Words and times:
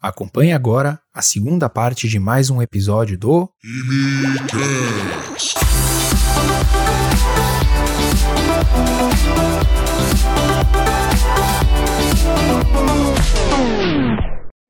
Acompanhe 0.00 0.52
agora 0.52 1.00
a 1.12 1.20
segunda 1.20 1.68
parte 1.68 2.08
de 2.08 2.20
mais 2.20 2.50
um 2.50 2.62
episódio 2.62 3.18
do 3.18 3.50
Imicast. 3.64 5.56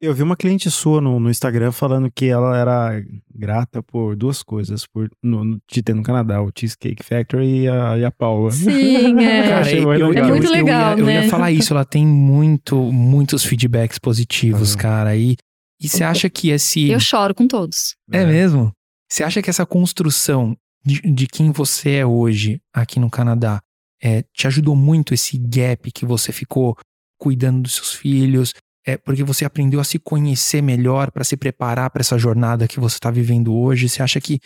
Eu 0.00 0.14
vi 0.14 0.22
uma 0.22 0.36
cliente 0.36 0.70
sua 0.70 1.00
no, 1.00 1.18
no 1.18 1.28
Instagram 1.28 1.72
falando 1.72 2.08
que 2.08 2.26
ela 2.26 2.56
era 2.56 3.02
grata 3.34 3.82
por 3.82 4.14
duas 4.14 4.44
coisas, 4.44 4.86
por 4.86 5.10
no, 5.20 5.44
no, 5.44 5.58
de 5.68 5.82
ter 5.82 5.92
no 5.92 6.04
Canadá, 6.04 6.40
o 6.40 6.52
Cheesecake 6.56 7.02
Factory 7.02 7.62
e 7.62 7.68
a, 7.68 7.98
e 7.98 8.04
a 8.04 8.10
Paula. 8.12 8.52
Sim, 8.52 9.18
é. 9.20 9.42
Cara, 9.48 9.60
achei 9.60 9.80
eu, 9.80 9.82
muito 9.88 10.00
eu- 10.00 10.08
legal. 10.10 10.24
É 10.24 10.28
muito 10.28 10.44
eu- 10.44 10.50
eu 10.50 10.54
ia- 10.56 10.62
legal, 10.62 10.98
eu 10.98 11.06
né? 11.06 11.24
ia 11.24 11.28
falar 11.28 11.50
isso, 11.50 11.72
ela 11.72 11.84
tem 11.84 12.06
muito, 12.06 12.76
muitos 12.92 13.42
feedbacks 13.44 13.98
positivos, 13.98 14.72
Uhum. 14.72 14.78
cara. 14.78 15.16
E, 15.16 15.36
e 15.80 15.88
você 15.88 16.04
acha 16.04 16.30
que 16.30 16.50
esse. 16.50 16.88
Eu 16.88 17.00
choro 17.00 17.34
com 17.34 17.48
todos. 17.48 17.96
É 18.12 18.24
mesmo? 18.24 18.70
Você 19.10 19.24
acha 19.24 19.42
que 19.42 19.50
essa 19.50 19.66
construção 19.66 20.56
de, 20.84 21.00
de 21.00 21.26
quem 21.26 21.50
você 21.50 21.90
é 21.96 22.06
hoje 22.06 22.60
aqui 22.72 23.00
no 23.00 23.10
Canadá 23.10 23.60
é, 24.00 24.22
te 24.32 24.46
ajudou 24.46 24.76
muito 24.76 25.12
esse 25.12 25.36
gap 25.38 25.90
que 25.90 26.06
você 26.06 26.30
ficou 26.30 26.76
cuidando 27.18 27.62
dos 27.62 27.74
seus 27.74 27.92
filhos? 27.94 28.52
É 28.84 28.96
porque 28.96 29.22
você 29.22 29.44
aprendeu 29.44 29.80
a 29.80 29.84
se 29.84 29.98
conhecer 29.98 30.62
melhor 30.62 31.10
para 31.10 31.24
se 31.24 31.36
preparar 31.36 31.90
para 31.90 32.00
essa 32.00 32.16
jornada 32.18 32.66
que 32.68 32.80
você 32.80 32.96
está 32.96 33.10
vivendo 33.10 33.54
hoje? 33.54 33.88
Você 33.88 34.02
acha 34.02 34.20
que 34.20 34.40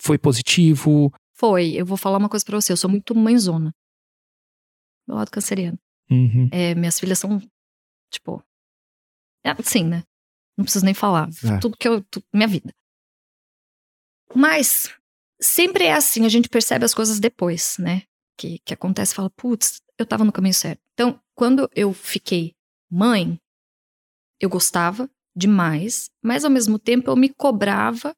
foi 0.00 0.18
positivo? 0.18 1.12
Foi, 1.34 1.72
eu 1.72 1.86
vou 1.86 1.96
falar 1.96 2.18
uma 2.18 2.28
coisa 2.28 2.44
pra 2.44 2.60
você, 2.60 2.72
eu 2.72 2.76
sou 2.76 2.90
muito 2.90 3.14
mãezona. 3.14 3.72
Meu 5.06 5.16
lado 5.16 5.30
canceriano. 5.30 5.78
Uhum. 6.10 6.48
É, 6.52 6.74
minhas 6.74 6.98
filhas 6.98 7.18
são, 7.18 7.40
tipo, 8.10 8.42
é 9.44 9.50
assim, 9.50 9.84
né? 9.84 10.02
Não 10.56 10.64
preciso 10.64 10.84
nem 10.84 10.94
falar. 10.94 11.28
É. 11.44 11.58
Tudo 11.58 11.76
que 11.76 11.86
eu. 11.86 12.02
tu- 12.04 12.22
minha 12.32 12.48
vida. 12.48 12.72
Mas 14.34 14.92
sempre 15.40 15.84
é 15.84 15.92
assim, 15.94 16.24
a 16.24 16.28
gente 16.28 16.48
percebe 16.48 16.84
as 16.84 16.94
coisas 16.94 17.20
depois, 17.20 17.76
né? 17.78 18.02
Que, 18.38 18.58
que 18.64 18.74
acontece 18.74 19.14
fala, 19.14 19.30
putz, 19.30 19.80
eu 19.98 20.04
tava 20.06 20.24
no 20.24 20.32
caminho 20.32 20.54
certo. 20.54 20.80
Então, 20.92 21.20
quando 21.34 21.70
eu 21.74 21.92
fiquei 21.92 22.54
mãe, 22.90 23.38
eu 24.40 24.48
gostava 24.48 25.08
demais, 25.36 26.08
mas 26.22 26.44
ao 26.44 26.50
mesmo 26.50 26.78
tempo 26.78 27.10
eu 27.10 27.16
me 27.16 27.28
cobrava. 27.28 28.14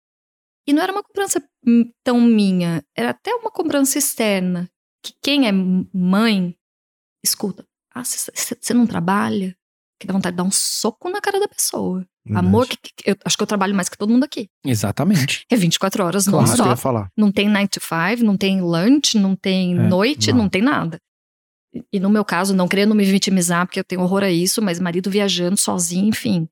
E 0.66 0.72
não 0.72 0.83
era 0.83 0.92
uma 0.92 1.02
cobrança 1.02 1.42
tão 2.05 2.20
minha, 2.20 2.84
era 2.97 3.11
até 3.11 3.34
uma 3.34 3.50
cobrança 3.50 3.98
externa. 3.98 4.69
Que 5.02 5.14
quem 5.22 5.46
é 5.48 5.52
mãe, 5.52 6.55
escuta, 7.24 7.64
ah, 7.94 8.05
você 8.05 8.74
não 8.74 8.86
trabalha? 8.86 9.56
Que 10.00 10.06
dá 10.06 10.12
vontade 10.12 10.34
de 10.34 10.36
dar 10.39 10.44
um 10.44 10.50
soco 10.50 11.08
na 11.11 11.20
cara 11.20 11.41
da 11.41 11.48
pessoa. 11.48 12.06
Amor, 12.34 12.69
que, 12.69 12.77
que- 12.77 13.11
eu 13.11 13.16
acho 13.24 13.36
que 13.36 13.42
eu 13.42 13.46
trabalho 13.46 13.74
mais 13.74 13.89
que 13.89 13.96
todo 13.96 14.12
mundo 14.12 14.24
aqui. 14.24 14.48
Exatamente. 14.64 15.44
É 15.50 15.56
24 15.56 16.05
horas 16.05 16.27
Claro, 16.27 16.46
non-stop. 16.46 16.77
falar. 16.80 17.11
Não 17.16 17.33
tem 17.33 17.48
9 17.48 17.69
to 17.69 17.80
5, 17.80 18.22
não 18.22 18.36
tem 18.36 18.61
lunch, 18.61 19.19
não 19.19 19.34
tem 19.34 19.72
É, 19.72 19.89
noite, 19.89 20.30
não. 20.30 20.41
não. 20.42 20.48
tem 20.48 20.61
nada. 20.62 21.00
E- 21.92 22.00
no 22.00 22.08
meu 22.11 22.24
caso, 22.24 22.55
não 22.55 22.66
querendo 22.69 22.94
me 22.94 23.05
vitimizar, 23.05 23.66
porque 23.66 23.80
eu 23.80 23.84
tenho 23.84 24.00
horror 24.02 24.22
a 24.22 24.30
isso, 24.30 24.62
mas 24.62 24.78
marido 24.80 25.11
viajando 25.11 25.56
sozinho, 25.56 26.08
enfim. 26.08 26.48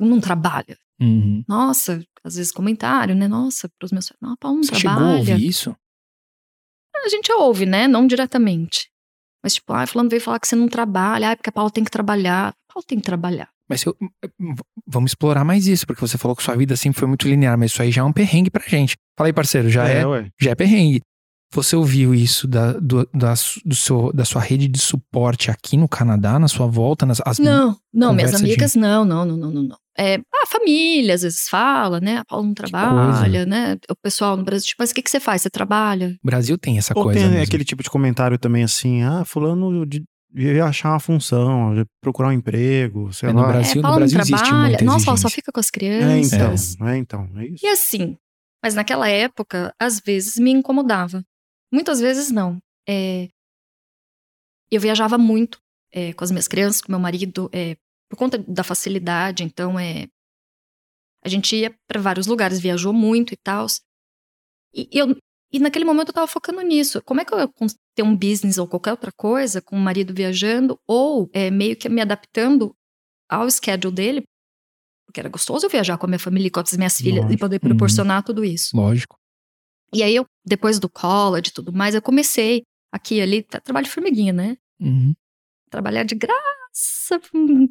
Não 0.00 0.20
trabalha. 0.20 0.76
Uhum. 1.00 1.44
Nossa, 1.46 2.02
às 2.24 2.36
vezes 2.36 2.50
comentário, 2.50 3.14
né? 3.14 3.28
Nossa, 3.28 3.68
pros 3.78 3.92
meus 3.92 4.06
filhos, 4.08 4.18
não, 4.20 4.36
Paulo 4.36 4.56
não 4.58 4.64
Você 4.64 4.74
chegou 4.74 4.90
a 4.92 4.96
trabalha. 4.96 5.18
ouvir 5.18 5.46
isso? 5.46 5.76
A 7.04 7.08
gente 7.08 7.30
ouve, 7.32 7.66
né? 7.66 7.86
Não 7.86 8.06
diretamente. 8.06 8.88
Mas 9.44 9.54
tipo, 9.54 9.72
ah, 9.72 9.86
fulano 9.86 10.08
veio 10.10 10.20
falar 10.20 10.40
que 10.40 10.48
você 10.48 10.56
não 10.56 10.66
trabalha, 10.68 11.30
ah, 11.32 11.36
porque 11.36 11.50
a 11.50 11.52
Paula 11.52 11.70
tem 11.70 11.84
que 11.84 11.90
trabalhar. 11.90 12.52
Paulo 12.72 12.84
tem 12.86 12.98
que 12.98 13.04
trabalhar. 13.04 13.48
Mas 13.68 13.84
eu- 13.84 13.96
vamos 14.86 15.10
explorar 15.10 15.44
mais 15.44 15.66
isso, 15.66 15.86
porque 15.86 16.00
você 16.00 16.16
falou 16.16 16.36
que 16.36 16.42
sua 16.42 16.56
vida 16.56 16.74
sempre 16.76 16.98
foi 16.98 17.06
muito 17.08 17.28
linear, 17.28 17.56
mas 17.58 17.70
isso 17.72 17.82
aí 17.82 17.90
já 17.92 18.00
é 18.00 18.04
um 18.04 18.12
perrengue 18.12 18.50
pra 18.50 18.66
gente. 18.66 18.96
Fala 19.16 19.28
aí, 19.28 19.32
parceiro, 19.32 19.68
já 19.68 19.86
é, 19.88 20.06
ué. 20.06 20.30
já 20.40 20.50
é 20.52 20.54
perrengue. 20.54 21.00
Você 21.52 21.76
ouviu 21.76 22.14
isso 22.14 22.46
da, 22.46 22.72
do, 22.72 23.08
da, 23.14 23.34
do 23.64 23.74
seu, 23.74 24.12
da 24.12 24.24
sua 24.24 24.40
rede 24.42 24.66
de 24.68 24.78
suporte 24.80 25.50
aqui 25.50 25.76
no 25.76 25.88
Canadá, 25.88 26.38
na 26.38 26.48
sua 26.48 26.66
volta? 26.66 27.06
Nas, 27.06 27.20
as, 27.24 27.38
Não, 27.38 27.76
não, 27.94 28.12
minhas 28.12 28.32
conversa 28.32 28.38
de- 28.38 28.44
amigas, 28.44 28.74
não, 28.74 29.04
não, 29.04 29.24
não, 29.24 29.36
não, 29.36 29.50
não, 29.52 29.62
não. 29.62 29.76
É, 29.98 30.16
a 30.16 30.46
família 30.46 31.14
às 31.14 31.22
vezes 31.22 31.48
fala, 31.48 32.00
né? 32.00 32.18
A 32.18 32.24
Paula 32.24 32.44
não 32.46 32.52
trabalha, 32.52 33.46
né? 33.46 33.78
O 33.88 33.94
pessoal 33.96 34.36
no 34.36 34.44
Brasil, 34.44 34.66
tipo, 34.68 34.82
mas 34.82 34.90
o 34.90 34.94
que, 34.94 35.00
que 35.02 35.08
você 35.10 35.18
faz? 35.20 35.40
Você 35.42 35.48
trabalha? 35.48 36.08
O 36.22 36.26
Brasil 36.26 36.58
tem 36.58 36.76
essa 36.76 36.92
Ou 36.94 37.04
coisa 37.04 37.20
tem 37.20 37.30
mesmo. 37.30 37.44
aquele 37.44 37.64
tipo 37.64 37.82
de 37.82 37.88
comentário 37.88 38.38
também 38.38 38.62
assim, 38.62 39.02
ah, 39.02 39.24
fulano 39.24 39.86
de- 39.86 40.04
devia 40.30 40.66
achar 40.66 40.90
uma 40.90 41.00
função, 41.00 41.74
de 41.74 41.86
procurar 42.02 42.28
um 42.28 42.32
emprego, 42.32 43.10
sei 43.14 43.30
É, 43.30 43.32
no 43.32 43.40
lá. 43.40 43.46
Brasil- 43.48 43.78
é, 43.78 43.82
Paula 43.82 43.96
Brasil 43.98 44.18
não 44.18 44.22
existe 44.24 44.42
trabalha. 44.44 44.68
muita 44.68 44.84
Nossa, 44.84 45.08
ela 45.10 45.16
só 45.16 45.30
fica 45.30 45.50
com 45.50 45.60
as 45.60 45.68
É, 45.68 45.70
crianças. 45.70 46.74
então, 46.74 46.88
é 46.88 46.98
então, 46.98 47.28
é 47.36 47.46
isso. 47.46 47.64
E 47.64 47.68
assim, 47.68 48.18
mas 48.62 48.74
naquela 48.74 49.08
época, 49.08 49.72
às 49.80 49.98
vezes 50.00 50.34
me 50.36 50.50
incomodava. 50.50 51.22
Muitas 51.72 52.00
vezes 52.00 52.30
não. 52.30 52.58
É, 52.88 53.28
eu 54.70 54.80
viajava 54.80 55.18
muito 55.18 55.58
é, 55.92 56.12
com 56.12 56.24
as 56.24 56.30
minhas 56.30 56.48
crianças, 56.48 56.80
com 56.80 56.92
meu 56.92 56.98
marido, 57.00 57.48
é, 57.52 57.76
por 58.08 58.16
conta 58.16 58.38
da 58.38 58.62
facilidade. 58.64 59.42
Então, 59.44 59.78
é, 59.78 60.06
a 61.24 61.28
gente 61.28 61.56
ia 61.56 61.74
para 61.88 62.00
vários 62.00 62.26
lugares, 62.26 62.60
viajou 62.60 62.92
muito 62.92 63.32
e 63.32 63.36
tal. 63.36 63.66
E, 64.74 64.88
eu, 64.92 65.16
e 65.52 65.58
naquele 65.58 65.84
momento 65.84 66.08
eu 66.08 66.14
tava 66.14 66.26
focando 66.26 66.60
nisso. 66.62 67.02
Como 67.02 67.20
é 67.20 67.24
que 67.24 67.32
eu 67.32 67.38
ia 67.38 67.48
ter 67.94 68.02
um 68.02 68.16
business 68.16 68.58
ou 68.58 68.68
qualquer 68.68 68.92
outra 68.92 69.10
coisa 69.12 69.60
com 69.60 69.76
o 69.76 69.80
marido 69.80 70.12
viajando, 70.14 70.78
ou 70.86 71.28
é, 71.32 71.50
meio 71.50 71.76
que 71.76 71.88
me 71.88 72.00
adaptando 72.00 72.74
ao 73.28 73.50
schedule 73.50 73.94
dele, 73.94 74.24
porque 75.06 75.20
era 75.20 75.28
gostoso 75.28 75.66
eu 75.66 75.70
viajar 75.70 75.96
com 75.98 76.06
a 76.06 76.08
minha 76.08 76.18
família 76.18 76.48
e 76.48 76.50
com 76.50 76.60
as 76.60 76.76
minhas 76.76 76.96
filhas 76.96 77.18
e 77.18 77.22
Lógico. 77.22 77.40
poder 77.40 77.56
Uhum. 77.62 77.68
proporcionar 77.70 78.22
tudo 78.22 78.44
isso. 78.44 78.76
Lógico. 78.76 79.16
E 79.92 80.02
aí 80.02 80.14
eu, 80.14 80.26
depois 80.44 80.78
do 80.78 80.88
college 80.88 81.48
e 81.50 81.52
tudo 81.52 81.72
mais, 81.72 81.94
eu 81.94 82.02
comecei 82.02 82.62
aqui 82.92 83.20
ali, 83.20 83.42
tra- 83.42 83.60
trabalho 83.60 83.86
de 83.86 83.92
formiguinha, 83.92 84.32
né? 84.32 84.56
Uhum. 84.80 85.14
Trabalhar 85.70 86.04
de 86.04 86.14
graça, 86.14 87.20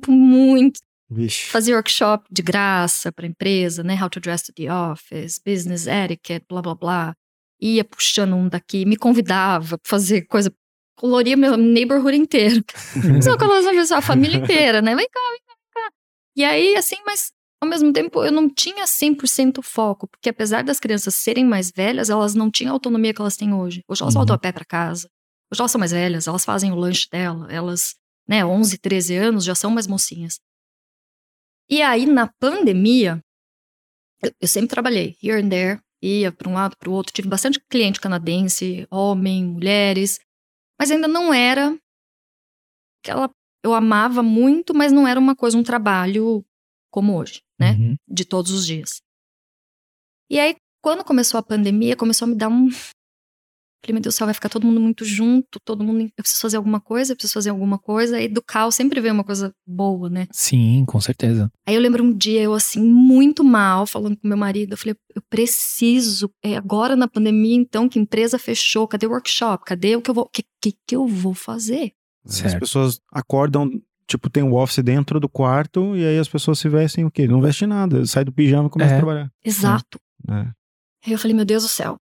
por 0.01 0.11
muito. 0.11 0.79
Vixe. 1.09 1.49
Fazer 1.49 1.73
workshop 1.75 2.25
de 2.31 2.41
graça 2.41 3.11
para 3.11 3.27
empresa, 3.27 3.83
né? 3.83 3.95
How 4.01 4.09
to 4.09 4.19
dress 4.19 4.43
to 4.45 4.53
the 4.53 4.71
office, 4.73 5.39
business 5.45 5.85
etiquette, 5.87 6.45
blá 6.49 6.61
blá 6.61 6.73
blá. 6.75 7.13
Ia 7.61 7.83
puxando 7.85 8.35
um 8.35 8.49
daqui, 8.49 8.85
me 8.85 8.97
convidava 8.97 9.77
pra 9.77 9.89
fazer 9.89 10.23
coisa, 10.23 10.51
coloria 10.97 11.37
meu 11.37 11.55
neighborhood 11.57 12.17
inteiro. 12.17 12.63
Só 13.23 13.37
colocava 13.37 13.95
a 13.97 14.01
família 14.01 14.37
inteira, 14.37 14.81
né? 14.81 14.95
Vem 14.95 15.07
cá, 15.09 15.19
vem 15.29 15.39
cá, 15.45 15.53
vem 15.53 15.83
cá. 15.83 15.91
E 16.35 16.43
aí, 16.43 16.75
assim, 16.75 16.97
mas 17.05 17.31
ao 17.61 17.69
mesmo 17.69 17.91
tempo 17.93 18.23
eu 18.23 18.31
não 18.31 18.49
tinha 18.49 18.85
100% 18.85 19.61
foco, 19.63 20.07
porque 20.07 20.29
apesar 20.29 20.63
das 20.63 20.79
crianças 20.79 21.15
serem 21.15 21.45
mais 21.45 21.71
velhas, 21.71 22.09
elas 22.09 22.35
não 22.35 22.51
tinham 22.51 22.71
a 22.71 22.73
autonomia 22.73 23.13
que 23.13 23.21
elas 23.21 23.35
têm 23.37 23.53
hoje. 23.53 23.81
Hoje 23.87 24.01
elas 24.01 24.13
Uhum. 24.13 24.19
voltam 24.19 24.35
a 24.35 24.39
pé 24.39 24.51
para 24.51 24.65
casa. 24.65 25.09
Hoje 25.51 25.61
elas 25.61 25.71
são 25.71 25.79
mais 25.79 25.91
velhas, 25.91 26.27
elas 26.27 26.45
fazem 26.45 26.71
o 26.71 26.75
lanche 26.75 27.07
dela, 27.09 27.51
elas, 27.51 27.95
né, 28.27 28.45
11, 28.45 28.77
13 28.77 29.15
anos 29.15 29.43
já 29.43 29.55
são 29.55 29.71
mais 29.71 29.87
mocinhas. 29.87 30.39
E 31.69 31.81
aí 31.81 32.05
na 32.05 32.27
pandemia, 32.39 33.21
eu, 34.23 34.31
eu 34.41 34.47
sempre 34.47 34.69
trabalhei 34.69 35.15
here 35.21 35.41
and 35.41 35.49
there, 35.49 35.79
ia 36.01 36.31
para 36.31 36.49
um 36.49 36.53
lado 36.53 36.75
para 36.77 36.89
o 36.89 36.93
outro, 36.93 37.13
tive 37.13 37.27
bastante 37.27 37.59
cliente 37.69 37.99
canadense, 37.99 38.87
homem, 38.91 39.45
mulheres, 39.45 40.19
mas 40.79 40.91
ainda 40.91 41.07
não 41.07 41.33
era 41.33 41.77
aquela 43.03 43.29
eu 43.63 43.73
amava 43.73 44.21
muito, 44.21 44.75
mas 44.75 44.91
não 44.91 45.07
era 45.07 45.19
uma 45.19 45.35
coisa, 45.35 45.57
um 45.57 45.63
trabalho 45.63 46.45
como 46.95 47.17
hoje, 47.17 47.41
né? 47.59 47.73
Uhum. 47.73 47.97
De 48.07 48.23
todos 48.23 48.53
os 48.53 48.65
dias. 48.65 49.01
E 50.29 50.39
aí, 50.39 50.55
quando 50.81 51.03
começou 51.03 51.37
a 51.37 51.43
pandemia, 51.43 51.93
começou 51.93 52.25
a 52.25 52.29
me 52.29 52.35
dar 52.35 52.47
um. 52.47 52.69
Falei, 53.83 53.93
meu 53.93 54.01
Deus 54.01 54.15
do 54.15 54.17
céu, 54.17 54.25
vai 54.25 54.33
ficar 54.33 54.47
todo 54.47 54.65
mundo 54.65 54.79
muito 54.79 55.03
junto, 55.03 55.59
todo 55.63 55.83
mundo. 55.83 56.01
Eu 56.01 56.23
preciso 56.23 56.41
fazer 56.41 56.55
alguma 56.55 56.79
coisa, 56.79 57.11
eu 57.11 57.15
preciso 57.17 57.33
fazer 57.33 57.49
alguma 57.49 57.77
coisa. 57.77 58.19
E 58.19 58.29
do 58.29 58.41
caos 58.41 58.75
sempre 58.75 59.01
vem 59.01 59.11
uma 59.11 59.25
coisa 59.25 59.51
boa, 59.67 60.09
né? 60.09 60.25
Sim, 60.31 60.85
com 60.87 60.99
certeza. 61.01 61.51
Aí 61.67 61.75
eu 61.75 61.81
lembro 61.81 62.01
um 62.01 62.11
dia, 62.11 62.41
eu 62.41 62.53
assim, 62.53 62.81
muito 62.81 63.43
mal, 63.43 63.85
falando 63.85 64.15
com 64.15 64.27
meu 64.27 64.37
marido. 64.37 64.73
Eu 64.73 64.77
falei, 64.77 64.95
eu 65.13 65.21
preciso, 65.29 66.31
é 66.41 66.55
agora 66.55 66.95
na 66.95 67.09
pandemia, 67.09 67.55
então, 67.55 67.89
que 67.89 67.99
empresa 67.99 68.39
fechou, 68.39 68.87
cadê 68.87 69.05
o 69.05 69.11
workshop? 69.11 69.65
Cadê 69.65 69.97
o 69.97 70.01
que 70.01 70.09
eu 70.09 70.15
vou. 70.15 70.23
O 70.23 70.29
que, 70.29 70.43
que, 70.61 70.71
que 70.87 70.95
eu 70.95 71.05
vou 71.05 71.33
fazer? 71.35 71.91
As 72.25 72.37
Certo. 72.37 72.59
pessoas 72.61 72.99
acordam, 73.11 73.69
tipo, 74.07 74.29
tem 74.29 74.43
o 74.43 74.53
office 74.55 74.83
dentro 74.83 75.19
do 75.19 75.27
quarto 75.29 75.95
e 75.95 76.05
aí 76.05 76.17
as 76.19 76.27
pessoas 76.27 76.59
se 76.59 76.67
vestem 76.69 77.05
o 77.05 77.11
quê? 77.11 77.27
Não 77.27 77.41
vestem 77.41 77.67
nada, 77.67 78.05
sai 78.05 78.23
do 78.25 78.31
pijama 78.31 78.67
e 78.67 78.71
começa 78.71 78.93
É. 78.93 78.95
a 78.95 78.99
trabalhar. 78.99 79.31
Exato. 79.43 79.99
É. 80.29 80.33
Aí 81.05 81.11
eu 81.13 81.17
falei, 81.19 81.35
meu 81.35 81.45
Deus 81.45 81.63
do 81.63 81.69
céu. 81.69 81.97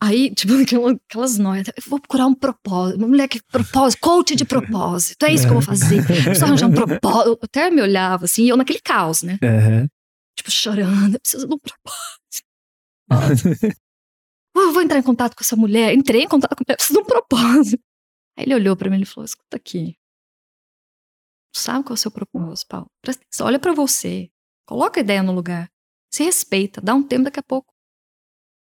Aí, 0.00 0.32
tipo, 0.32 0.52
aquela- 0.62 0.92
aquelas 1.10 1.38
noias. 1.38 1.66
Eu 1.68 1.74
vou 1.88 1.98
procurar 2.00 2.26
um 2.26 2.34
propósito. 2.34 2.98
Uma 2.98 3.08
mulher 3.08 3.26
que 3.28 3.40
propósito, 3.50 4.00
coach 4.00 4.36
de 4.36 4.44
propósito. 4.44 5.24
É 5.24 5.32
isso 5.32 5.42
que 5.44 5.50
eu 5.50 5.54
vou 5.54 5.62
fazer. 5.62 6.04
Preciso 6.06 6.44
arranjar 6.44 6.66
um 6.68 6.72
propósito. 6.72 7.28
Eu 7.30 7.38
até 7.42 7.70
me 7.70 7.82
olhava 7.82 8.24
assim, 8.26 8.44
e 8.44 8.48
eu 8.48 8.56
naquele 8.56 8.80
caos, 8.80 9.22
né? 9.22 9.38
Uhum. 9.42 9.88
Tipo, 10.36 10.50
chorando. 10.52 11.14
Eu 11.14 11.20
preciso 11.20 11.48
de 11.48 11.54
um 11.54 11.58
propósito. 11.58 12.44
Eu 14.56 14.72
vou 14.72 14.82
entrar 14.82 14.98
em 14.98 15.02
contato 15.02 15.34
com 15.36 15.42
essa 15.42 15.54
mulher. 15.56 15.94
Entrei 15.94 16.22
em 16.22 16.28
contato 16.28 16.56
com 16.56 16.64
ela, 16.66 16.76
preciso 16.76 16.98
de 16.98 17.04
um 17.04 17.06
propósito. 17.06 17.82
Aí 18.36 18.44
ele 18.44 18.54
olhou 18.54 18.76
pra 18.76 18.90
mim 18.90 19.00
e 19.00 19.04
falou: 19.04 19.24
escuta 19.24 19.56
aqui. 19.56 19.94
Sabe 21.54 21.84
qual 21.84 21.92
é 21.92 21.94
o 21.94 21.96
seu 21.96 22.10
propósito, 22.10 22.68
Paulo. 22.68 22.86
Presta 23.02 23.22
atenção, 23.22 23.46
olha 23.46 23.58
para 23.58 23.72
você. 23.72 24.28
Coloca 24.66 25.00
a 25.00 25.02
ideia 25.02 25.22
no 25.22 25.32
lugar. 25.32 25.68
Se 26.12 26.24
respeita, 26.24 26.80
dá 26.80 26.94
um 26.94 27.02
tempo 27.02 27.24
daqui 27.24 27.40
a 27.40 27.42
pouco. 27.42 27.72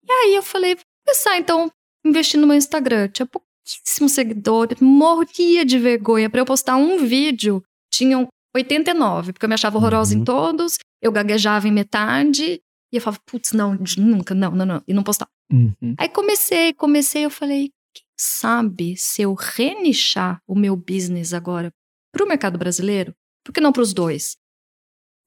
E 0.08 0.12
aí 0.12 0.36
eu 0.36 0.44
falei, 0.44 0.76
vou 0.76 0.84
começar 1.06 1.38
então 1.38 1.72
investir 2.06 2.40
no 2.40 2.48
meu 2.48 2.56
Instagram. 2.56 3.10
Tinha 3.10 3.28
pouquíssimos 3.28 4.14
seguidores, 4.14 4.80
morria 4.80 5.66
de 5.66 5.78
vergonha 5.78 6.30
para 6.30 6.42
eu 6.42 6.46
postar 6.46 6.76
um 6.76 7.06
vídeo. 7.06 7.64
Tinham 7.92 8.28
89, 8.56 9.34
porque 9.34 9.46
eu 9.46 9.50
me 9.50 9.56
achava 9.56 9.78
horrorosa 9.78 10.16
uhum. 10.16 10.22
em 10.22 10.24
todos, 10.24 10.78
eu 11.02 11.12
gaguejava 11.12 11.68
em 11.68 11.72
metade, 11.72 12.62
e 12.92 12.96
eu 12.96 13.02
falava, 13.02 13.22
putz, 13.26 13.52
não, 13.52 13.78
nunca, 13.98 14.34
não, 14.34 14.52
não, 14.52 14.66
não, 14.66 14.84
e 14.88 14.94
não 14.94 15.04
postava. 15.04 15.30
Uhum. 15.52 15.96
Aí 15.98 16.10
comecei, 16.10 16.74
comecei, 16.74 17.26
eu 17.26 17.30
falei, 17.30 17.72
quem 17.94 18.06
sabe 18.18 18.96
se 18.98 19.22
eu 19.22 19.34
renichar 19.34 20.42
o 20.48 20.56
meu 20.56 20.76
business 20.76 21.34
agora 21.34 21.72
para 22.12 22.24
o 22.24 22.28
mercado 22.28 22.58
brasileiro, 22.58 23.16
por 23.44 23.54
que 23.54 23.62
não 23.62 23.72
para 23.72 23.82
os 23.82 23.94
dois? 23.94 24.38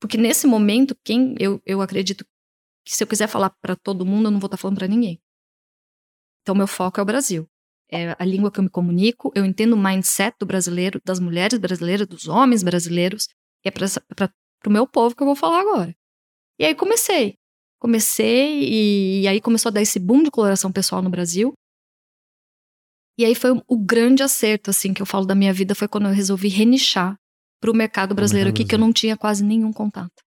Porque 0.01 0.17
nesse 0.17 0.47
momento, 0.47 0.97
quem 1.05 1.35
eu, 1.39 1.63
eu 1.65 1.81
acredito 1.81 2.25
que 2.85 2.95
se 2.95 3.03
eu 3.03 3.07
quiser 3.07 3.29
falar 3.29 3.51
para 3.61 3.77
todo 3.77 4.05
mundo, 4.05 4.27
eu 4.27 4.31
não 4.31 4.41
vou 4.41 4.49
estar 4.49 4.57
tá 4.57 4.61
falando 4.61 4.79
para 4.79 4.89
ninguém. 4.89 5.21
Então, 6.43 6.55
meu 6.55 6.67
foco 6.67 6.99
é 6.99 7.03
o 7.03 7.07
Brasil. 7.07 7.49
É 7.91 8.17
a 8.19 8.25
língua 8.25 8.51
que 8.51 8.59
eu 8.59 8.65
me 8.65 8.71
comunico, 8.71 9.31
eu 9.35 9.45
entendo 9.45 9.75
o 9.75 9.77
mindset 9.77 10.35
do 10.41 10.47
brasileiro, 10.47 11.01
das 11.05 11.21
mulheres 11.21 11.59
brasileiras, 11.59 12.07
dos 12.07 12.27
homens 12.27 12.63
brasileiros, 12.63 13.29
e 13.65 13.69
é 13.69 13.71
para 13.71 14.33
o 14.67 14.71
meu 14.71 14.87
povo 14.87 15.15
que 15.15 15.23
eu 15.23 15.27
vou 15.27 15.37
falar 15.37 15.61
agora. 15.61 15.95
E 16.59 16.65
aí 16.65 16.75
comecei. 16.75 17.37
Comecei, 17.79 18.63
e, 18.65 19.23
e 19.23 19.29
aí 19.29 19.41
começou 19.41 19.69
a 19.69 19.73
dar 19.73 19.83
esse 19.83 19.99
boom 19.99 20.23
de 20.23 20.31
coloração 20.31 20.73
pessoal 20.73 21.03
no 21.03 21.11
Brasil. 21.11 21.53
E 23.19 23.25
aí 23.25 23.35
foi 23.35 23.51
o 23.67 23.79
grande 23.79 24.23
acerto, 24.23 24.71
assim, 24.71 24.95
que 24.95 25.03
eu 25.03 25.07
falo 25.07 25.27
da 25.27 25.35
minha 25.35 25.53
vida, 25.53 25.75
foi 25.75 25.87
quando 25.87 26.09
eu 26.09 26.15
resolvi 26.15 26.49
renichar 26.49 27.17
para 27.61 27.71
o 27.71 27.75
mercado 27.75 28.15
brasileiro 28.15 28.51
aqui, 28.51 28.65
que 28.65 28.75
eu 28.75 28.79
não 28.79 28.93
tinha 28.93 29.17
quase 29.17 29.45
nenhum 29.45 29.73
contato. 29.73 30.23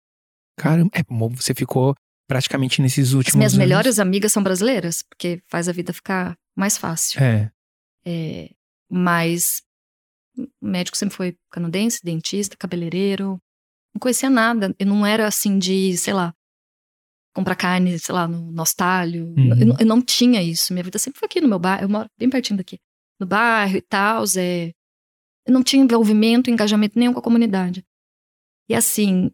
Caramba, 0.57 0.89
é, 0.93 1.03
você 1.33 1.53
ficou 1.53 1.95
praticamente 2.27 2.81
nesses 2.81 3.13
últimos 3.13 3.33
As 3.33 3.35
minhas 3.35 3.53
anos. 3.53 3.65
melhores 3.65 3.99
amigas 3.99 4.31
são 4.31 4.43
brasileiras, 4.43 5.03
porque 5.03 5.41
faz 5.47 5.69
a 5.69 5.71
vida 5.71 5.93
ficar 5.93 6.35
mais 6.55 6.77
fácil. 6.77 7.21
É. 7.21 7.51
é 8.05 8.49
mas 8.89 9.61
o 10.37 10.67
médico 10.67 10.97
sempre 10.97 11.15
foi 11.15 11.37
canadense, 11.51 11.99
dentista, 12.03 12.57
cabeleireiro. 12.57 13.39
Não 13.93 13.99
conhecia 13.99 14.29
nada. 14.29 14.75
Eu 14.77 14.85
não 14.85 15.05
era 15.05 15.27
assim 15.27 15.57
de, 15.57 15.95
sei 15.97 16.13
lá, 16.13 16.33
comprar 17.33 17.55
carne, 17.55 17.97
sei 17.99 18.13
lá, 18.13 18.27
no 18.27 18.51
Nostalho. 18.51 19.33
Uhum. 19.37 19.53
Eu, 19.59 19.75
eu, 19.79 19.85
não 19.85 20.01
tinha 20.01 20.41
isso. 20.41 20.73
Minha 20.73 20.83
vida 20.83 20.99
sempre 20.99 21.19
foi 21.19 21.27
aqui 21.27 21.41
no 21.41 21.47
meu 21.47 21.59
bairro. 21.59 21.83
Eu 21.83 21.89
moro 21.89 22.09
bem 22.17 22.29
pertinho 22.29 22.57
daqui. 22.57 22.77
No 23.19 23.25
bairro 23.25 23.77
e 23.77 23.81
tal. 23.81 24.23
É... 24.37 24.71
Eu 25.45 25.53
não 25.53 25.63
tinha 25.63 25.83
envolvimento, 25.83 26.49
engajamento 26.49 26.97
nenhum 26.97 27.13
com 27.13 27.19
a 27.19 27.23
comunidade. 27.23 27.83
E 28.69 28.75
assim, 28.75 29.31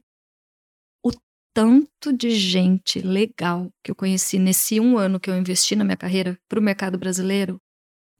tanto 1.57 2.13
de 2.15 2.29
gente 2.29 2.99
legal 2.99 3.73
que 3.83 3.89
eu 3.89 3.95
conheci 3.95 4.37
nesse 4.37 4.79
um 4.79 4.95
ano 4.95 5.19
que 5.19 5.27
eu 5.27 5.35
investi 5.35 5.75
na 5.75 5.83
minha 5.83 5.97
carreira 5.97 6.37
para 6.47 6.59
o 6.59 6.61
mercado 6.61 6.99
brasileiro, 6.99 7.59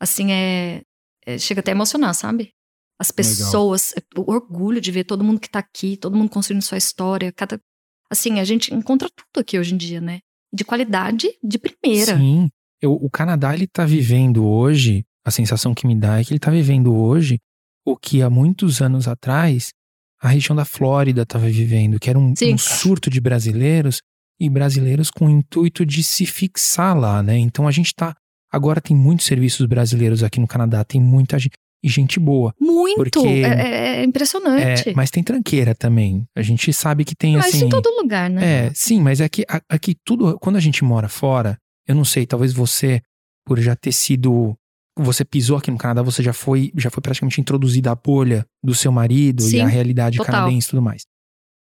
assim, 0.02 0.32
é, 0.32 0.82
é, 1.24 1.38
Chega 1.38 1.60
até 1.60 1.70
a 1.70 1.76
emocionar, 1.76 2.16
sabe? 2.16 2.52
As 3.00 3.12
pessoas, 3.12 3.94
legal. 3.96 4.26
o 4.26 4.32
orgulho 4.32 4.82
de 4.82 4.92
ver 4.92 5.04
todo 5.04 5.24
mundo 5.24 5.40
que 5.40 5.46
está 5.46 5.60
aqui, 5.60 5.98
todo 5.98 6.18
mundo 6.18 6.32
construindo 6.32 6.64
sua 6.64 6.80
história, 6.80 7.32
cada. 7.32 7.62
Assim, 8.10 8.40
a 8.40 8.44
gente 8.44 8.74
encontra 8.74 9.10
tudo 9.10 9.42
aqui 9.42 9.60
hoje 9.60 9.74
em 9.74 9.78
dia, 9.78 10.02
né? 10.02 10.20
De 10.54 10.64
qualidade 10.64 11.28
de 11.44 11.58
primeira. 11.58 12.18
Sim. 12.18 12.50
Eu, 12.82 12.94
o 12.94 13.10
Canadá, 13.10 13.54
ele 13.54 13.68
tá 13.68 13.86
vivendo 13.86 14.46
hoje, 14.46 15.04
a 15.26 15.32
sensação 15.32 15.74
que 15.74 15.88
me 15.88 15.96
dá 15.96 16.20
é 16.20 16.24
que 16.24 16.32
ele 16.32 16.40
tá 16.40 16.52
vivendo 16.52 16.96
hoje 16.96 17.40
o 17.86 17.96
que 17.96 18.22
há 18.22 18.30
muitos 18.30 18.82
anos 18.82 19.08
atrás 19.08 19.72
a 20.20 20.30
região 20.30 20.56
da 20.56 20.66
Flórida 20.66 21.22
estava 21.22 21.48
vivendo, 21.48 22.00
que 22.00 22.10
era 22.10 22.18
um, 22.18 22.34
um, 22.34 22.58
surto 22.58 23.10
de 23.10 23.22
brasileiros 23.22 24.02
e 24.40 24.50
brasileiros 24.50 25.10
com 25.12 25.28
o 25.28 25.30
intuito 25.30 25.86
de 25.86 26.04
se 26.04 26.26
fixar 26.26 26.98
lá, 26.98 27.22
né? 27.22 27.38
Então 27.38 27.68
a 27.68 27.72
gente 27.72 27.94
tá. 27.96 28.16
Agora 28.52 28.82
tem 28.82 28.96
muitos 28.96 29.26
serviços 29.26 29.66
brasileiros 29.66 30.24
aqui 30.24 30.40
no 30.40 30.48
Canadá, 30.48 30.84
tem 30.84 31.02
muita 31.02 31.38
gente. 31.38 31.54
E 31.84 31.90
gente 31.90 32.20
boa. 32.20 32.54
Muito! 32.60 32.96
Porque, 32.96 33.28
é, 33.28 33.42
é, 33.42 34.00
é 34.00 34.04
impressionante. 34.04 34.90
É, 34.90 34.94
mas 34.94 35.12
tem 35.12 35.24
tranqueira 35.24 35.76
também. 35.76 36.28
A 36.36 36.42
gente 36.42 36.74
sabe 36.74 37.06
que 37.06 37.16
tem 37.16 37.36
mas 37.36 37.48
assim. 37.48 37.58
Mas 37.58 37.68
em 37.68 37.70
todo 37.70 37.96
lugar, 38.02 38.30
né? 38.30 38.68
É, 38.68 38.72
sim, 38.74 39.00
mas 39.00 39.22
é 39.22 39.30
que 39.30 39.46
aqui 39.70 39.96
tudo. 40.04 40.40
Quando 40.40 40.56
a 40.56 40.60
gente 40.60 40.84
mora 40.84 41.08
fora, 41.08 41.58
eu 41.88 41.96
não 41.96 42.04
sei, 42.04 42.26
talvez 42.26 42.52
você, 42.52 43.02
por 43.46 43.60
já 43.60 43.76
ter 43.76 43.92
sido 43.92 44.58
você 45.00 45.24
pisou 45.24 45.58
aqui 45.58 45.70
no 45.70 45.78
Canadá, 45.78 46.02
você 46.02 46.24
já 46.24 46.34
foi, 46.34 46.72
já 46.76 46.90
foi 46.90 47.02
praticamente 47.02 47.40
introduzida 47.40 47.92
à 47.92 47.96
bolha 47.96 48.46
do 48.64 48.74
seu 48.74 48.92
marido 48.92 49.44
Sim, 49.44 49.58
e 49.58 49.62
a 49.62 49.68
realidade 49.68 50.18
total. 50.18 50.34
canadense 50.34 50.68
e 50.68 50.70
tudo 50.72 50.82
mais. 50.82 51.06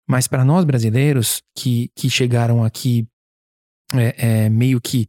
Mas 0.08 0.26
para 0.26 0.44
nós 0.44 0.64
brasileiros 0.64 1.43
que, 1.55 1.91
que 1.94 2.08
chegaram 2.08 2.64
aqui 2.64 3.06
é, 3.94 4.44
é, 4.44 4.49
meio 4.49 4.81
que 4.81 5.06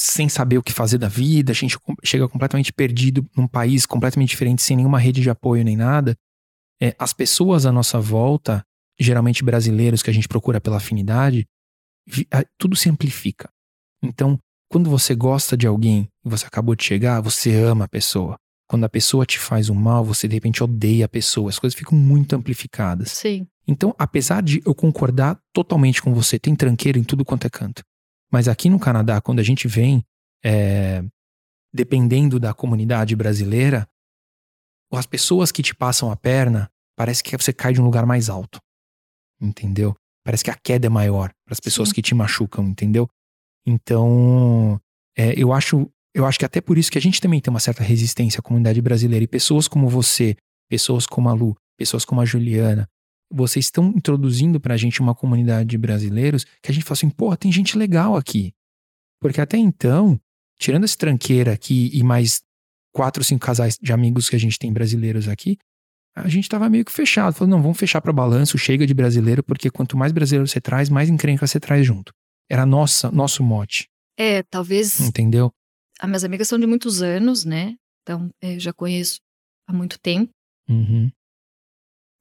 sem 0.00 0.30
saber 0.30 0.56
o 0.56 0.62
que 0.62 0.72
fazer 0.72 0.96
da 0.96 1.08
vida, 1.08 1.52
a 1.52 1.54
gente 1.54 1.78
chega 2.02 2.26
completamente 2.26 2.72
perdido 2.72 3.28
num 3.36 3.46
país 3.46 3.84
completamente 3.84 4.30
diferente, 4.30 4.62
sem 4.62 4.74
nenhuma 4.74 4.98
rede 4.98 5.20
de 5.20 5.28
apoio 5.28 5.62
nem 5.62 5.76
nada. 5.76 6.16
É, 6.80 6.96
as 6.98 7.12
pessoas 7.12 7.66
à 7.66 7.72
nossa 7.72 8.00
volta, 8.00 8.64
geralmente 8.98 9.44
brasileiros 9.44 10.02
que 10.02 10.08
a 10.08 10.12
gente 10.12 10.26
procura 10.26 10.58
pela 10.58 10.78
afinidade, 10.78 11.46
tudo 12.56 12.74
se 12.76 12.88
amplifica. 12.88 13.50
Então, 14.02 14.38
quando 14.70 14.88
você 14.88 15.14
gosta 15.14 15.54
de 15.54 15.66
alguém 15.66 16.08
e 16.24 16.30
você 16.30 16.46
acabou 16.46 16.74
de 16.74 16.82
chegar, 16.82 17.20
você 17.20 17.54
ama 17.54 17.84
a 17.84 17.88
pessoa. 17.88 18.38
Quando 18.66 18.84
a 18.84 18.88
pessoa 18.88 19.26
te 19.26 19.38
faz 19.38 19.68
um 19.68 19.74
mal, 19.74 20.02
você 20.02 20.26
de 20.26 20.34
repente 20.34 20.64
odeia 20.64 21.04
a 21.04 21.08
pessoa. 21.08 21.50
As 21.50 21.58
coisas 21.58 21.78
ficam 21.78 21.98
muito 21.98 22.34
amplificadas. 22.34 23.10
Sim. 23.10 23.46
Então, 23.68 23.94
apesar 23.98 24.42
de 24.42 24.62
eu 24.64 24.74
concordar 24.74 25.38
totalmente 25.52 26.00
com 26.00 26.14
você, 26.14 26.38
tem 26.38 26.56
tranqueira 26.56 26.98
em 26.98 27.04
tudo 27.04 27.22
quanto 27.22 27.46
é 27.46 27.50
canto. 27.50 27.82
Mas 28.30 28.48
aqui 28.48 28.68
no 28.70 28.78
Canadá, 28.78 29.20
quando 29.20 29.40
a 29.40 29.42
gente 29.42 29.66
vem, 29.66 30.04
é, 30.44 31.02
dependendo 31.72 32.38
da 32.38 32.54
comunidade 32.54 33.14
brasileira, 33.16 33.88
as 34.92 35.06
pessoas 35.06 35.52
que 35.52 35.62
te 35.62 35.74
passam 35.74 36.10
a 36.10 36.16
perna, 36.16 36.70
parece 36.96 37.22
que 37.22 37.36
você 37.36 37.52
cai 37.52 37.72
de 37.72 37.80
um 37.80 37.84
lugar 37.84 38.06
mais 38.06 38.28
alto. 38.28 38.60
Entendeu? 39.40 39.96
Parece 40.24 40.44
que 40.44 40.50
a 40.50 40.54
queda 40.54 40.86
é 40.86 40.90
maior 40.90 41.32
para 41.44 41.52
as 41.52 41.60
pessoas 41.60 41.88
Sim. 41.88 41.94
que 41.94 42.02
te 42.02 42.14
machucam, 42.14 42.66
entendeu? 42.66 43.08
Então, 43.66 44.80
é, 45.16 45.32
eu 45.36 45.52
acho 45.52 45.90
eu 46.14 46.26
acho 46.26 46.38
que 46.38 46.44
até 46.44 46.60
por 46.60 46.76
isso 46.76 46.90
que 46.90 46.98
a 46.98 47.00
gente 47.00 47.20
também 47.20 47.40
tem 47.40 47.52
uma 47.52 47.60
certa 47.60 47.82
resistência 47.82 48.40
à 48.40 48.42
comunidade 48.42 48.80
brasileira. 48.82 49.24
E 49.24 49.28
pessoas 49.28 49.68
como 49.68 49.88
você, 49.88 50.36
pessoas 50.68 51.06
como 51.06 51.28
a 51.28 51.32
Lu, 51.32 51.56
pessoas 51.78 52.04
como 52.04 52.20
a 52.20 52.24
Juliana, 52.24 52.88
vocês 53.30 53.66
estão 53.66 53.92
introduzindo 53.96 54.60
pra 54.60 54.76
gente 54.76 55.00
uma 55.00 55.14
comunidade 55.14 55.68
de 55.68 55.78
brasileiros 55.78 56.44
que 56.62 56.70
a 56.70 56.74
gente 56.74 56.84
fala 56.84 56.94
assim, 56.94 57.10
pô, 57.10 57.36
tem 57.36 57.52
gente 57.52 57.78
legal 57.78 58.16
aqui. 58.16 58.52
Porque 59.20 59.40
até 59.40 59.56
então, 59.56 60.20
tirando 60.58 60.84
esse 60.84 60.96
tranqueira 60.96 61.52
aqui 61.52 61.90
e 61.92 62.02
mais 62.02 62.42
quatro, 62.92 63.22
cinco 63.22 63.44
casais 63.44 63.78
de 63.80 63.92
amigos 63.92 64.28
que 64.28 64.36
a 64.36 64.38
gente 64.38 64.58
tem 64.58 64.72
brasileiros 64.72 65.28
aqui, 65.28 65.58
a 66.14 66.28
gente 66.28 66.48
tava 66.48 66.68
meio 66.68 66.84
que 66.84 66.92
fechado. 66.92 67.34
Falou, 67.34 67.50
não, 67.50 67.62
vamos 67.62 67.78
fechar 67.78 68.00
para 68.00 68.12
balanço, 68.12 68.58
chega 68.58 68.86
de 68.86 68.94
brasileiro, 68.94 69.42
porque 69.42 69.70
quanto 69.70 69.96
mais 69.96 70.12
brasileiro 70.12 70.48
você 70.48 70.60
traz, 70.60 70.88
mais 70.88 71.08
encrenca 71.08 71.46
você 71.46 71.60
traz 71.60 71.86
junto. 71.86 72.12
Era 72.48 72.66
nossa, 72.66 73.10
nosso 73.10 73.42
mote. 73.42 73.88
É, 74.18 74.42
talvez. 74.42 75.00
Entendeu? 75.00 75.52
As 76.00 76.08
minhas 76.08 76.24
amigas 76.24 76.48
são 76.48 76.58
de 76.58 76.66
muitos 76.66 77.00
anos, 77.00 77.44
né? 77.44 77.76
Então, 78.02 78.28
eu 78.40 78.58
já 78.58 78.72
conheço 78.72 79.20
há 79.68 79.72
muito 79.72 79.98
tempo. 80.00 80.30
Uhum. 80.68 81.10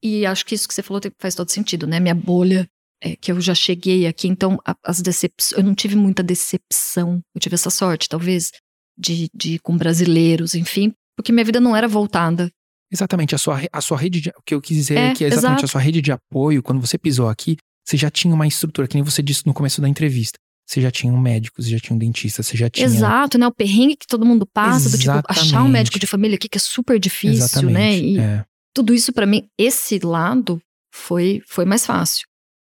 E 0.04 0.26
acho 0.26 0.46
que 0.46 0.56
isso 0.56 0.68
que 0.68 0.74
você 0.74 0.82
falou 0.82 1.02
faz 1.20 1.36
todo 1.36 1.50
sentido, 1.50 1.86
né? 1.86 2.00
Minha 2.00 2.16
bolha, 2.16 2.68
é, 3.02 3.16
que 3.16 3.32
eu 3.32 3.40
já 3.40 3.54
cheguei 3.54 4.08
aqui, 4.08 4.28
então 4.28 4.58
as 4.84 5.02
decepções. 5.02 5.58
Eu 5.58 5.64
não 5.64 5.76
tive 5.76 5.96
muita 5.96 6.24
decepção. 6.24 7.22
Eu 7.36 7.42
tive 7.42 7.56
essa 7.56 7.70
sorte, 7.70 8.10
talvez, 8.10 8.52
de, 8.98 9.30
de 9.34 9.54
ir 9.54 9.60
com 9.60 9.78
brasileiros, 9.78 10.56
enfim, 10.56 10.94
porque 11.16 11.32
minha 11.32 11.46
vida 11.46 11.60
não 11.60 11.76
era 11.76 11.88
voltada. 11.88 12.50
Exatamente, 12.92 13.36
a 13.36 13.38
sua, 13.38 13.62
a 13.72 13.82
sua 13.82 13.98
rede 13.98 14.22
de. 14.22 14.30
O 14.30 14.42
que 14.44 14.54
eu 14.54 14.62
quis 14.62 14.76
dizer 14.76 14.98
é, 14.98 15.08
é 15.08 15.14
que 15.14 15.24
é 15.24 15.28
exatamente 15.28 15.60
exato. 15.60 15.66
a 15.66 15.68
sua 15.68 15.82
rede 15.82 16.02
de 16.02 16.12
apoio, 16.12 16.64
quando 16.64 16.82
você 16.82 16.98
pisou 16.98 17.30
aqui, 17.30 17.56
você 17.86 17.98
já 17.98 18.10
tinha 18.10 18.34
uma 18.34 18.48
estrutura, 18.48 18.88
que 18.88 18.96
nem 18.96 19.04
você 19.04 19.22
disse 19.22 19.46
no 19.46 19.54
começo 19.54 19.80
da 19.82 19.88
entrevista. 19.88 20.38
Você 20.68 20.82
já 20.82 20.92
tinha 20.92 21.12
um 21.12 21.20
médico, 21.20 21.62
você 21.62 21.70
já 21.70 21.80
tinha 21.80 21.96
um 21.96 22.00
dentista, 22.00 22.44
você 22.44 22.56
já 22.56 22.70
tinha. 22.70 22.86
Exato, 22.86 23.40
né? 23.40 23.48
O 23.48 23.52
perrengue 23.52 23.96
que 23.96 24.06
todo 24.06 24.26
mundo 24.26 24.46
passa, 24.46 24.88
Exatamente. 24.88 25.24
do 25.24 25.28
tipo, 25.28 25.40
achar 25.42 25.64
um 25.64 25.68
médico 25.68 25.98
de 25.98 26.06
família 26.06 26.36
aqui 26.36 26.48
que 26.48 26.58
é 26.58 26.62
super 26.62 27.00
difícil, 27.00 27.46
Exatamente. 27.46 27.74
né? 27.74 27.98
E 27.98 28.20
é. 28.20 28.46
Tudo 28.80 28.94
isso 28.94 29.12
para 29.12 29.26
mim, 29.26 29.46
esse 29.58 30.00
lado 30.00 30.62
foi, 30.90 31.42
foi 31.46 31.66
mais 31.66 31.86
fácil. 31.86 32.26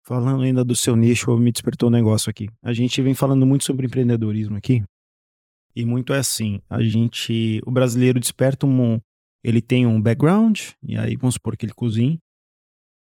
Falando 0.03 0.41
ainda 0.41 0.65
do 0.65 0.75
seu 0.75 0.95
nicho, 0.95 1.37
me 1.37 1.51
despertou 1.51 1.89
um 1.89 1.91
negócio 1.91 2.27
aqui. 2.27 2.49
A 2.63 2.73
gente 2.73 2.99
vem 3.03 3.13
falando 3.13 3.45
muito 3.45 3.63
sobre 3.65 3.85
empreendedorismo 3.85 4.57
aqui. 4.57 4.83
E 5.75 5.85
muito 5.85 6.11
é 6.11 6.17
assim, 6.17 6.59
a 6.67 6.81
gente, 6.81 7.61
o 7.67 7.71
brasileiro 7.71 8.19
desperta 8.19 8.65
um, 8.65 8.99
ele 9.43 9.61
tem 9.61 9.85
um 9.85 10.01
background, 10.01 10.59
e 10.81 10.97
aí 10.97 11.15
vamos 11.15 11.35
supor 11.35 11.55
que 11.55 11.67
ele 11.67 11.73
cozinha, 11.73 12.17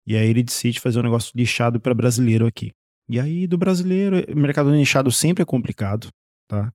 e 0.06 0.18
aí 0.18 0.30
ele 0.30 0.44
decide 0.44 0.82
fazer 0.82 1.00
um 1.00 1.04
negócio 1.04 1.32
lixado 1.34 1.80
para 1.80 1.96
brasileiro 1.96 2.46
aqui. 2.46 2.72
E 3.08 3.18
aí 3.18 3.48
do 3.48 3.58
brasileiro, 3.58 4.18
mercado 4.36 4.72
nichado 4.72 5.10
sempre 5.10 5.42
é 5.42 5.46
complicado, 5.46 6.10
tá? 6.50 6.70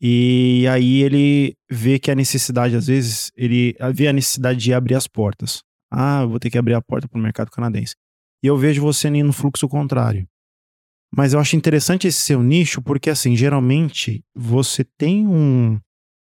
E 0.00 0.66
aí 0.68 1.02
ele 1.02 1.54
vê 1.70 1.98
que 1.98 2.10
a 2.10 2.14
necessidade, 2.14 2.76
às 2.76 2.86
vezes, 2.86 3.30
ele 3.36 3.74
vê 3.94 4.08
a 4.08 4.12
necessidade 4.12 4.58
de 4.58 4.74
abrir 4.74 4.94
as 4.94 5.06
portas. 5.06 5.62
Ah, 5.90 6.22
eu 6.22 6.28
vou 6.28 6.38
ter 6.38 6.50
que 6.50 6.58
abrir 6.58 6.74
a 6.74 6.82
porta 6.82 7.08
para 7.08 7.18
o 7.18 7.22
mercado 7.22 7.50
canadense. 7.50 7.94
E 8.42 8.46
eu 8.46 8.56
vejo 8.56 8.82
você 8.82 9.08
indo 9.08 9.26
no 9.26 9.32
fluxo 9.32 9.68
contrário. 9.68 10.26
Mas 11.14 11.32
eu 11.32 11.40
acho 11.40 11.56
interessante 11.56 12.06
esse 12.06 12.20
seu 12.20 12.42
nicho, 12.42 12.82
porque 12.82 13.08
assim, 13.08 13.34
geralmente 13.36 14.22
você 14.34 14.84
tem 14.98 15.26
um, 15.26 15.80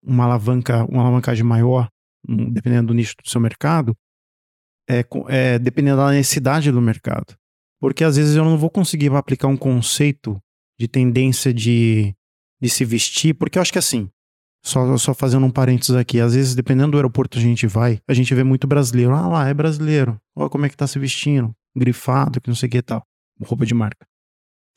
uma 0.03 0.23
alavanca, 0.23 0.83
uma 0.85 1.01
alavancagem 1.01 1.43
maior, 1.43 1.87
dependendo 2.27 2.87
do 2.87 2.93
nicho 2.93 3.15
do 3.23 3.29
seu 3.29 3.39
mercado, 3.39 3.95
é, 4.89 5.05
é, 5.29 5.59
dependendo 5.59 5.97
da 5.97 6.11
necessidade 6.11 6.71
do 6.71 6.81
mercado. 6.81 7.35
Porque 7.79 8.03
às 8.03 8.15
vezes 8.15 8.35
eu 8.35 8.43
não 8.43 8.57
vou 8.57 8.69
conseguir 8.69 9.11
aplicar 9.13 9.47
um 9.47 9.57
conceito 9.57 10.41
de 10.79 10.87
tendência 10.87 11.53
de, 11.53 12.15
de 12.61 12.69
se 12.69 12.85
vestir, 12.85 13.33
porque 13.33 13.57
eu 13.57 13.61
acho 13.61 13.71
que 13.71 13.79
assim, 13.79 14.09
só, 14.63 14.95
só 14.97 15.13
fazendo 15.13 15.45
um 15.45 15.51
parênteses 15.51 15.95
aqui, 15.95 16.19
às 16.19 16.35
vezes, 16.35 16.53
dependendo 16.53 16.91
do 16.91 16.97
aeroporto 16.97 17.37
que 17.37 17.43
a 17.43 17.47
gente 17.47 17.65
vai, 17.65 17.99
a 18.07 18.13
gente 18.13 18.33
vê 18.35 18.43
muito 18.43 18.67
brasileiro. 18.67 19.13
Ah 19.13 19.27
lá, 19.27 19.47
é 19.47 19.53
brasileiro. 19.53 20.21
Olha 20.35 20.49
como 20.49 20.65
é 20.65 20.69
que 20.69 20.77
tá 20.77 20.85
se 20.85 20.99
vestindo. 20.99 21.53
Grifado, 21.75 22.39
que 22.39 22.47
não 22.47 22.55
sei 22.55 22.67
o 22.67 22.71
que 22.71 22.77
e 22.77 22.81
tal. 22.81 23.03
Roupa 23.43 23.65
de 23.65 23.73
marca. 23.73 24.05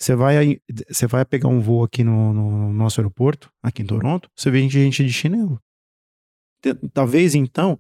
Você 0.01 0.17
vai, 0.17 0.59
você 0.89 1.07
vai 1.07 1.25
pegar 1.25 1.49
um 1.49 1.61
voo 1.61 1.85
aqui 1.85 2.03
no, 2.03 2.33
no 2.33 2.73
nosso 2.73 3.01
aeroporto, 3.01 3.51
aqui 3.63 3.83
em 3.83 3.87
Toronto, 3.87 4.29
você 4.35 4.51
vê 4.51 4.69
gente 4.69 5.05
de 5.05 5.13
chinelo. 5.13 5.61
Talvez, 6.93 7.35
então, 7.35 7.79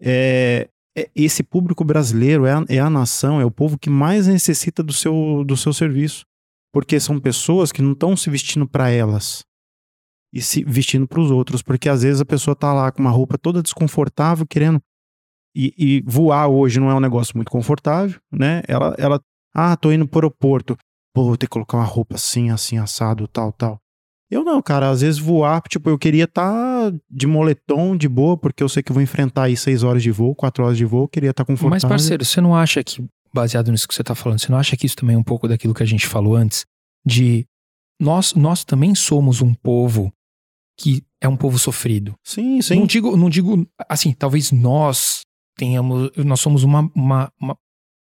é, 0.00 0.68
é, 0.96 1.10
esse 1.14 1.42
público 1.42 1.84
brasileiro 1.84 2.46
é 2.46 2.52
a, 2.52 2.64
é 2.68 2.78
a 2.78 2.90
nação, 2.90 3.40
é 3.40 3.44
o 3.44 3.50
povo 3.50 3.78
que 3.78 3.90
mais 3.90 4.26
necessita 4.26 4.82
do 4.82 4.92
seu, 4.92 5.42
do 5.44 5.56
seu 5.56 5.72
serviço. 5.72 6.24
Porque 6.72 7.00
são 7.00 7.18
pessoas 7.18 7.72
que 7.72 7.80
não 7.80 7.92
estão 7.92 8.16
se 8.16 8.28
vestindo 8.28 8.68
para 8.68 8.90
elas, 8.90 9.44
e 10.32 10.42
se 10.42 10.64
vestindo 10.64 11.06
para 11.06 11.20
os 11.20 11.30
outros, 11.30 11.62
porque 11.62 11.88
às 11.88 12.02
vezes 12.02 12.20
a 12.20 12.24
pessoa 12.24 12.54
tá 12.54 12.72
lá 12.72 12.90
com 12.92 13.00
uma 13.00 13.10
roupa 13.10 13.38
toda 13.38 13.62
desconfortável, 13.62 14.46
querendo 14.46 14.80
e, 15.54 15.72
e, 15.78 16.02
voar 16.06 16.48
hoje 16.48 16.78
não 16.78 16.90
é 16.90 16.94
um 16.94 17.00
negócio 17.00 17.32
muito 17.34 17.50
confortável, 17.50 18.20
né? 18.30 18.62
Ela, 18.68 18.94
ela, 18.98 19.20
ah, 19.54 19.74
tô 19.74 19.90
indo 19.90 20.06
pro 20.06 20.18
aeroporto, 20.18 20.76
pô, 21.14 21.24
vou 21.24 21.36
ter 21.38 21.46
que 21.46 21.52
colocar 21.52 21.78
uma 21.78 21.84
roupa 21.84 22.16
assim, 22.16 22.50
assim, 22.50 22.76
assado, 22.76 23.26
tal, 23.26 23.50
tal. 23.52 23.80
Eu 24.30 24.44
não, 24.44 24.60
cara, 24.60 24.90
às 24.90 25.00
vezes 25.00 25.18
voar, 25.18 25.62
tipo, 25.62 25.88
eu 25.88 25.96
queria 25.96 26.24
estar 26.24 26.90
tá 26.90 26.98
de 27.08 27.26
moletom, 27.26 27.96
de 27.96 28.06
boa, 28.06 28.36
porque 28.36 28.62
eu 28.62 28.68
sei 28.68 28.82
que 28.82 28.92
vou 28.92 29.00
enfrentar 29.00 29.44
aí 29.44 29.56
seis 29.56 29.82
horas 29.82 30.02
de 30.02 30.10
voo, 30.10 30.34
quatro 30.34 30.62
horas 30.62 30.76
de 30.76 30.84
voo, 30.84 31.08
queria 31.08 31.30
estar 31.30 31.44
tá 31.44 31.46
confortável. 31.46 31.70
Mas, 31.70 31.84
parceiro, 31.84 32.22
você 32.22 32.38
não 32.38 32.54
acha 32.54 32.84
que, 32.84 33.02
baseado 33.32 33.72
nisso 33.72 33.88
que 33.88 33.94
você 33.94 34.04
tá 34.04 34.14
falando, 34.14 34.40
você 34.40 34.52
não 34.52 34.58
acha 34.58 34.76
que 34.76 34.84
isso 34.84 34.96
também 34.96 35.16
é 35.16 35.18
um 35.18 35.22
pouco 35.22 35.48
daquilo 35.48 35.72
que 35.72 35.82
a 35.82 35.86
gente 35.86 36.06
falou 36.06 36.34
antes? 36.34 36.66
De 37.02 37.46
nós, 37.98 38.34
nós 38.34 38.62
também 38.62 38.94
somos 38.94 39.40
um 39.40 39.54
povo 39.54 40.12
que 40.76 41.02
é 41.20 41.28
um 41.28 41.36
povo 41.36 41.58
sofrido. 41.58 42.14
Sim, 42.22 42.60
sim. 42.60 42.78
Não 42.78 42.86
digo, 42.86 43.16
não 43.16 43.30
digo 43.30 43.66
assim, 43.88 44.12
talvez 44.12 44.52
nós 44.52 45.22
tenhamos, 45.56 46.10
nós 46.16 46.40
somos 46.40 46.62
uma, 46.62 46.90
uma, 46.94 47.32
uma 47.40 47.56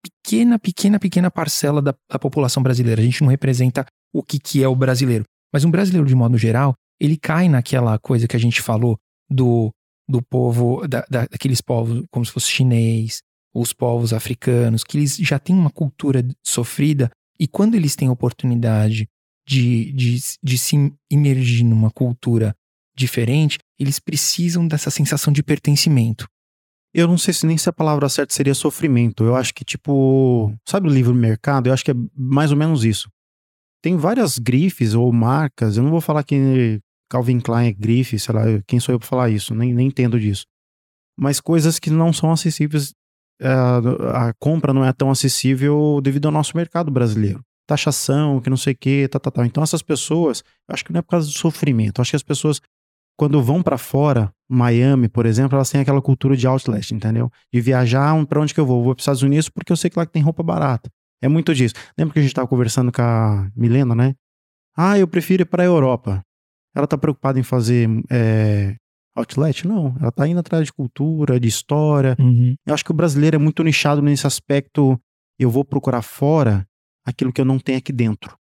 pequena, 0.02 0.58
pequena, 0.58 1.00
pequena 1.00 1.30
parcela 1.30 1.82
da, 1.82 1.94
da, 2.10 2.18
população 2.18 2.64
brasileira. 2.64 3.02
A 3.02 3.06
gente 3.06 3.22
não 3.22 3.30
representa 3.30 3.86
o 4.14 4.24
que, 4.24 4.40
que 4.40 4.64
é 4.64 4.68
o 4.68 4.76
brasileiro. 4.76 5.26
Mas 5.52 5.66
um 5.66 5.72
brasileiro, 5.72 6.08
de 6.08 6.16
modo 6.16 6.38
geral, 6.38 6.74
ele 7.00 7.18
cai 7.18 7.50
naquela 7.50 8.00
coisa 8.00 8.28
que 8.28 8.36
a 8.36 8.40
gente 8.40 8.62
falou 8.62 8.98
do, 9.30 9.72
do 10.08 10.22
povo, 10.22 10.88
da, 10.88 11.06
da, 11.10 11.26
daqueles 11.26 11.62
povos 11.62 12.04
como 12.10 12.26
se 12.26 12.32
fosse 12.32 12.50
chinês, 12.50 13.22
os 13.54 13.74
povos 13.74 14.14
africanos, 14.14 14.84
que 14.84 14.98
eles 14.98 15.18
já 15.18 15.38
têm 15.38 15.56
uma 15.56 15.70
cultura 15.70 16.26
sofrida 16.44 17.12
e 17.40 17.48
quando 17.48 17.76
eles 17.76 17.96
têm 17.96 18.10
oportunidade 18.10 19.08
de, 19.46 19.92
de, 19.94 20.18
de 20.42 20.58
se 20.58 20.94
imergir 21.12 21.66
numa 21.66 21.92
cultura 21.92 22.56
diferente, 22.96 23.58
eles 23.80 24.00
precisam 24.00 24.68
dessa 24.68 24.90
sensação 24.90 25.34
de 25.34 25.44
pertencimento. 25.44 26.28
Eu 26.94 27.08
não 27.08 27.18
sei 27.18 27.34
se 27.34 27.46
nem 27.46 27.58
se 27.58 27.68
a 27.68 27.74
palavra 27.74 28.08
certa 28.08 28.34
seria 28.34 28.54
sofrimento. 28.54 29.24
Eu 29.24 29.36
acho 29.36 29.54
que, 29.54 29.66
tipo, 29.66 30.54
sabe 30.68 30.88
o 30.88 30.92
livro 30.92 31.14
mercado? 31.14 31.68
Eu 31.68 31.74
acho 31.74 31.84
que 31.84 31.92
é 31.92 31.96
mais 32.16 32.52
ou 32.52 32.58
menos 32.58 32.86
isso. 32.86 33.10
Tem 33.82 33.98
várias 33.98 34.38
grifes 34.38 34.94
ou 34.94 35.12
marcas. 35.12 35.76
Eu 35.76 35.84
não 35.84 35.90
vou 35.90 36.02
falar 36.02 36.24
que 36.24 36.80
Calvin 37.10 37.40
Klein 37.40 37.68
é 37.68 37.74
grife, 37.74 38.20
sei 38.20 38.36
lá, 38.36 38.44
quem 38.68 38.80
sou 38.80 38.94
eu 38.94 39.00
para 39.00 39.08
falar 39.08 39.30
isso? 39.30 39.56
Nem, 39.56 39.74
nem 39.74 39.88
entendo 39.88 40.20
disso. 40.20 40.46
Mas 41.18 41.42
coisas 41.42 41.80
que 41.80 41.90
não 41.90 42.14
são 42.14 42.32
acessíveis. 42.32 42.94
A, 43.42 43.48
é, 43.48 44.30
a 44.30 44.34
compra 44.40 44.72
não 44.72 44.86
é 44.86 44.94
tão 44.94 45.10
acessível 45.10 46.00
devido 46.02 46.28
ao 46.28 46.32
nosso 46.32 46.56
mercado 46.56 46.92
brasileiro 46.92 47.44
taxação, 47.74 48.40
que 48.40 48.50
não 48.50 48.58
sei 48.58 48.74
o 48.74 48.78
que, 48.78 49.08
tal, 49.08 49.20
tal, 49.20 49.32
tal. 49.32 49.46
Então 49.46 49.64
essas 49.64 49.82
pessoas, 49.82 50.44
acho 50.68 50.86
que 50.86 50.92
não 50.92 51.00
é 51.00 51.02
por 51.02 51.10
causa 51.10 51.28
do 51.28 51.34
sofrimento, 51.34 52.02
acho 52.02 52.12
que 52.12 52.16
as 52.16 52.24
pessoas 52.24 52.62
quando 53.16 53.42
vão 53.44 53.62
para 53.62 53.78
fora, 53.78 54.34
Miami, 54.50 55.08
por 55.08 55.26
exemplo, 55.26 55.56
elas 55.56 55.70
têm 55.70 55.82
aquela 55.82 56.02
cultura 56.02 56.36
de 56.36 56.48
outlet, 56.48 56.94
entendeu? 56.94 57.32
De 57.54 57.62
viajar 57.62 58.14
para 58.26 58.42
onde 58.42 58.54
que 58.54 58.60
eu 58.60 58.66
vou? 58.66 58.84
Vou 58.84 58.96
para 58.96 59.00
os 59.00 59.04
Estados 59.04 59.22
Unidos 59.22 59.50
porque 59.50 59.72
eu 59.72 59.78
sei 59.78 59.90
que 59.90 59.98
lá 59.98 60.06
tem 60.06 60.22
roupa 60.22 60.42
barata. 60.42 60.90
É 61.22 61.28
muito 61.28 61.54
disso. 61.54 61.76
Lembra 61.98 62.14
que 62.14 62.20
a 62.20 62.22
gente 62.22 62.32
estava 62.32 62.48
conversando 62.48 62.92
com 62.92 63.02
a 63.02 63.50
Milena, 63.56 63.96
né? 63.96 64.16
Ah, 64.76 64.98
eu 64.98 65.08
prefiro 65.08 65.44
ir 65.44 65.46
para 65.46 65.64
a 65.64 65.66
Europa. 65.66 66.22
Ela 66.76 66.88
tá 66.88 66.98
preocupada 66.98 67.40
em 67.40 67.44
fazer 67.44 67.88
é, 68.10 68.76
outlet? 69.16 69.68
Não. 69.68 69.96
Ela 70.02 70.12
tá 70.12 70.28
indo 70.28 70.40
atrás 70.40 70.66
de 70.66 70.74
cultura, 70.74 71.40
de 71.40 71.48
história. 71.48 72.16
Uhum. 72.20 72.56
Eu 72.66 72.74
acho 72.74 72.84
que 72.84 72.92
o 72.92 72.96
brasileiro 72.96 73.36
é 73.36 73.40
muito 73.40 73.64
nichado 73.64 74.02
nesse 74.02 74.26
aspecto. 74.26 75.00
Eu 75.40 75.52
vou 75.52 75.64
procurar 75.64 76.02
fora 76.02 76.68
aquilo 77.06 77.32
que 77.34 77.42
eu 77.42 77.46
não 77.46 77.60
tenho 77.60 77.78
aqui 77.78 77.92
dentro. 77.92 78.38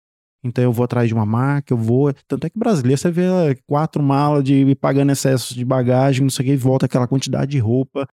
Então 0.44 0.64
eu 0.64 0.72
vou 0.72 0.86
atrás 0.86 1.08
de 1.08 1.14
uma 1.14 1.26
marca, 1.26 1.74
eu 1.74 1.78
vou. 1.78 2.14
Tanto 2.28 2.48
é 2.48 2.50
que 2.50 2.58
brasileiro 2.58 3.00
você 3.00 3.12
vê 3.12 3.56
quatro 3.68 4.02
malas 4.02 4.44
de 4.44 4.74
pagando 4.76 5.12
excesso 5.12 5.54
de 5.54 5.66
bagagem, 5.66 6.24
não 6.24 6.30
sei 6.30 6.44
o 6.44 6.48
que, 6.48 6.54
e 6.54 6.58
volta 6.58 6.86
aquela 6.86 7.08
quantidade 7.08 7.52
de 7.52 7.60
roupa. 7.60 8.08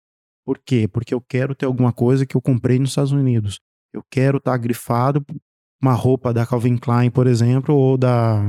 Por 0.44 0.60
quê? 0.60 0.88
Porque 0.88 1.14
eu 1.14 1.22
quero 1.22 1.56
ter 1.56 1.66
alguma 1.66 1.94
coisa 1.94 2.26
que 2.26 2.36
eu 2.36 2.42
comprei 2.42 2.80
nos 2.80 2.90
Estados 2.90 3.12
Unidos. 3.12 3.60
Eu 3.94 4.04
quero 4.10 4.38
estar 4.38 4.52
tá 4.52 4.58
grifado 4.58 5.26
uma 5.82 5.94
roupa 5.94 6.34
da 6.34 6.46
Calvin 6.46 6.78
Klein, 6.78 7.12
por 7.12 7.28
exemplo, 7.28 7.76
ou 7.76 7.98
da, 7.98 8.42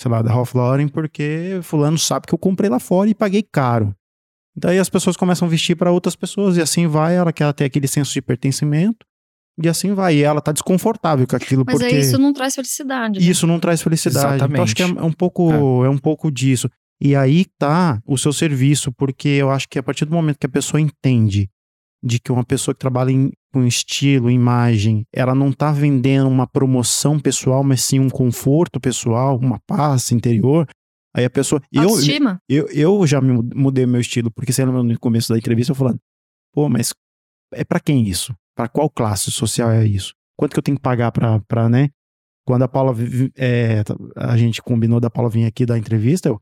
sei 0.00 0.10
lá, 0.10 0.22
da 0.22 0.32
Ralph 0.32 0.54
Lauren, 0.54 0.88
porque 0.88 1.60
fulano 1.62 1.98
sabe 1.98 2.26
que 2.26 2.34
eu 2.34 2.38
comprei 2.38 2.70
lá 2.70 2.78
fora 2.78 3.10
e 3.10 3.14
paguei 3.14 3.42
caro. 3.42 3.94
Daí 4.56 4.78
as 4.78 4.88
pessoas 4.88 5.16
começam 5.16 5.46
a 5.46 5.50
vestir 5.50 5.76
para 5.76 5.92
outras 5.92 6.16
pessoas 6.16 6.56
e 6.56 6.62
assim 6.62 6.86
vai, 6.86 7.14
ela 7.14 7.32
quer 7.32 7.52
ter 7.52 7.64
aquele 7.64 7.86
senso 7.86 8.12
de 8.12 8.22
pertencimento 8.22 9.06
e 9.62 9.68
assim 9.68 9.94
vai. 9.94 10.16
E 10.16 10.22
ela 10.22 10.40
tá 10.40 10.52
desconfortável 10.52 11.26
com 11.26 11.36
aquilo. 11.36 11.64
Mas 11.66 11.78
porque... 11.78 11.98
isso 11.98 12.18
não 12.18 12.32
traz 12.32 12.54
felicidade. 12.54 13.20
Né? 13.20 13.26
Isso 13.26 13.46
não 13.46 13.58
traz 13.58 13.82
felicidade. 13.82 14.36
Exatamente. 14.36 14.52
Então 14.52 14.64
acho 14.64 14.74
que 14.76 14.82
é 14.82 15.02
um 15.02 15.12
pouco, 15.12 15.52
é. 15.84 15.86
é 15.86 15.90
um 15.90 15.98
pouco 15.98 16.30
disso. 16.30 16.70
E 17.00 17.14
aí 17.14 17.44
tá 17.58 18.00
o 18.06 18.18
seu 18.18 18.32
serviço, 18.32 18.92
porque 18.92 19.28
eu 19.28 19.50
acho 19.50 19.68
que 19.68 19.78
a 19.78 19.82
partir 19.82 20.04
do 20.04 20.12
momento 20.12 20.38
que 20.38 20.46
a 20.46 20.50
pessoa 20.50 20.80
entende 20.80 21.48
de 22.02 22.20
que 22.20 22.30
uma 22.30 22.44
pessoa 22.44 22.74
que 22.74 22.80
trabalha 22.80 23.10
em, 23.10 23.32
com 23.52 23.64
estilo, 23.64 24.30
imagem, 24.30 25.04
ela 25.12 25.34
não 25.34 25.52
tá 25.52 25.72
vendendo 25.72 26.28
uma 26.28 26.46
promoção 26.46 27.18
pessoal, 27.18 27.64
mas 27.64 27.82
sim 27.82 27.98
um 27.98 28.08
conforto 28.08 28.80
pessoal, 28.80 29.36
uma 29.36 29.60
paz 29.66 30.12
interior. 30.12 30.68
Aí 31.14 31.24
a 31.24 31.30
pessoa. 31.30 31.60
Autoestima. 31.76 32.40
Eu, 32.48 32.66
eu, 32.68 33.00
eu 33.00 33.06
já 33.06 33.20
mudei 33.20 33.86
meu 33.86 34.00
estilo, 34.00 34.30
porque 34.30 34.52
você 34.52 34.64
lembra 34.64 34.82
no 34.82 34.98
começo 34.98 35.32
da 35.32 35.38
entrevista 35.38 35.72
eu 35.72 35.76
falando, 35.76 35.98
pô, 36.52 36.68
mas 36.68 36.92
é 37.52 37.64
para 37.64 37.80
quem 37.80 38.06
isso? 38.06 38.34
Para 38.58 38.68
qual 38.68 38.90
classe 38.90 39.30
social 39.30 39.70
é 39.70 39.86
isso? 39.86 40.12
Quanto 40.36 40.52
que 40.52 40.58
eu 40.58 40.62
tenho 40.62 40.76
que 40.76 40.82
pagar 40.82 41.12
para, 41.12 41.68
né? 41.68 41.90
Quando 42.44 42.64
a 42.64 42.68
Paula, 42.68 42.92
é, 43.36 43.84
a 44.16 44.36
gente 44.36 44.60
combinou 44.60 44.98
da 44.98 45.08
Paula 45.08 45.30
vir 45.30 45.44
aqui 45.44 45.64
dar 45.64 45.78
entrevista, 45.78 46.28
eu, 46.28 46.40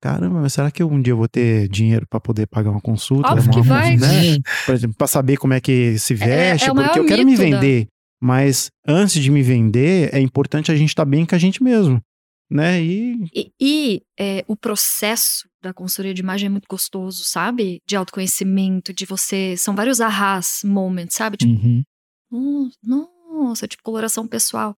caramba, 0.00 0.40
mas 0.40 0.54
será 0.54 0.70
que 0.70 0.82
eu 0.82 0.88
um 0.88 1.02
dia 1.02 1.12
eu 1.12 1.16
vou 1.18 1.28
ter 1.28 1.68
dinheiro 1.68 2.06
para 2.08 2.18
poder 2.18 2.46
pagar 2.46 2.70
uma 2.70 2.80
consulta? 2.80 3.28
Óbvio 3.28 3.52
uma, 3.52 3.52
que 3.52 3.68
vai. 3.68 3.96
Né? 3.98 4.38
Por 4.64 4.74
exemplo, 4.74 4.96
para 4.96 5.06
saber 5.06 5.36
como 5.36 5.52
é 5.52 5.60
que 5.60 5.98
se 5.98 6.14
veste, 6.14 6.68
é, 6.68 6.70
é 6.70 6.74
porque 6.74 6.98
eu 6.98 7.04
quero 7.04 7.26
me 7.26 7.36
vender. 7.36 7.84
Da... 7.84 7.90
Mas 8.18 8.70
antes 8.88 9.22
de 9.22 9.30
me 9.30 9.42
vender, 9.42 10.08
é 10.14 10.20
importante 10.20 10.72
a 10.72 10.74
gente 10.74 10.88
estar 10.88 11.04
tá 11.04 11.10
bem 11.10 11.26
com 11.26 11.34
a 11.34 11.38
gente 11.38 11.62
mesmo 11.62 12.00
né? 12.52 12.82
E, 12.82 13.24
e, 13.34 13.52
e 13.58 14.02
é, 14.18 14.44
o 14.46 14.54
processo 14.54 15.48
da 15.62 15.72
consultoria 15.72 16.12
de 16.12 16.20
imagem 16.20 16.46
é 16.46 16.50
muito 16.50 16.66
gostoso, 16.68 17.24
sabe? 17.24 17.80
De 17.86 17.96
autoconhecimento, 17.96 18.92
de 18.92 19.06
você. 19.06 19.56
São 19.56 19.74
vários 19.74 20.00
ahas 20.00 20.60
moments, 20.64 21.14
sabe? 21.14 21.36
Tipo, 21.36 21.52
uhum. 21.52 21.82
oh, 22.32 22.68
nossa, 23.32 23.68
tipo, 23.68 23.82
coloração 23.82 24.26
pessoal. 24.26 24.74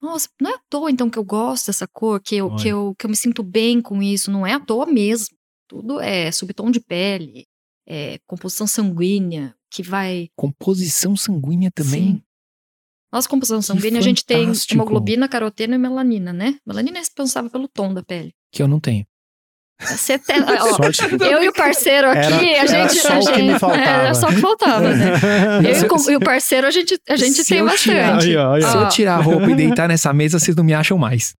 Nossa, 0.00 0.28
não 0.40 0.50
é 0.50 0.54
à 0.54 0.60
toa 0.68 0.90
então 0.90 1.08
que 1.08 1.18
eu 1.18 1.24
gosto 1.24 1.66
dessa 1.66 1.86
cor, 1.86 2.20
que 2.20 2.36
eu, 2.36 2.54
que 2.56 2.68
eu, 2.68 2.94
que 2.98 3.06
eu 3.06 3.10
me 3.10 3.16
sinto 3.16 3.42
bem 3.42 3.80
com 3.80 4.02
isso, 4.02 4.32
não 4.32 4.46
é 4.46 4.52
à 4.52 4.60
toa 4.60 4.84
mesmo. 4.84 5.36
Tudo 5.68 6.00
é 6.00 6.30
subtom 6.32 6.70
de 6.70 6.80
pele, 6.80 7.46
é 7.86 8.18
composição 8.26 8.66
sanguínea, 8.66 9.54
que 9.70 9.82
vai. 9.82 10.28
Composição 10.36 11.16
sanguínea 11.16 11.70
também? 11.72 12.16
Sim. 12.16 12.22
Nossa 13.12 13.28
composição 13.28 13.62
sanguínea, 13.62 14.00
a 14.00 14.02
gente 14.02 14.24
tem 14.24 14.50
hemoglobina, 14.70 15.28
caroteno 15.28 15.74
e 15.74 15.78
melanina, 15.78 16.32
né? 16.32 16.58
Melanina 16.66 16.96
é 16.96 17.00
responsável 17.00 17.50
pelo 17.50 17.68
tom 17.68 17.92
da 17.92 18.02
pele. 18.02 18.32
Que 18.50 18.62
eu 18.62 18.66
não 18.66 18.80
tenho. 18.80 19.04
Você 19.86 20.18
tem, 20.18 20.36
ó, 20.40 21.24
eu 21.26 21.42
e 21.42 21.48
o 21.48 21.52
parceiro 21.52 22.08
aqui, 22.08 22.48
era, 22.50 22.62
a 22.62 22.66
gente. 22.66 22.98
Era 23.06 23.20
só 23.22 23.30
o 23.30 23.32
que 23.34 23.42
me 23.42 23.58
faltava. 23.58 23.82
Era 23.82 24.14
só 24.14 24.26
o 24.28 24.34
que 24.34 24.40
faltava, 24.40 24.88
né? 24.94 25.12
Eu 25.62 26.12
e, 26.12 26.16
o 26.16 26.20
parceiro, 26.20 26.66
a 26.66 26.70
gente, 26.70 26.98
a 27.08 27.16
gente 27.16 27.44
tem 27.44 27.64
bastante. 27.64 27.82
Tirar, 27.82 28.22
aí, 28.22 28.36
ó, 28.36 28.52
aí, 28.54 28.62
ó. 28.64 28.68
Se 28.70 28.76
eu 28.76 28.88
tirar 28.88 29.14
a 29.16 29.20
roupa 29.20 29.50
e 29.50 29.54
deitar 29.54 29.88
nessa 29.88 30.12
mesa, 30.12 30.38
vocês 30.38 30.56
não 30.56 30.64
me 30.64 30.74
acham 30.74 30.96
mais. 30.98 31.34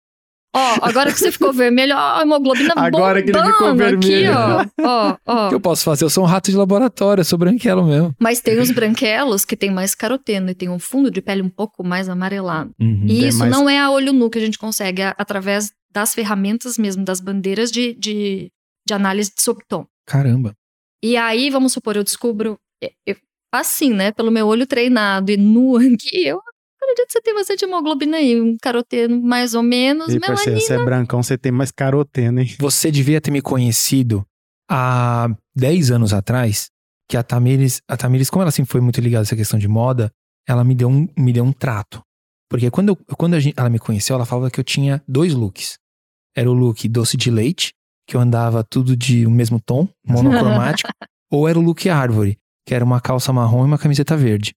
Ó, 0.54 0.76
agora 0.82 1.10
que 1.10 1.18
você 1.18 1.32
ficou 1.32 1.50
vermelho, 1.50 1.94
ó, 1.96 2.18
a 2.18 2.22
hemoglobina 2.22 2.74
Agora 2.76 3.22
que 3.22 3.30
ele 3.30 3.42
ficou 3.42 3.74
vermelho. 3.74 4.32
Aqui, 4.32 4.68
ó, 4.82 4.86
ó, 4.86 5.10
O 5.12 5.16
ó. 5.26 5.48
que 5.48 5.54
eu 5.54 5.60
posso 5.60 5.82
fazer? 5.82 6.04
Eu 6.04 6.10
sou 6.10 6.24
um 6.24 6.26
rato 6.26 6.50
de 6.50 6.56
laboratório, 6.56 7.22
eu 7.22 7.24
sou 7.24 7.38
branquelo 7.38 7.82
mesmo. 7.86 8.14
Mas 8.20 8.40
tem 8.40 8.58
os 8.60 8.70
branquelos 8.70 9.46
que 9.46 9.56
tem 9.56 9.70
mais 9.70 9.94
caroteno 9.94 10.50
e 10.50 10.54
tem 10.54 10.68
um 10.68 10.78
fundo 10.78 11.10
de 11.10 11.22
pele 11.22 11.40
um 11.40 11.48
pouco 11.48 11.82
mais 11.82 12.06
amarelado. 12.06 12.70
Uhum. 12.78 13.06
E 13.08 13.24
É 13.24 13.28
isso 13.28 13.38
mais- 13.38 13.50
não 13.50 13.68
é 13.68 13.78
a 13.78 13.90
olho 13.90 14.12
nu 14.12 14.28
que 14.28 14.38
a 14.38 14.42
gente 14.42 14.58
consegue, 14.58 15.00
é 15.00 15.14
através 15.16 15.72
das 15.92 16.14
ferramentas 16.14 16.78
mesmo, 16.78 17.04
das 17.04 17.20
bandeiras 17.20 17.70
de, 17.70 17.94
de, 17.94 18.50
de 18.86 18.94
análise 18.94 19.32
de 19.34 19.42
subtom. 19.42 19.86
Caramba. 20.06 20.54
E 21.02 21.16
aí, 21.16 21.50
vamos 21.50 21.72
supor, 21.72 21.96
eu 21.96 22.04
descubro, 22.04 22.58
eu- 23.06 23.16
assim, 23.54 23.92
né, 23.92 24.12
pelo 24.12 24.30
meu 24.30 24.46
olho 24.46 24.66
treinado 24.66 25.30
e 25.30 25.36
nu 25.36 25.76
aqui, 25.76 26.26
eu 26.26 26.40
acredito 26.80 27.06
que 27.06 27.12
você 27.12 27.20
tem 27.20 27.34
bastante 27.34 27.64
hemoglobina 27.64 28.16
aí, 28.16 28.40
um 28.40 28.56
caroteno 28.60 29.20
mais 29.20 29.54
ou 29.54 29.62
menos, 29.62 30.08
E, 30.08 30.18
parceiro, 30.20 30.52
melanina. 30.52 30.60
você 30.60 30.74
é 30.74 30.84
brancão, 30.84 31.22
você 31.22 31.36
tem 31.38 31.52
mais 31.52 31.70
caroteno, 31.70 32.40
hein? 32.40 32.54
Você 32.58 32.90
devia 32.90 33.20
ter 33.20 33.30
me 33.30 33.42
conhecido 33.42 34.24
há 34.70 35.28
10 35.54 35.90
anos 35.90 36.12
atrás, 36.12 36.70
que 37.08 37.16
a 37.16 37.22
Tamires, 37.22 37.80
a 37.88 37.96
Tamires, 37.96 38.30
como 38.30 38.42
ela 38.42 38.50
sempre 38.50 38.70
foi 38.72 38.80
muito 38.80 39.00
ligada 39.00 39.22
a 39.22 39.26
essa 39.26 39.36
questão 39.36 39.58
de 39.58 39.68
moda, 39.68 40.10
ela 40.48 40.64
me 40.64 40.74
deu 40.74 40.88
um, 40.88 41.06
me 41.16 41.32
deu 41.32 41.44
um 41.44 41.52
trato. 41.52 42.02
Porque 42.48 42.70
quando, 42.70 42.90
eu- 42.90 43.16
quando 43.16 43.34
a 43.34 43.40
gente- 43.40 43.54
ela 43.58 43.68
me 43.70 43.78
conheceu, 43.78 44.14
ela 44.16 44.26
falava 44.26 44.50
que 44.50 44.58
eu 44.60 44.64
tinha 44.64 45.02
dois 45.06 45.34
looks. 45.34 45.78
Era 46.36 46.50
o 46.50 46.54
look 46.54 46.88
doce 46.88 47.16
de 47.16 47.30
leite, 47.30 47.72
que 48.06 48.16
eu 48.16 48.20
andava 48.20 48.64
tudo 48.64 48.96
de 48.96 49.26
o 49.26 49.30
mesmo 49.30 49.60
tom, 49.60 49.88
monocromático, 50.06 50.88
ou 51.30 51.48
era 51.48 51.58
o 51.58 51.62
look 51.62 51.88
árvore, 51.88 52.38
que 52.66 52.74
era 52.74 52.84
uma 52.84 53.00
calça 53.00 53.32
marrom 53.32 53.62
e 53.64 53.66
uma 53.66 53.78
camiseta 53.78 54.16
verde. 54.16 54.54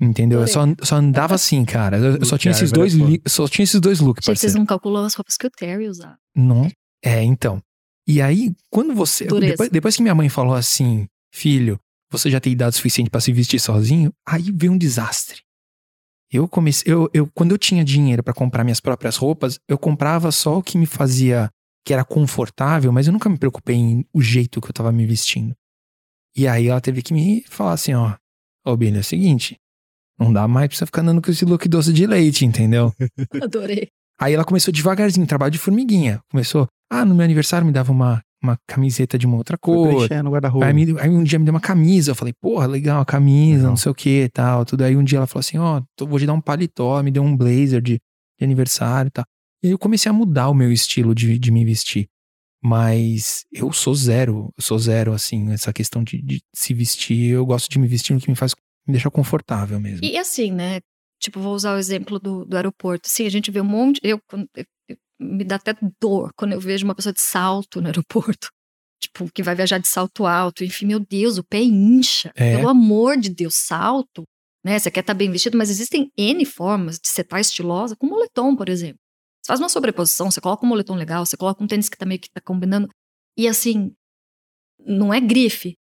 Entendeu? 0.00 0.40
Eu 0.40 0.48
só, 0.48 0.60
só 0.82 0.96
andava 0.96 1.34
assim, 1.36 1.64
cara. 1.64 1.98
Eu, 1.98 2.16
eu 2.16 2.24
só 2.24 2.38
tinha 2.38 2.52
esses 2.52 2.72
dois, 2.72 2.94
é 2.94 2.96
li- 3.04 3.22
só 3.26 3.46
tinha 3.46 3.64
esses 3.64 3.80
dois 3.80 4.00
looks, 4.00 4.24
Gente, 4.24 4.38
vocês 4.40 4.54
não 4.54 4.64
calculam 4.64 5.04
as 5.04 5.14
roupas 5.14 5.36
que 5.36 5.46
o 5.46 5.50
Terry 5.50 5.88
usava. 5.88 6.16
Não. 6.34 6.70
É, 7.04 7.22
então. 7.22 7.62
E 8.08 8.20
aí, 8.22 8.54
quando 8.70 8.94
você. 8.94 9.26
Depois, 9.26 9.68
depois 9.70 9.96
que 9.96 10.02
minha 10.02 10.14
mãe 10.14 10.28
falou 10.28 10.54
assim, 10.54 11.06
filho, 11.32 11.78
você 12.10 12.30
já 12.30 12.40
tem 12.40 12.52
idade 12.52 12.76
suficiente 12.76 13.10
pra 13.10 13.20
se 13.20 13.32
vestir 13.32 13.60
sozinho, 13.60 14.12
aí 14.26 14.50
veio 14.52 14.72
um 14.72 14.78
desastre. 14.78 15.42
Eu 16.32 16.46
comecei. 16.48 16.92
Eu, 16.92 17.10
eu, 17.12 17.28
quando 17.34 17.52
eu 17.52 17.58
tinha 17.58 17.84
dinheiro 17.84 18.22
pra 18.22 18.32
comprar 18.32 18.62
minhas 18.64 18.80
próprias 18.80 19.16
roupas, 19.16 19.58
eu 19.68 19.76
comprava 19.78 20.30
só 20.30 20.58
o 20.58 20.62
que 20.62 20.78
me 20.78 20.86
fazia. 20.86 21.50
que 21.84 21.92
era 21.92 22.04
confortável, 22.04 22.92
mas 22.92 23.06
eu 23.06 23.12
nunca 23.12 23.28
me 23.28 23.38
preocupei 23.38 23.76
em 23.76 24.04
o 24.12 24.20
jeito 24.22 24.60
que 24.60 24.68
eu 24.68 24.72
tava 24.72 24.92
me 24.92 25.06
vestindo. 25.06 25.54
E 26.36 26.46
aí 26.46 26.68
ela 26.68 26.80
teve 26.80 27.02
que 27.02 27.12
me 27.12 27.42
falar 27.48 27.72
assim: 27.72 27.94
ó, 27.94 28.14
ô 28.64 28.76
Billy, 28.76 28.98
é 28.98 29.00
o 29.00 29.04
seguinte. 29.04 29.56
Não 30.18 30.32
dá 30.32 30.46
mais 30.46 30.68
pra 30.68 30.76
você 30.76 30.86
ficar 30.86 31.00
andando 31.00 31.22
com 31.22 31.30
esse 31.30 31.44
look 31.46 31.66
doce 31.66 31.92
de 31.92 32.06
leite, 32.06 32.44
entendeu? 32.44 32.92
Adorei. 33.42 33.88
Aí 34.20 34.34
ela 34.34 34.44
começou 34.44 34.70
devagarzinho, 34.72 35.26
trabalho 35.26 35.50
de 35.50 35.58
formiguinha. 35.58 36.20
Começou, 36.30 36.66
ah, 36.90 37.06
no 37.06 37.14
meu 37.14 37.24
aniversário 37.24 37.66
me 37.66 37.72
dava 37.72 37.90
uma, 37.90 38.20
uma 38.42 38.58
camiseta 38.66 39.18
de 39.18 39.26
uma 39.26 39.36
outra 39.36 39.56
cor. 39.58 39.88
preenchendo 39.88 40.28
o 40.28 40.32
guarda-roupa. 40.32 40.66
Aí, 40.66 40.72
me- 40.72 40.98
aí 41.00 41.08
um 41.10 41.22
dia 41.22 41.38
me 41.38 41.44
deu 41.44 41.52
uma 41.54 41.60
camisa. 41.60 42.10
Eu 42.12 42.14
falei, 42.14 42.32
porra, 42.40 42.66
legal, 42.66 43.00
a 43.00 43.04
camisa, 43.04 43.56
Legal. 43.58 43.70
não 43.70 43.76
sei 43.76 43.92
o 43.92 43.94
que 43.94 44.22
e 44.24 44.28
tal. 44.28 44.64
Tudo 44.64 44.82
aí 44.84 44.96
um 44.96 45.04
dia 45.04 45.18
ela 45.18 45.26
falou 45.26 45.40
assim: 45.40 45.58
ó, 45.58 45.82
tô- 45.96 46.06
vou 46.06 46.18
te 46.18 46.26
dar 46.26 46.32
um 46.32 46.40
paletó, 46.40 47.02
me 47.02 47.10
deu 47.10 47.22
um 47.22 47.36
blazer 47.36 47.80
de, 47.82 48.00
de 48.38 48.44
aniversário 48.44 49.08
e 49.08 49.10
tal. 49.12 49.24
E 49.62 49.66
aí 49.66 49.72
eu 49.72 49.78
comecei 49.78 50.08
a 50.08 50.12
mudar 50.12 50.48
o 50.48 50.54
meu 50.54 50.72
estilo 50.72 51.14
de, 51.14 51.38
de 51.38 51.50
me 51.50 51.64
vestir. 51.64 52.08
Mas 52.62 53.44
eu 53.50 53.72
sou 53.72 53.94
zero, 53.94 54.52
eu 54.56 54.62
sou 54.62 54.78
zero, 54.78 55.12
assim, 55.12 55.50
essa 55.52 55.72
questão 55.72 56.04
de, 56.04 56.20
de 56.20 56.40
se 56.54 56.74
vestir. 56.74 57.30
Eu 57.30 57.46
gosto 57.46 57.68
de 57.70 57.78
me 57.78 57.86
vestir 57.88 58.12
no 58.14 58.20
que 58.20 58.28
me 58.28 58.36
faz 58.36 58.54
me 58.86 58.92
deixar 58.92 59.10
confortável 59.10 59.80
mesmo. 59.80 60.04
E 60.04 60.16
assim, 60.18 60.50
né? 60.52 60.80
Tipo, 61.20 61.40
vou 61.40 61.54
usar 61.54 61.74
o 61.74 61.78
exemplo 61.78 62.18
do, 62.18 62.44
do 62.44 62.56
aeroporto. 62.56 63.08
Sim, 63.08 63.26
a 63.26 63.30
gente 63.30 63.50
vê 63.50 63.60
um 63.60 63.64
monte. 63.64 64.00
Eu- 64.02 64.20
me 65.20 65.44
dá 65.44 65.56
até 65.56 65.74
dor 66.00 66.32
quando 66.36 66.52
eu 66.52 66.60
vejo 66.60 66.84
uma 66.84 66.94
pessoa 66.94 67.12
de 67.12 67.20
salto 67.20 67.80
no 67.80 67.86
aeroporto. 67.88 68.48
Tipo, 69.02 69.30
que 69.32 69.42
vai 69.42 69.54
viajar 69.54 69.78
de 69.78 69.88
salto 69.88 70.26
alto. 70.26 70.62
Enfim, 70.62 70.86
meu 70.86 71.00
Deus, 71.00 71.38
o 71.38 71.44
pé 71.44 71.62
incha. 71.62 72.30
É. 72.34 72.56
Pelo 72.56 72.68
amor 72.68 73.16
de 73.16 73.30
Deus, 73.30 73.54
salto. 73.54 74.24
Né? 74.62 74.78
Você 74.78 74.90
quer 74.90 75.00
estar 75.00 75.14
bem 75.14 75.30
vestido, 75.30 75.56
mas 75.56 75.70
existem 75.70 76.10
N 76.18 76.44
formas 76.44 76.98
de 76.98 77.08
você 77.08 77.22
estar 77.22 77.40
estilosa, 77.40 77.96
com 77.96 78.06
moletom, 78.06 78.54
por 78.54 78.68
exemplo. 78.68 78.98
Você 79.42 79.46
faz 79.46 79.58
uma 79.60 79.70
sobreposição, 79.70 80.30
você 80.30 80.38
coloca 80.38 80.66
um 80.66 80.68
moletom 80.68 80.94
legal, 80.96 81.24
você 81.24 81.34
coloca 81.34 81.64
um 81.64 81.66
tênis 81.66 81.88
que 81.88 81.96
tá 81.96 82.04
meio 82.04 82.20
que 82.20 82.28
tá 82.30 82.42
combinando. 82.44 82.88
E 83.38 83.48
assim, 83.48 83.90
não 84.78 85.14
é 85.14 85.18
grife. 85.20 85.74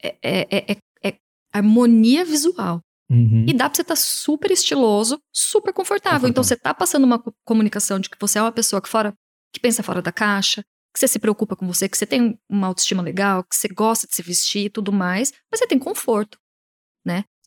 É, 0.00 0.16
é- 0.22 0.48
é- 0.50 0.72
é- 0.72 1.08
é 1.08 1.16
harmonia 1.52 2.24
visual. 2.24 2.80
Uhum. 3.12 3.44
E 3.46 3.52
dá 3.52 3.68
pra 3.68 3.74
você 3.76 3.82
estar 3.82 3.96
super 3.96 4.50
estiloso, 4.50 5.18
super 5.32 5.72
confortável. 5.72 6.28
Então 6.28 6.42
você 6.42 6.56
tá 6.56 6.72
passando 6.72 7.04
uma 7.04 7.18
co- 7.18 7.32
comunicação 7.44 8.00
de 8.00 8.08
que 8.08 8.16
você 8.18 8.38
é 8.38 8.42
uma 8.42 8.52
pessoa 8.52 8.80
que 8.80 8.88
fora 8.88 9.12
que 9.54 9.60
pensa 9.60 9.82
fora 9.82 10.00
da 10.00 10.10
caixa, 10.10 10.62
que 10.94 10.98
você 10.98 11.06
se 11.06 11.18
preocupa 11.18 11.54
com 11.54 11.66
você, 11.66 11.88
que 11.88 11.96
você 11.98 12.06
tem 12.06 12.38
uma 12.50 12.66
autoestima 12.68 13.02
legal, 13.02 13.44
que 13.44 13.54
você 13.54 13.68
gosta 13.68 14.06
de 14.06 14.14
se 14.14 14.22
vestir 14.22 14.64
e 14.66 14.70
tudo 14.70 14.90
mais, 14.92 15.30
mas 15.50 15.60
você 15.60 15.66
tem 15.66 15.78
conforto. 15.78 16.38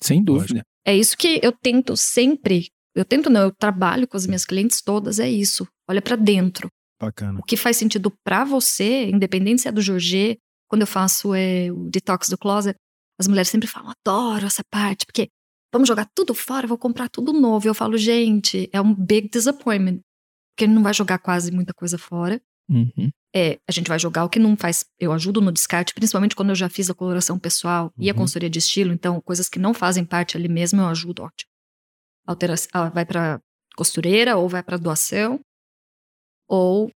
Sem 0.02 0.24
dúvida. 0.24 0.62
É 0.86 0.96
isso 0.96 1.18
que 1.18 1.40
eu 1.42 1.52
tento 1.52 1.96
sempre, 1.98 2.68
eu 2.94 3.04
tento 3.06 3.30
não, 3.30 3.42
eu 3.44 3.52
trabalho 3.52 4.08
com 4.08 4.18
as 4.18 4.28
minhas 4.28 4.46
clientes 4.46 4.82
todas, 4.82 5.20
é 5.20 5.30
isso. 5.30 5.68
Olha 5.90 6.02
pra 6.02 6.16
dentro. 6.16 6.68
Bacana. 7.02 7.40
O 7.40 7.44
que 7.44 7.58
faz 7.58 7.78
sentido 7.78 8.12
pra 8.24 8.44
você, 8.44 9.06
independente 9.10 9.62
se 9.64 9.68
é 9.68 9.72
do 9.72 9.82
Jorge, 9.82 10.38
quando 10.70 10.82
eu 10.82 10.88
faço 10.88 11.34
é, 11.34 11.72
o 11.72 11.90
detox 11.90 12.30
do 12.30 12.38
closet, 12.38 12.76
as 13.20 13.28
mulheres 13.28 13.50
sempre 13.50 13.68
falam, 13.68 13.94
adoro 14.06 14.46
essa 14.46 14.62
parte, 14.70 15.06
porque 15.06 15.30
vamos 15.76 15.88
jogar 15.90 16.10
tudo 16.16 16.34
fora, 16.34 16.66
vou 16.68 16.78
comprar 16.78 17.10
tudo 17.10 17.34
novo. 17.34 17.68
Eu 17.68 17.74
falo, 17.74 17.98
gente, 17.98 18.70
é 18.72 18.80
um 18.80 18.94
big 18.94 19.28
disappointment, 19.30 20.00
porque 20.56 20.66
não 20.68 20.82
vai 20.82 20.94
jogar 20.94 21.20
quase 21.20 21.52
muita 21.52 21.74
coisa 21.74 21.98
fora. 21.98 22.42
Uhum. 22.70 23.10
É, 23.36 23.60
a 23.68 23.72
gente 23.74 23.88
vai 23.90 24.00
jogar 24.00 24.24
o 24.24 24.30
que 24.30 24.40
não 24.40 24.56
faz. 24.56 24.86
Eu 24.98 25.12
ajudo 25.12 25.42
no 25.42 25.52
descarte, 25.52 25.94
principalmente 25.94 26.34
quando 26.36 26.50
eu 26.50 26.56
já 26.56 26.70
fiz 26.70 26.90
a 26.90 26.94
coloração 26.94 27.38
pessoal 27.38 27.92
e 28.00 28.10
a 28.10 28.14
Uhum. 28.14 28.20
consultoria 28.20 28.50
de 28.50 28.60
estilo, 28.60 28.94
então 28.94 29.20
coisas 29.22 29.50
que 29.50 29.60
não 29.60 29.74
fazem 29.74 30.06
parte 30.06 30.38
ali 30.38 30.48
mesmo, 30.48 30.80
eu 30.82 30.88
ajudo, 30.88 31.22
ótimo. 31.24 31.50
Altera 32.26 32.56
ah, 32.74 32.90
vai 32.90 33.06
pra 33.06 33.40
costureira 33.76 34.38
ou 34.38 34.48
vai 34.48 34.64
pra 34.64 34.78
doação. 34.78 35.40
Ou 36.48 36.90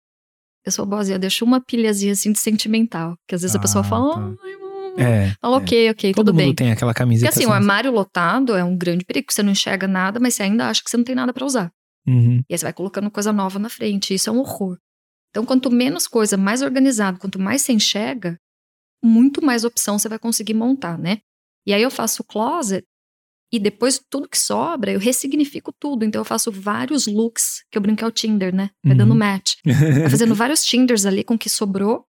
eu 0.64 0.70
sou 0.72 0.86
boazinha, 0.86 1.16
eu 1.16 1.20
deixo 1.20 1.44
uma 1.44 1.60
pilhazinha 1.60 2.12
assim 2.12 2.30
de 2.32 2.38
sentimental. 2.38 3.16
Que 3.26 3.34
às 3.34 3.42
vezes 3.42 3.56
a 3.56 3.58
pessoa 3.60 3.80
Ah, 3.84 3.88
fala, 3.88 4.14
tá. 4.14 4.36
ai, 4.44 4.56
É. 5.00 5.34
fala, 5.40 5.56
ok, 5.56 5.90
ok, 5.90 6.12
Todo 6.14 6.26
tudo 6.26 6.34
mundo 6.34 6.44
bem. 6.46 6.54
tem 6.54 6.70
aquela 6.72 6.92
Porque 6.92 7.02
camiseta. 7.02 7.30
assim, 7.30 7.44
o 7.44 7.48
assim. 7.48 7.54
armário 7.56 7.90
lotado 7.92 8.54
é 8.56 8.64
um 8.64 8.76
grande 8.76 9.04
perigo, 9.04 9.32
você 9.32 9.42
não 9.42 9.52
enxerga 9.52 9.86
nada, 9.88 10.18
mas 10.20 10.34
você 10.34 10.42
ainda 10.44 10.68
acha 10.68 10.82
que 10.82 10.90
você 10.90 10.96
não 10.96 11.04
tem 11.04 11.14
nada 11.14 11.32
pra 11.32 11.44
usar. 11.44 11.70
Uhum. 12.06 12.38
E 12.48 12.54
aí 12.54 12.58
você 12.58 12.64
vai 12.64 12.72
colocando 12.72 13.10
coisa 13.10 13.32
nova 13.32 13.58
na 13.58 13.68
frente. 13.68 14.14
Isso 14.14 14.28
é 14.30 14.32
um 14.32 14.38
horror. 14.38 14.78
Então, 15.30 15.44
quanto 15.44 15.70
menos 15.70 16.06
coisa, 16.06 16.36
mais 16.36 16.62
organizado, 16.62 17.18
quanto 17.18 17.38
mais 17.38 17.62
você 17.62 17.72
enxerga, 17.72 18.38
muito 19.04 19.44
mais 19.44 19.62
opção 19.64 19.98
você 19.98 20.08
vai 20.08 20.18
conseguir 20.18 20.54
montar, 20.54 20.98
né? 20.98 21.18
E 21.66 21.72
aí 21.74 21.82
eu 21.82 21.90
faço 21.90 22.22
o 22.22 22.24
closet 22.24 22.84
e 23.52 23.58
depois 23.58 24.00
tudo 24.10 24.28
que 24.28 24.38
sobra, 24.38 24.90
eu 24.90 24.98
ressignifico 24.98 25.72
tudo. 25.78 26.04
Então 26.04 26.20
eu 26.20 26.24
faço 26.24 26.50
vários 26.50 27.06
looks, 27.06 27.62
que 27.70 27.76
eu 27.78 27.82
brinco 27.82 28.02
é 28.04 28.06
o 28.08 28.10
Tinder, 28.10 28.54
né? 28.54 28.70
Vai 28.82 28.92
Uhum. 28.92 28.98
dando 28.98 29.14
match. 29.14 29.54
Vai 29.64 30.08
fazendo 30.10 30.34
vários 30.34 30.64
Tinders 30.64 31.04
ali 31.06 31.22
com 31.22 31.34
o 31.34 31.38
que 31.38 31.48
sobrou. 31.50 32.04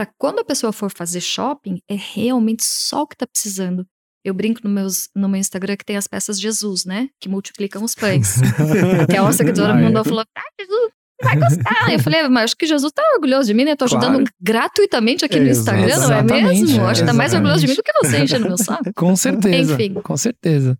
Pra 0.00 0.08
quando 0.16 0.38
a 0.38 0.44
pessoa 0.44 0.72
for 0.72 0.90
fazer 0.90 1.20
shopping, 1.20 1.78
é 1.86 1.94
realmente 1.94 2.64
só 2.64 3.02
o 3.02 3.06
que 3.06 3.14
tá 3.14 3.26
precisando. 3.26 3.84
Eu 4.24 4.32
brinco 4.32 4.62
no, 4.64 4.70
meus, 4.70 5.10
no 5.14 5.28
meu 5.28 5.38
Instagram 5.38 5.76
que 5.76 5.84
tem 5.84 5.94
as 5.98 6.06
peças 6.06 6.38
de 6.38 6.44
Jesus, 6.44 6.86
né? 6.86 7.10
Que 7.20 7.28
multiplicam 7.28 7.84
os 7.84 7.94
pães. 7.94 8.36
Até 9.04 9.18
a 9.18 9.30
seguidora 9.32 9.74
Ah, 9.74 9.76
me 9.76 9.82
mandou 9.82 10.00
e 10.00 10.04
falou: 10.06 10.24
Ah, 10.34 10.42
Jesus, 10.58 10.90
vai 11.22 11.36
gostar. 11.36 11.92
Eu 11.92 11.98
falei, 11.98 12.26
mas 12.30 12.44
acho 12.44 12.56
que 12.56 12.64
Jesus 12.64 12.90
tá 12.94 13.02
orgulhoso 13.14 13.48
de 13.48 13.52
mim, 13.52 13.64
né? 13.64 13.76
Tô 13.76 13.84
ajudando 13.84 14.14
Claro. 14.14 14.24
gratuitamente 14.40 15.22
aqui 15.26 15.38
no 15.38 15.48
Instagram, 15.50 15.98
não 15.98 16.12
é 16.14 16.22
mesmo? 16.22 16.86
Acho 16.86 17.02
que 17.02 17.06
tá 17.06 17.12
mais 17.12 17.34
orgulhoso 17.34 17.60
de 17.60 17.66
mim 17.66 17.74
do 17.74 17.82
que 17.82 17.92
você 17.98 18.22
enchendo 18.22 18.48
meu 18.48 18.56
saco. 18.56 18.90
Com 18.96 19.14
certeza. 19.14 19.74
Enfim. 19.74 19.92
Com 20.00 20.16
certeza. 20.16 20.78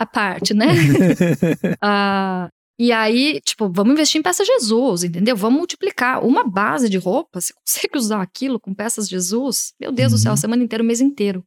A 0.00 0.06
parte, 0.06 0.54
né? 0.54 0.66
Ah, 1.82 2.48
e 2.78 2.92
aí, 2.92 3.40
tipo, 3.40 3.70
vamos 3.72 3.92
investir 3.94 4.18
em 4.18 4.22
peças 4.22 4.46
Jesus, 4.46 5.04
entendeu? 5.04 5.36
Vamos 5.36 5.58
multiplicar. 5.58 6.22
Uma 6.24 6.44
base 6.44 6.88
de 6.88 6.98
roupa, 6.98 7.40
você 7.40 7.52
consegue 7.64 7.96
usar 7.98 8.20
aquilo 8.22 8.60
com 8.60 8.74
peças 8.74 9.08
Jesus? 9.08 9.72
Meu 9.80 9.90
Deus 9.92 10.12
do 10.12 10.18
céu, 10.18 10.30
a 10.30 10.34
Uhum. 10.34 10.36
semana 10.36 10.62
inteira, 10.64 10.82
o 10.82 10.86
mês 10.86 11.00
inteiro. 11.00 11.42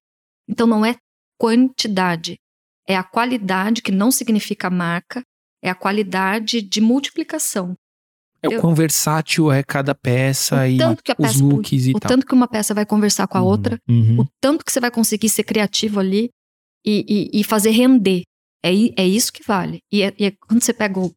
Então 0.47 0.65
não 0.65 0.83
é 0.85 0.95
quantidade, 1.39 2.37
é 2.87 2.95
a 2.95 3.03
qualidade 3.03 3.81
que 3.81 3.91
não 3.91 4.11
significa 4.11 4.69
marca, 4.69 5.23
é 5.63 5.69
a 5.69 5.75
qualidade 5.75 6.61
de 6.61 6.79
multiplicação. 6.81 7.75
É 8.41 8.47
o 8.47 8.61
quão 8.61 8.73
versátil 8.73 9.51
é 9.51 9.61
cada 9.61 9.93
peça 9.93 10.61
O 10.61 10.65
e 10.65 10.77
tanto 10.77 11.03
que 11.03 11.11
a 11.11 11.15
os 11.19 11.27
peça- 11.33 11.43
looks 11.43 11.85
e 11.87 11.91
o 11.91 11.99
tal. 11.99 12.09
tanto 12.09 12.25
que 12.25 12.33
uma 12.33 12.47
peça 12.47 12.73
vai 12.73 12.85
conversar 12.85 13.27
com 13.27 13.37
a 13.37 13.41
Uhum. 13.41 13.47
outra, 13.47 13.77
Uhum. 13.89 14.21
o 14.21 14.25
tanto 14.39 14.63
que 14.63 14.71
você 14.71 14.79
vai 14.79 14.89
conseguir 14.91 15.27
ser 15.27 15.43
criativo 15.43 15.99
ali 15.99 16.29
e, 16.85 17.05
e- 17.33 17.39
e 17.41 17.43
fazer 17.43 17.71
render. 17.71 18.23
É, 18.63 18.69
é 19.01 19.05
isso 19.07 19.33
que 19.33 19.43
vale. 19.45 19.79
E, 19.91 20.01
é- 20.03 20.13
e 20.17 20.25
é 20.25 20.31
quando 20.47 20.61
você 20.63 20.73
pega 20.73 20.99
o, 20.99 21.11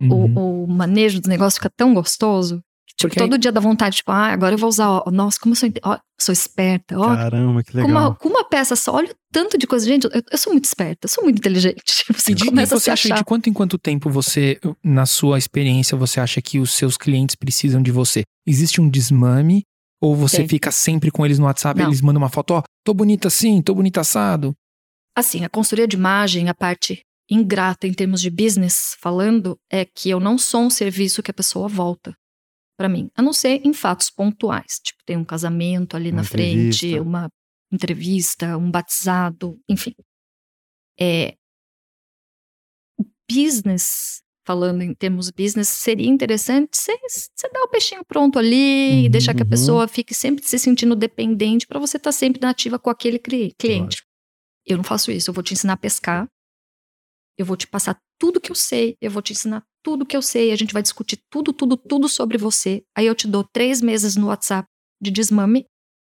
Uhum. 0.00 0.34
o, 0.36 0.64
o 0.64 0.66
manejo 0.68 1.20
do 1.20 1.28
negócio, 1.28 1.58
fica 1.60 1.70
tão 1.76 1.92
gostoso. 1.94 2.56
que, 2.86 2.94
Tipo, 2.96 3.08
Porque 3.14 3.20
todo 3.20 3.38
dia 3.38 3.50
dá 3.52 3.60
vontade, 3.60 3.96
tipo, 3.96 4.10
ah, 4.12 4.26
agora 4.32 4.54
eu 4.54 4.58
vou 4.58 4.68
usar, 4.68 4.88
ó, 4.90 5.10
nossa, 5.10 5.38
como 5.40 5.52
eu 5.52 5.56
sou, 5.56 5.68
ó, 5.84 5.98
sou 6.20 6.32
esperta, 6.32 6.98
ó, 6.98 7.14
Caramba, 7.16 7.62
que 7.62 7.72
com 7.72 7.78
legal. 7.78 7.90
uma, 7.90 8.14
com 8.14 8.28
uma 8.28 8.44
peça 8.44 8.76
só, 8.76 8.92
olha 8.94 9.10
o 9.10 9.14
tanto 9.32 9.56
de 9.56 9.66
coisa. 9.66 9.86
Gente, 9.86 10.04
eu, 10.04 10.10
eu 10.30 10.38
sou 10.38 10.52
muito 10.52 10.64
esperta, 10.66 11.06
eu 11.06 11.08
sou 11.08 11.24
muito 11.24 11.38
inteligente. 11.38 11.82
Tipo, 11.86 12.20
você 12.20 12.32
E 12.32 12.34
de- 12.34 12.44
e 12.44 12.46
começa 12.48 12.74
a 12.74 12.78
se 12.78 12.84
você 12.84 12.90
acha 12.90 13.08
achar. 13.08 13.18
de 13.18 13.24
quanto 13.24 13.48
em 13.48 13.52
quanto 13.52 13.78
tempo 13.78 14.10
você, 14.10 14.58
na 14.84 15.06
sua 15.06 15.38
experiência, 15.38 15.96
você 15.96 16.20
acha 16.20 16.42
que 16.42 16.58
os 16.58 16.72
seus 16.72 16.96
clientes 16.98 17.34
precisam 17.36 17.80
de 17.82 17.90
você? 17.90 18.22
Existe 18.46 18.80
um 18.80 18.88
desmame? 18.88 19.64
Ou 20.02 20.16
você 20.16 20.38
Tem. 20.38 20.48
fica 20.48 20.70
sempre 20.70 21.10
com 21.10 21.26
eles 21.26 21.38
no 21.38 21.44
WhatsApp, 21.44 21.78
Não. 21.78 21.88
eles 21.88 22.00
mandam 22.00 22.22
uma 22.22 22.30
foto, 22.30 22.52
ó, 22.54 22.62
tô 22.82 22.94
bonita 22.94 23.28
assim, 23.28 23.60
tô 23.60 23.74
bonita 23.74 24.00
assado. 24.00 24.54
Assim, 25.14 25.44
a 25.44 25.48
consultoria 25.50 25.86
de 25.86 25.94
imagem, 25.96 26.48
a 26.48 26.54
parte 26.54 27.02
ingrata 27.30 27.86
em 27.86 27.94
termos 27.94 28.20
de 28.20 28.28
business 28.30 28.96
falando, 29.00 29.58
é 29.70 29.84
que 29.84 30.10
eu 30.10 30.18
não 30.18 30.36
sou 30.36 30.62
um 30.62 30.70
serviço 30.70 31.22
que 31.22 31.30
a 31.30 31.34
pessoa 31.34 31.68
volta 31.68 32.14
pra 32.76 32.88
mim. 32.88 33.10
A 33.14 33.22
não 33.22 33.32
ser 33.32 33.64
em 33.64 33.72
fatos 33.72 34.10
pontuais. 34.10 34.80
Tipo, 34.82 35.02
tem 35.04 35.16
um 35.16 35.24
casamento 35.24 35.96
ali 35.96 36.10
Uma 36.10 36.16
na 36.16 36.24
frente, 36.24 36.86
entrevista. 36.86 37.02
uma 37.02 37.28
entrevista, 37.72 38.56
um 38.58 38.70
batizado, 38.70 39.60
enfim. 39.68 39.94
É, 40.98 41.36
business, 43.30 44.22
falando 44.44 44.82
em 44.82 44.92
termos 44.94 45.30
business, 45.30 45.68
seria 45.68 46.08
interessante 46.08 46.76
você 46.76 47.48
dar 47.52 47.62
o 47.62 47.68
peixinho 47.68 48.04
pronto 48.04 48.38
ali 48.38 48.56
e 48.56 49.04
Uhum, 49.04 49.10
deixar 49.10 49.34
que 49.34 49.42
a 49.42 49.44
uhum. 49.44 49.50
pessoa 49.50 49.86
fique 49.88 50.14
sempre 50.14 50.44
se 50.44 50.58
sentindo 50.58 50.96
dependente 50.96 51.66
pra 51.66 51.78
você 51.78 51.96
estar 51.96 52.12
sempre 52.12 52.40
nativa 52.40 52.78
com 52.78 52.90
aquele 52.90 53.18
cli- 53.18 53.54
cliente. 53.56 54.02
Eu 54.66 54.76
não 54.76 54.84
faço 54.84 55.10
isso. 55.12 55.30
Eu 55.30 55.34
vou 55.34 55.42
te 55.44 55.52
ensinar 55.54 55.74
a 55.74 55.76
pescar. 55.76 56.28
Eu 57.40 57.46
vou 57.46 57.56
te 57.56 57.66
passar 57.66 57.98
tudo 58.20 58.38
que 58.38 58.50
eu 58.50 58.54
sei. 58.54 58.96
Eu 59.00 59.10
vou 59.10 59.22
te 59.22 59.32
ensinar 59.32 59.64
tudo 59.82 60.04
que 60.04 60.14
eu 60.14 60.20
sei. 60.20 60.52
A 60.52 60.56
gente 60.56 60.74
vai 60.74 60.82
discutir 60.82 61.18
tudo, 61.30 61.54
tudo, 61.54 61.74
tudo 61.74 62.06
sobre 62.06 62.36
você. 62.36 62.82
Aí 62.94 63.06
eu 63.06 63.14
te 63.14 63.26
dou 63.26 63.42
três 63.42 63.80
meses 63.80 64.14
no 64.14 64.26
WhatsApp 64.26 64.68
de 65.00 65.10
desmame. 65.10 65.64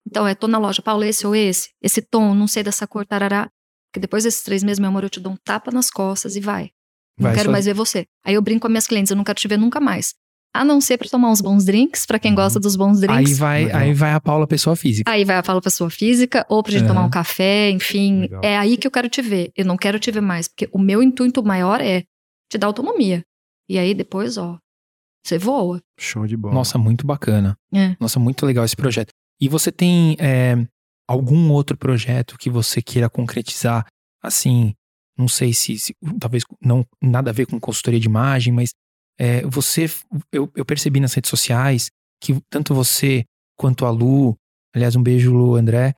Então 0.07 0.27
é, 0.27 0.34
tô 0.34 0.47
na 0.47 0.57
loja, 0.57 0.81
Paulo, 0.81 1.03
esse 1.03 1.27
ou 1.27 1.36
esse. 1.36 1.69
Esse 1.79 2.01
tom, 2.01 2.34
não 2.34 2.47
sei 2.47 2.63
dessa 2.63 2.88
cor, 2.88 3.05
tarará. 3.05 3.47
Porque 3.91 3.99
depois 3.99 4.23
desses 4.23 4.41
três 4.41 4.63
meses, 4.63 4.79
meu 4.79 4.89
amor, 4.89 5.03
eu 5.03 5.12
te 5.12 5.19
dou 5.19 5.34
um 5.34 5.38
tapa 5.45 5.69
nas 5.69 5.91
costas 5.91 6.36
e 6.36 6.39
vai. 6.39 6.71
Não 7.19 7.27
Vai 7.27 7.36
quero 7.36 7.49
só- 7.49 7.51
mais 7.51 7.65
ver 7.65 7.75
você. 7.75 8.07
Aí 8.25 8.34
eu 8.34 8.41
brinco 8.41 8.62
com 8.62 8.67
as 8.67 8.71
minhas 8.71 8.88
clientes, 8.88 9.12
eu 9.12 9.15
não 9.15 9.23
quero 9.23 9.38
te 9.39 9.47
ver 9.47 9.60
nunca 9.60 9.79
mais. 9.79 10.15
A 10.54 10.66
não 10.66 10.82
ser 10.82 10.98
pra 10.98 11.08
tomar 11.08 11.30
uns 11.30 11.40
bons 11.40 11.64
drinks, 11.64 12.06
pra 12.06 12.20
quem 12.20 12.32
Uhum. 12.32 12.36
gosta 12.36 12.60
dos 12.60 12.76
bons 12.76 13.00
drinks. 13.00 13.32
Aí 13.32 13.34
vai, 13.36 13.66
Legal. 13.66 13.82
aí 13.82 13.94
vai 13.94 14.12
a 14.14 14.20
Paula, 14.20 14.46
pessoa 14.46 14.76
física. 14.76 15.10
Aí 15.10 15.24
vai 15.24 15.38
a 15.38 15.44
fala 15.44 15.62
pessoa 15.62 15.90
física, 15.90 16.46
ou 16.50 16.62
pra 16.62 16.74
gente 16.74 16.82
Aham. 16.84 16.90
tomar 16.94 17.06
um 17.06 17.10
café, 17.10 17.70
enfim. 17.70 18.22
Legal. 18.22 18.42
É 18.44 18.58
aí 18.58 18.76
que 18.76 18.86
eu 18.86 18.92
quero 18.92 19.08
te 19.08 19.22
ver. 19.22 19.52
Eu 19.56 19.64
não 19.66 19.78
quero 19.78 19.98
te 19.98 20.12
ver 20.12 20.20
mais, 20.22 20.48
porque 20.50 20.68
o 20.74 20.80
meu 20.80 21.02
intuito 21.02 21.42
maior 21.44 21.80
é 21.80 22.04
te 22.52 22.58
dar 22.58 22.68
autonomia. 22.68 23.24
E 23.70 23.80
aí 23.80 23.94
depois, 23.94 24.38
ó, 24.38 24.58
você 25.26 25.38
voa. 25.38 25.80
Show 25.98 26.28
de 26.28 26.36
bola. 26.36 26.54
Nossa, 26.54 26.78
muito 26.78 27.08
bacana. 27.08 27.56
É. 27.74 27.96
Nossa, 28.00 28.20
muito 28.20 28.46
legal 28.46 28.66
esse 28.66 28.76
projeto. 28.76 29.12
E 29.40 29.48
você 29.48 29.72
tem 29.72 30.18
é, 30.20 30.56
algum 31.08 31.50
outro 31.52 31.78
projeto 31.78 32.38
que 32.38 32.50
você 32.50 32.82
queira 32.82 33.10
concretizar? 33.10 33.86
Assim, 34.22 34.74
não 35.18 35.28
sei 35.30 35.54
se, 35.54 35.80
se- 35.80 35.96
talvez 36.20 36.44
não 36.62 36.86
nada 37.02 37.30
a 37.30 37.34
ver 37.34 37.46
com 37.46 37.58
consultoria 37.60 38.00
de 38.02 38.08
imagem, 38.08 38.52
mas 38.52 38.72
é, 39.19 39.41
você, 39.45 39.89
eu, 40.32 40.52
eu 40.56 40.65
percebi 40.65 41.00
nas 41.00 41.13
redes 41.13 41.30
sociais 41.30 41.89
que 42.21 42.39
tanto 42.50 42.74
você 42.74 43.26
quanto 43.58 43.86
a 43.86 43.89
Lu, 43.89 44.36
aliás, 44.76 44.95
um 44.95 45.04
beijo, 45.04 45.32
Lu, 45.32 45.56
André, 45.56 45.93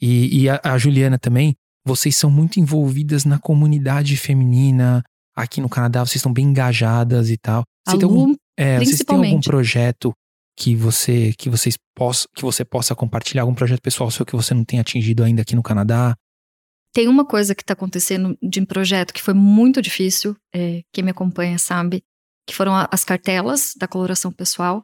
e, 0.00 0.42
e 0.42 0.48
a, 0.48 0.60
a 0.62 0.78
Juliana 0.78 1.18
também, 1.18 1.54
vocês 1.84 2.16
são 2.16 2.30
muito 2.30 2.60
envolvidas 2.60 3.24
na 3.24 3.38
comunidade 3.38 4.16
feminina. 4.16 5.02
Aqui 5.36 5.60
no 5.60 5.68
Canadá, 5.68 6.04
vocês 6.04 6.16
estão 6.16 6.32
bem 6.32 6.46
engajadas 6.46 7.30
e 7.30 7.36
tal. 7.36 7.62
Você 7.86 7.96
tem 7.96 8.04
algum 8.04 8.34
é, 8.56 8.78
vocês 8.78 8.98
têm 8.98 9.16
algum 9.16 9.40
projeto 9.40 10.12
que 10.56 10.74
você 10.74 11.32
que 11.38 11.48
vocês 11.48 11.76
possa, 11.94 12.26
que 12.34 12.42
você 12.42 12.64
possa 12.64 12.94
compartilhar 12.94 13.42
algum 13.42 13.54
projeto 13.54 13.80
pessoal 13.80 14.10
seu 14.10 14.26
que 14.26 14.34
você 14.34 14.52
não 14.52 14.64
tenha 14.64 14.82
atingido 14.82 15.22
ainda 15.22 15.42
aqui 15.42 15.54
no 15.54 15.62
Canadá? 15.62 16.16
tem 16.98 17.06
uma 17.06 17.24
coisa 17.24 17.54
que 17.54 17.64
tá 17.64 17.74
acontecendo 17.74 18.36
de 18.42 18.60
um 18.60 18.64
projeto 18.64 19.12
que 19.12 19.22
foi 19.22 19.34
muito 19.34 19.80
difícil, 19.80 20.36
é, 20.52 20.82
quem 20.92 21.04
me 21.04 21.10
acompanha 21.10 21.58
sabe, 21.58 22.02
que 22.48 22.54
foram 22.54 22.74
a- 22.74 22.88
as 22.90 23.04
cartelas 23.04 23.74
da 23.76 23.86
coloração 23.86 24.32
pessoal. 24.32 24.82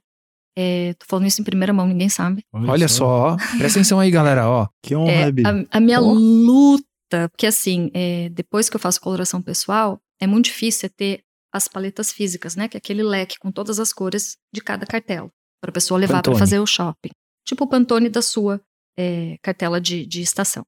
É, 0.57 0.93
tô 0.95 1.07
falando 1.09 1.27
isso 1.27 1.41
em 1.41 1.45
primeira 1.45 1.73
mão, 1.73 1.87
ninguém 1.89 2.09
sabe. 2.09 2.45
Olha 2.53 2.87
só, 2.87 3.33
ó. 3.33 3.37
presta 3.59 3.79
atenção 3.81 3.99
aí, 3.99 4.11
galera, 4.11 4.49
ó. 4.49 4.69
Que 4.83 4.95
honra, 4.95 5.13
É, 5.13 5.25
a, 5.73 5.79
a 5.79 5.81
minha 5.81 6.01
Oh. 6.01 6.13
luta, 6.13 7.29
porque 7.31 7.47
assim, 7.47 7.91
é, 7.95 8.29
depois 8.29 8.69
que 8.69 8.77
eu 8.77 8.81
faço 8.81 9.01
coloração 9.01 9.41
pessoal, 9.43 9.99
é 10.21 10.27
muito 10.27 10.45
difícil 10.47 10.89
ter 10.91 11.23
as 11.53 11.67
paletas 11.67 12.13
físicas, 12.13 12.55
né? 12.55 12.69
Que 12.69 12.77
é 12.77 12.79
aquele 12.79 13.03
leque 13.03 13.39
com 13.39 13.51
todas 13.51 13.81
as 13.81 13.93
cores 13.93 14.37
de 14.53 14.61
cada 14.61 14.85
cartela, 14.87 15.29
para 15.61 15.71
a 15.71 15.73
pessoa 15.75 15.99
levar 15.99 16.23
para 16.23 16.37
fazer 16.37 16.59
o 16.61 16.67
shopping. 16.67 17.11
Tipo 17.47 17.65
o 17.65 17.69
Pantone 17.69 18.09
da 18.09 18.23
sua 18.23 18.61
é, 18.99 19.37
cartela 19.43 19.81
de, 19.81 20.07
de 20.07 20.21
estação. 20.21 20.65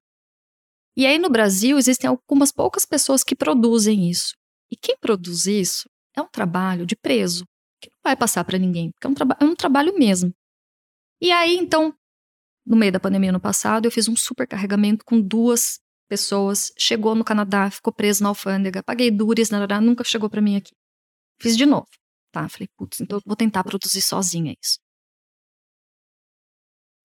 E 0.96 1.06
aí 1.06 1.18
no 1.18 1.28
Brasil 1.28 1.78
existem 1.78 2.08
algumas 2.08 2.50
poucas 2.50 2.84
pessoas 2.86 3.22
que 3.22 3.36
produzem 3.36 4.08
isso. 4.10 4.34
E 4.72 4.76
quem 4.76 4.96
produz 5.00 5.46
isso 5.46 5.88
é 6.16 6.22
um 6.22 6.28
trabalho 6.28 6.86
de 6.86 6.96
preso, 6.96 7.44
que 7.80 7.90
não 7.90 7.98
vai 8.02 8.16
passar 8.16 8.44
para 8.44 8.58
ninguém, 8.58 8.90
porque 8.92 9.06
é 9.06 9.10
um, 9.10 9.14
traba 9.14 9.36
é 9.40 9.44
um 9.44 9.54
trabalho 9.54 9.96
mesmo. 9.98 10.32
E 11.20 11.30
aí, 11.32 11.56
então, 11.56 11.94
no 12.66 12.76
meio 12.76 12.92
da 12.92 13.00
pandemia 13.00 13.32
no 13.32 13.40
passado, 13.40 13.86
eu 13.86 13.90
fiz 13.90 14.08
um 14.08 14.16
super 14.16 14.46
carregamento 14.46 15.04
com 15.04 15.20
duas 15.20 15.78
pessoas. 16.08 16.72
Chegou 16.78 17.14
no 17.14 17.24
Canadá, 17.24 17.70
ficou 17.70 17.92
preso 17.92 18.22
na 18.22 18.28
alfândega, 18.30 18.82
paguei 18.82 19.10
dures, 19.10 19.50
narará, 19.50 19.80
nunca 19.80 20.04
chegou 20.04 20.28
pra 20.28 20.40
mim 20.40 20.56
aqui. 20.56 20.72
Fiz 21.40 21.56
de 21.56 21.66
novo. 21.66 21.86
Tá, 22.32 22.48
falei, 22.48 22.68
putz, 22.76 23.00
então 23.00 23.18
eu 23.18 23.22
vou 23.24 23.36
tentar 23.36 23.64
produzir 23.64 24.02
sozinha 24.02 24.54
isso. 24.62 24.78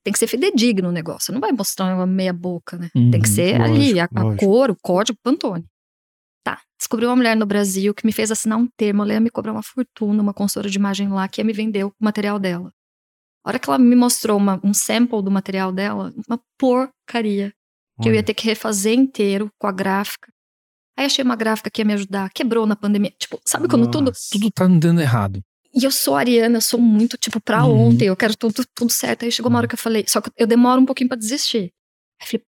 Tem 0.04 0.12
que 0.12 0.18
ser 0.20 0.28
fidedigno 0.28 0.90
o 0.90 0.92
negócio, 0.92 1.32
não 1.32 1.40
vai 1.40 1.52
mostrar 1.52 1.96
uma 1.96 2.08
meia 2.08 2.34
boca, 2.34 2.76
né? 2.78 2.90
Tem 2.94 3.22
que 3.22 3.30
Uhum, 3.30 3.36
ser 3.36 3.62
ali, 3.62 4.00
a, 4.00 4.04
lógico, 4.04 4.20
a 4.20 4.24
lógico. 4.24 4.46
cor, 4.46 4.72
o 4.72 4.76
código, 4.82 5.20
Pantone. 5.24 5.66
Tá, 6.44 6.60
descobri 6.78 7.06
uma 7.06 7.16
mulher 7.16 7.36
no 7.36 7.46
Brasil 7.46 7.94
que 7.94 8.06
me 8.06 8.12
fez 8.12 8.32
assinar 8.32 8.58
um 8.58 8.68
termo, 8.78 9.04
ela 9.04 9.14
ia 9.14 9.20
me 9.20 9.30
cobrar 9.30 9.52
uma 9.52 9.62
fortuna, 9.64 10.22
uma 10.22 10.34
consultora 10.34 10.70
de 10.70 10.78
imagem 10.78 11.08
lá, 11.10 11.28
que 11.28 11.40
ia 11.40 11.46
me 11.46 11.54
vender 11.54 11.84
o 11.86 11.94
material 12.00 12.40
dela. 12.40 12.72
A 13.44 13.50
hora 13.50 13.60
que 13.60 13.70
ela 13.70 13.78
me 13.80 13.96
mostrou 13.96 14.38
uma- 14.38 14.60
um 14.64 14.74
sample 14.74 15.22
do 15.24 15.32
material 15.32 15.72
dela, 15.72 16.14
uma 16.28 16.40
porcaria 16.58 17.54
que 18.02 18.08
eu 18.10 18.14
ia 18.14 18.20
Olha, 18.20 18.24
ter 18.24 18.34
que 18.34 18.46
refazer 18.46 18.94
inteiro 18.94 19.52
com 19.60 19.68
a 19.68 19.72
gráfica. 19.72 20.32
Aí 20.98 21.06
achei 21.06 21.24
uma 21.24 21.36
gráfica 21.36 21.70
que 21.70 21.82
ia 21.82 21.86
me 21.86 21.94
ajudar, 21.94 22.30
quebrou 22.32 22.66
na 22.66 22.76
pandemia. 22.76 23.14
Tipo, 23.20 23.40
sabe 23.46 23.68
quando 23.68 23.90
tudo. 23.90 24.06
nossa. 24.08 24.28
Tudo 24.32 24.50
tá 24.52 24.66
andando 24.66 25.02
errado. 25.02 25.42
E 25.74 25.84
eu 25.84 25.92
sou 25.92 26.16
ariana, 26.16 26.58
eu 26.58 26.62
sou 26.62 26.80
muito, 26.80 27.18
tipo, 27.18 27.40
pra 27.40 27.64
Uhum. 27.66 27.90
ontem, 27.90 28.06
eu 28.06 28.16
quero 28.16 28.36
tudo, 28.36 28.66
tudo 28.76 28.92
certo. 28.92 29.24
Aí 29.24 29.32
chegou 29.32 29.50
uma 29.50 29.60
hora 29.60 29.68
que 29.68 29.76
eu 29.76 29.80
falei, 29.80 30.04
só 30.08 30.20
que 30.20 30.30
eu 30.38 30.46
demoro 30.48 30.82
um 30.82 30.86
pouquinho 30.86 31.08
pra 31.08 31.18
desistir. 31.18 31.72
Aí 32.22 32.28
falei, 32.28 32.46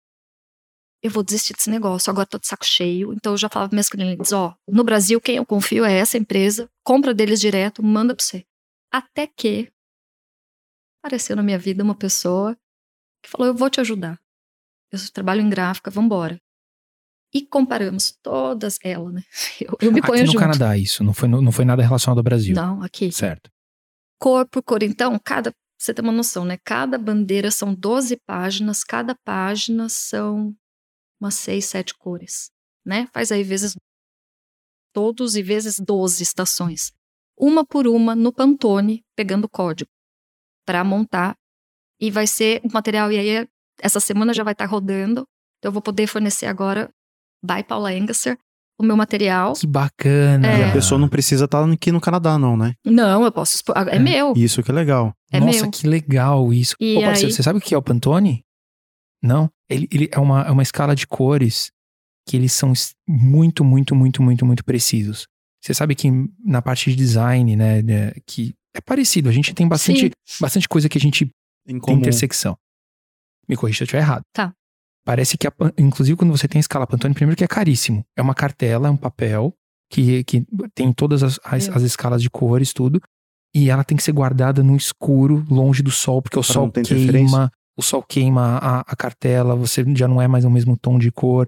eu 1.01 1.09
vou 1.09 1.23
desistir 1.23 1.53
desse 1.53 1.69
negócio, 1.69 2.09
agora 2.11 2.27
tô 2.27 2.37
de 2.37 2.47
saco 2.47 2.65
cheio. 2.65 3.13
Então 3.13 3.33
eu 3.33 3.37
já 3.37 3.49
falava 3.49 3.69
para 3.69 3.75
minhas 3.75 3.89
clientes, 3.89 4.31
ó, 4.31 4.55
no 4.67 4.83
Brasil 4.83 5.19
quem 5.19 5.37
eu 5.37 5.45
confio 5.45 5.83
é 5.83 5.93
essa 5.93 6.17
empresa, 6.17 6.69
compra 6.83 7.13
deles 7.13 7.39
direto, 7.39 7.83
manda 7.83 8.15
pra 8.15 8.23
você. 8.23 8.45
Até 8.91 9.25
que 9.25 9.71
apareceu 11.01 11.35
na 11.35 11.43
minha 11.43 11.57
vida 11.57 11.83
uma 11.83 11.95
pessoa 11.95 12.55
que 13.23 13.29
falou, 13.29 13.47
eu 13.47 13.55
vou 13.55 13.69
te 13.69 13.79
ajudar. 13.79 14.19
Eu 14.91 14.99
trabalho 15.13 15.41
em 15.41 15.49
gráfica, 15.49 15.89
vambora. 15.89 16.39
E 17.33 17.41
comparamos 17.41 18.11
todas 18.21 18.77
elas, 18.83 19.13
né? 19.13 19.23
Eu, 19.61 19.77
eu 19.79 19.91
me 19.91 19.99
aqui 19.99 20.07
ponho 20.07 20.21
no 20.21 20.31
junto. 20.33 20.39
Canadá, 20.39 20.77
isso. 20.77 21.01
Não 21.01 21.13
foi, 21.13 21.29
não 21.29 21.51
foi 21.51 21.63
nada 21.63 21.81
relacionado 21.81 22.17
ao 22.17 22.23
Brasil. 22.23 22.53
Não, 22.53 22.83
aqui. 22.83 23.09
Certo. 23.09 23.49
Cor 24.19 24.45
por 24.49 24.61
cor. 24.61 24.83
Então, 24.83 25.17
cada. 25.23 25.53
Você 25.79 25.93
tem 25.93 26.03
uma 26.03 26.11
noção, 26.11 26.43
né? 26.43 26.57
Cada 26.63 26.97
bandeira 26.97 27.49
são 27.49 27.73
12 27.73 28.17
páginas, 28.27 28.83
cada 28.83 29.15
página 29.23 29.87
são 29.87 30.53
umas 31.21 31.35
6, 31.35 31.63
7 31.65 31.93
cores, 31.95 32.49
né? 32.85 33.07
Faz 33.13 33.31
aí 33.31 33.43
vezes 33.43 33.75
todos 34.93 35.35
e 35.35 35.43
vezes 35.43 35.79
12 35.79 36.21
estações. 36.23 36.91
Uma 37.37 37.65
por 37.65 37.87
uma 37.87 38.15
no 38.15 38.33
Pantone, 38.33 39.03
pegando 39.15 39.45
o 39.45 39.49
código 39.49 39.89
para 40.65 40.83
montar. 40.83 41.35
E 41.99 42.09
vai 42.09 42.25
ser 42.25 42.61
o 42.63 42.73
material, 42.73 43.11
e 43.11 43.17
aí 43.19 43.47
essa 43.79 43.99
semana 43.99 44.33
já 44.33 44.43
vai 44.43 44.53
estar 44.53 44.65
rodando. 44.65 45.21
Então 45.59 45.69
eu 45.69 45.71
vou 45.71 45.81
poder 45.81 46.07
fornecer 46.07 46.47
agora, 46.47 46.89
by 47.43 47.63
Paula 47.63 47.93
Engesser, 47.93 48.37
o 48.79 48.83
meu 48.83 48.97
material. 48.97 49.53
Que 49.53 49.67
bacana. 49.67 50.47
É. 50.51 50.59
E 50.59 50.63
a 50.63 50.73
pessoa 50.73 50.99
não 50.99 51.07
precisa 51.07 51.45
estar 51.45 51.63
aqui 51.71 51.91
no 51.91 52.01
Canadá, 52.01 52.39
não, 52.39 52.57
né? 52.57 52.73
Não, 52.83 53.23
eu 53.23 53.31
posso 53.31 53.55
expor. 53.55 53.75
É, 53.77 53.95
É. 53.97 53.99
meu. 53.99 54.33
Isso 54.35 54.63
que 54.63 54.71
é 54.71 54.73
legal. 54.73 55.13
É 55.31 55.39
Nossa, 55.39 55.61
meu. 55.61 55.71
que 55.71 55.85
legal 55.87 56.51
isso. 56.51 56.75
E 56.79 56.97
Ô, 56.97 57.01
parceiro, 57.01 57.27
aí- 57.29 57.33
você 57.33 57.43
sabe 57.43 57.59
o 57.59 57.61
que 57.61 57.75
é 57.75 57.77
o 57.77 57.81
Pantone? 57.83 58.43
Não? 59.23 59.47
Ele, 59.73 59.87
ele 59.91 60.09
é, 60.11 60.19
uma, 60.19 60.41
é 60.41 60.51
uma 60.51 60.63
escala 60.63 60.95
de 60.95 61.07
cores 61.07 61.71
que 62.27 62.37
eles 62.37 62.53
são 62.53 62.73
muito, 63.07 63.63
muito, 63.63 63.95
muito, 63.95 64.21
muito, 64.21 64.45
muito 64.45 64.63
precisos. 64.63 65.27
Você 65.63 65.73
sabe 65.73 65.95
que 65.95 66.09
na 66.43 66.61
parte 66.61 66.89
de 66.89 66.95
design, 66.95 67.55
né, 67.55 67.81
né, 67.81 68.11
que 68.25 68.53
é 68.73 68.81
parecido. 68.81 69.29
A 69.29 69.31
gente 69.31 69.53
tem 69.53 69.67
bastante, 69.67 70.11
Sim. 70.25 70.37
bastante 70.41 70.67
coisa 70.67 70.89
que 70.89 70.97
a 70.97 71.01
gente 71.01 71.29
Em 71.67 71.79
tem 71.79 71.95
intersecção. 71.95 72.57
Me 73.47 73.55
corrija 73.55 73.77
se 73.77 73.83
eu 73.83 73.85
estiver 73.85 74.01
errado. 74.01 74.23
Tá. 74.33 74.53
Parece 75.03 75.37
que, 75.37 75.47
a 75.47 75.53
inclusive, 75.77 76.15
quando 76.15 76.31
você 76.31 76.47
tem 76.47 76.59
a 76.59 76.61
escala 76.61 76.87
Pantone, 76.87 77.13
primeiro 77.13 77.37
que 77.37 77.43
é 77.43 77.47
caríssimo. 77.47 78.05
É 78.15 78.21
uma 78.21 78.35
cartela, 78.35 78.87
é 78.87 78.91
um 78.91 78.97
papel 78.97 79.53
que, 79.89 80.23
que 80.23 80.45
tem 80.73 80.93
todas 80.93 81.21
as, 81.23 81.39
as, 81.43 81.69
as 81.69 81.83
escalas 81.83 82.21
de 82.21 82.29
cores, 82.29 82.71
tudo. 82.71 83.01
e 83.53 83.69
ela 83.69 83.83
tem 83.83 83.97
que 83.97 84.03
ser 84.03 84.13
guardada 84.13 84.63
no 84.63 84.75
escuro, 84.75 85.45
longe 85.49 85.83
do 85.83 85.91
sol, 85.91 86.21
porque 86.21 86.39
o 86.39 86.43
Pra 86.43 86.53
sol 86.53 86.71
queima, 86.71 87.51
o 87.77 87.81
sol 87.81 88.03
queima 88.03 88.57
a, 88.57 88.79
a 88.81 88.95
cartela, 88.95 89.55
você 89.55 89.83
já 89.95 90.07
não 90.07 90.21
é 90.21 90.27
mais 90.27 90.45
o 90.45 90.49
mesmo 90.49 90.77
tom 90.77 90.99
de 90.99 91.11
cor. 91.11 91.47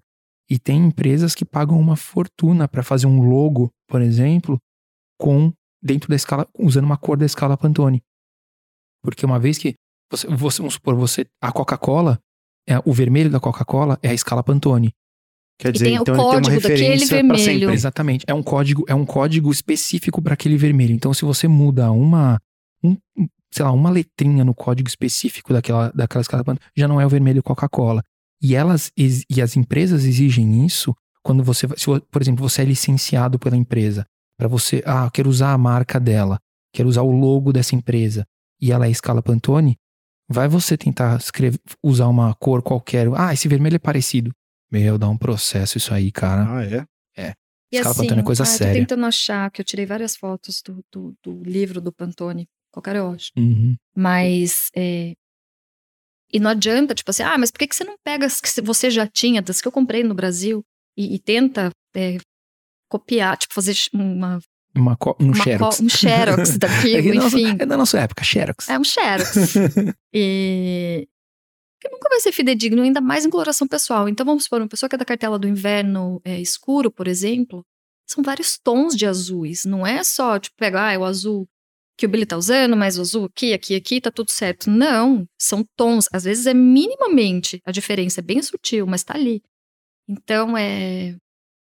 E 0.49 0.59
tem 0.59 0.86
empresas 0.86 1.33
que 1.33 1.45
pagam 1.45 1.79
uma 1.79 1.95
fortuna 1.95 2.67
para 2.67 2.83
fazer 2.83 3.07
um 3.07 3.21
logo, 3.21 3.69
por 3.88 4.01
exemplo, 4.01 4.59
com 5.17 5.51
dentro 5.81 6.09
da 6.09 6.15
escala, 6.15 6.47
usando 6.57 6.86
uma 6.86 6.97
cor 6.97 7.17
da 7.17 7.25
escala 7.25 7.57
Pantone. 7.57 8.01
Porque 9.03 9.25
uma 9.25 9.39
vez 9.39 9.57
que 9.57 9.75
você, 10.12 10.27
você 10.27 10.57
vamos 10.59 10.75
supor, 10.75 10.95
você 10.95 11.25
a 11.41 11.51
Coca-Cola, 11.51 12.19
é, 12.67 12.77
o 12.86 12.93
vermelho 12.93 13.29
da 13.29 13.39
Coca-Cola 13.39 13.97
é 14.01 14.09
a 14.09 14.13
escala 14.13 14.43
Pantone. 14.43 14.93
Quer 15.59 15.71
dizer, 15.71 15.86
tem 15.86 15.99
o 15.99 16.01
então 16.01 16.15
ele 16.15 16.23
tem 16.23 16.25
uma 16.25 16.33
código 16.33 16.62
daquele 16.62 16.83
referência 16.83 17.15
vermelho. 17.15 17.39
sempre. 17.39 17.73
Exatamente. 17.73 18.25
É 18.27 18.33
um 18.33 18.43
código, 18.43 18.86
é 18.88 18.95
um 18.95 19.05
código 19.05 19.51
específico 19.51 20.21
para 20.21 20.33
aquele 20.33 20.57
vermelho. 20.57 20.93
Então, 20.93 21.13
se 21.13 21.23
você 21.25 21.47
muda 21.47 21.91
uma, 21.91 22.39
um, 22.83 22.97
um, 23.17 23.27
sei 23.54 23.63
lá, 23.66 23.72
uma 23.72 23.89
letrinha 23.89 24.44
no 24.44 24.54
código 24.54 24.88
específico 24.89 25.54
daquela, 25.54 25.92
daquela 25.94 26.22
escala, 26.22 26.44
Pantone, 26.44 26.66
já 26.76 26.88
não 26.88 27.00
é 27.00 27.06
o 27.06 27.10
vermelho 27.10 27.44
Coca-Cola. 27.44 28.04
E 28.42 28.56
elas 28.56 28.92
e 28.98 29.42
as 29.42 29.56
empresas 29.56 30.04
exigem 30.04 30.66
isso 30.66 30.94
quando 31.22 31.44
você, 31.44 31.66
vai- 31.68 31.78
se, 31.78 31.86
por 32.12 32.22
exemplo, 32.22 32.48
você 32.48 32.62
é 32.63 32.66
licenciado 32.66 33.39
pela 33.39 33.56
empresa 33.56 34.06
para 34.38 34.48
você, 34.48 34.84
ah, 34.86 35.06
eu 35.06 35.12
quero 35.12 35.30
usar 35.30 35.54
a 35.54 35.58
marca 35.58 36.00
dela, 36.00 36.39
quero 36.74 36.89
usar 36.89 37.04
o 37.04 37.12
logo 37.12 37.54
dessa 37.54 37.76
empresa 37.76 38.26
e 38.60 38.72
ela 38.72 38.88
é 38.88 38.89
escala 38.89 39.22
Pantone, 39.22 39.78
vai 40.30 40.48
você 40.50 40.76
tentar 40.76 41.18
escrever, 41.18 41.60
usar 41.82 42.08
uma 42.08 42.34
cor 42.36 42.62
qualquer, 42.62 43.08
ah, 43.16 43.32
esse 43.34 43.48
vermelho 43.48 43.76
é 43.76 43.80
parecido. 43.80 44.32
Meu, 44.72 44.98
dá 44.98 45.08
um 45.08 45.18
processo 45.18 45.78
isso 45.78 45.94
aí, 45.94 46.12
cara. 46.12 46.58
Ah, 46.58 46.63
é? 46.66 46.86
E 47.72 47.78
Escala 47.78 47.92
assim, 47.92 48.02
Pantone 48.04 48.22
é 48.22 48.24
coisa 48.24 48.44
ah, 48.44 48.46
eu 48.46 48.52
tô 48.52 48.58
séria. 48.58 48.74
tentando 48.82 49.06
achar, 49.06 49.50
que 49.50 49.60
eu 49.62 49.66
tirei 49.66 49.84
várias 49.86 50.16
fotos 50.16 50.62
do, 50.63 50.84
do, 50.92 51.16
do 51.24 51.44
livro 51.44 51.82
do 51.82 51.92
Pantone. 51.92 52.48
Qualquer 52.73 52.95
acho. 52.97 53.31
Uhum. 53.38 53.75
Mas. 53.95 54.69
é, 54.75 55.13
E 56.33 56.39
não 56.39 56.49
adianta, 56.49 56.95
tipo 56.95 57.12
assim, 57.12 57.21
ah, 57.23 57.38
mas 57.38 57.51
por 57.51 57.59
que, 57.59 57.67
que 57.67 57.75
você 57.75 57.83
não 57.83 57.95
pega 58.03 58.25
as 58.25 58.41
que 58.41 58.62
você 58.62 58.89
já 58.89 59.05
tinha, 59.07 59.41
das 59.41 59.62
que 59.62 59.67
eu 59.67 59.71
comprei 59.71 60.03
no 60.03 60.15
Brasil, 60.15 60.63
e, 60.97 61.13
e 61.15 61.19
tenta 61.19 61.69
é, 61.95 62.17
copiar, 62.89 63.38
tipo, 63.38 63.53
fazer 63.53 63.75
uma, 63.93 64.39
Uma, 64.75 64.97
um 65.19 65.25
uma 65.25 65.36
Xerox. 65.36 65.79
um 65.81 65.89
xerox 65.89 66.57
daquilo, 66.57 66.97
É 66.97 67.01
que 67.03 67.13
nossa- 67.13 67.39
enfim. 67.39 67.57
É 67.59 67.65
da 67.65 67.77
nossa 67.77 67.99
época, 67.99 68.23
Xerox. 68.23 68.67
É 68.69 68.79
um 68.79 68.83
xerox. 68.83 69.36
E. 70.13 71.07
Que 71.79 71.89
nunca 71.89 72.07
vai 72.09 72.19
ser 72.21 72.31
fidedigno, 72.31 72.81
ainda 72.81 73.01
mais 73.01 73.25
em 73.25 73.29
coloração 73.29 73.67
pessoal. 73.67 74.07
Então 74.09 74.25
vamos 74.25 74.45
supor, 74.45 74.62
uma 74.62 74.67
pessoa 74.69 74.89
que 74.89 74.95
é 74.95 74.97
da 74.97 75.03
cartela 75.05 75.38
do 75.38 75.47
inverno 75.47 76.19
é, 76.23 76.39
escuro, 76.39 76.89
por 76.89 77.07
exemplo, 77.09 77.63
são 78.07 78.23
vários 78.23 78.57
tons 78.57 78.95
de 78.95 79.05
azuis. 79.05 79.65
Não 79.65 79.86
é 79.86 80.01
só, 80.03 80.39
tipo, 80.39 80.55
pegar, 80.57 80.88
ah, 80.88 80.93
é 80.93 80.97
o 80.97 81.03
azul 81.03 81.45
que 81.97 82.06
o 82.06 82.10
Billy 82.10 82.25
tá 82.25 82.38
usando, 82.38 82.75
mas 82.75 82.97
o 82.97 83.01
azul 83.01 83.25
aqui, 83.25 83.53
aqui, 83.53 83.75
aqui, 83.75 84.01
tá 84.01 84.12
tudo 84.12 84.32
certo. 84.32 84.69
Não, 84.69 85.25
são 85.39 85.63
tons. 85.75 86.08
Às 86.12 86.23
vezes 86.23 86.47
é 86.47 86.53
minimamente 86.53 87.60
a 87.65 87.71
diferença, 87.71 88.19
é 88.19 88.23
bem 88.23 88.41
sutil, 88.41 88.86
mas 88.88 89.03
tá 89.03 89.15
ali. 89.15 89.41
Então 90.08 90.58
é. 90.58 91.15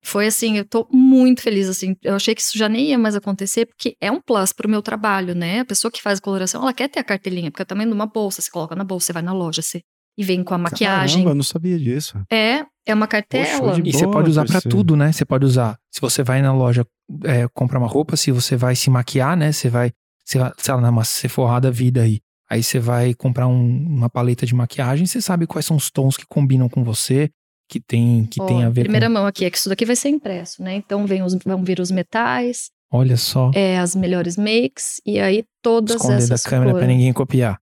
Foi 0.04 0.28
assim, 0.28 0.56
eu 0.56 0.64
tô 0.64 0.86
muito 0.92 1.42
feliz, 1.42 1.68
assim. 1.68 1.96
Eu 2.00 2.14
achei 2.14 2.32
que 2.32 2.40
isso 2.40 2.56
já 2.56 2.68
nem 2.68 2.90
ia 2.90 2.98
mais 2.98 3.16
acontecer, 3.16 3.66
porque 3.66 3.96
é 4.00 4.10
um 4.10 4.20
plus 4.20 4.52
pro 4.52 4.68
meu 4.68 4.80
trabalho, 4.80 5.34
né? 5.34 5.60
A 5.60 5.64
pessoa 5.64 5.90
que 5.90 6.00
faz 6.00 6.20
coloração, 6.20 6.62
ela 6.62 6.72
quer 6.72 6.88
ter 6.88 7.00
a 7.00 7.04
cartelinha, 7.04 7.50
porque 7.50 7.62
é 7.62 7.64
também 7.64 7.86
numa 7.86 8.06
bolsa, 8.06 8.40
você 8.40 8.48
coloca 8.48 8.76
na 8.76 8.84
bolsa, 8.84 9.06
você 9.06 9.12
vai 9.12 9.22
na 9.22 9.32
loja, 9.32 9.62
você 9.62 9.82
e 10.18 10.24
vem 10.24 10.42
com 10.42 10.54
a 10.54 10.58
maquiagem. 10.58 11.16
Caramba, 11.16 11.30
eu 11.30 11.34
não 11.34 11.42
sabia 11.42 11.78
disso. 11.78 12.18
É, 12.32 12.64
é 12.86 12.94
uma 12.94 13.06
cartela. 13.06 13.80
de 13.80 13.90
E 13.90 13.92
você 13.92 14.06
pode 14.06 14.30
usar 14.30 14.44
pra 14.44 14.54
parceiro. 14.54 14.76
tudo, 14.76 14.96
né? 14.96 15.12
Você 15.12 15.24
pode 15.24 15.44
usar. 15.44 15.78
Se 15.92 16.00
você 16.00 16.22
vai 16.22 16.40
na 16.40 16.54
loja 16.54 16.86
é, 17.24 17.46
comprar 17.48 17.78
uma 17.78 17.88
roupa, 17.88 18.16
se 18.16 18.32
você 18.32 18.56
vai 18.56 18.74
se 18.74 18.88
maquiar, 18.88 19.36
né? 19.36 19.52
Você 19.52 19.68
vai, 19.68 19.92
sei 20.26 20.40
lá, 20.40 20.52
sei 20.58 20.74
lá 20.74 20.80
Sephora 21.04 21.70
vida 21.70 22.02
aí. 22.02 22.20
Aí 22.50 22.62
você 22.62 22.78
vai 22.78 23.14
comprar 23.14 23.46
um- 23.48 23.86
uma 23.88 24.08
paleta 24.10 24.44
de 24.46 24.54
maquiagem, 24.54 25.06
você 25.06 25.20
sabe 25.20 25.46
quais 25.46 25.64
são 25.66 25.76
os 25.76 25.90
tons 25.90 26.16
que 26.16 26.24
combinam 26.28 26.68
com 26.68 26.84
você, 26.84 27.28
que 27.68 27.80
tem, 27.80 28.24
que 28.26 28.38
tem 28.46 28.62
a 28.64 28.68
ver 28.70 28.82
primeira 28.82 29.06
com. 29.08 29.12
mão 29.14 29.26
aqui 29.26 29.44
é 29.44 29.50
que 29.50 29.56
isso 29.58 29.68
daqui 29.68 29.84
vai 29.84 29.96
ser 29.96 30.10
impresso, 30.10 30.62
né? 30.62 30.74
Então 30.76 31.06
vem 31.06 31.22
os, 31.22 31.34
vão 31.44 31.64
vir 31.64 31.80
os 31.80 31.90
metais, 31.90 32.70
Olha 32.92 33.16
só. 33.16 33.50
é, 33.54 33.78
as 33.78 33.96
melhores 33.96 34.36
makes, 34.36 35.00
e 35.04 35.18
aí 35.18 35.42
todas 35.62 35.96
Esconder 35.96 36.18
da 36.18 36.22
essas 36.34 36.44
câmera 36.44 36.70
pra 36.70 36.80
cores. 36.82 36.88
ninguém 36.96 37.12
copiar. 37.12 37.58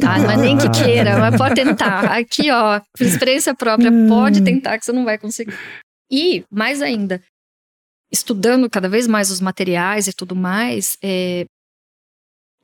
Tá, 0.00 0.18
não 0.18 0.30
é 0.30 0.36
nem 0.36 0.56
que 0.58 0.68
queira, 0.70 1.18
mas 1.18 1.36
pode 1.36 1.54
tentar. 1.56 2.04
Aqui, 2.18 2.50
ó, 2.52 2.80
por 2.96 3.04
experiência 3.06 3.54
própria, 3.54 3.90
pode 4.08 4.42
tentar 4.42 4.78
que 4.78 4.84
você 4.84 4.92
não 4.92 5.04
vai 5.04 5.16
conseguir. 5.18 5.54
E, 6.10 6.44
mais 6.50 6.82
ainda, 6.82 7.20
estudando 8.12 8.68
cada 8.70 8.88
vez 8.88 9.06
mais 9.06 9.30
os 9.30 9.40
materiais 9.40 10.06
e 10.08 10.12
tudo 10.12 10.34
mais, 10.34 10.96
é, 11.02 11.46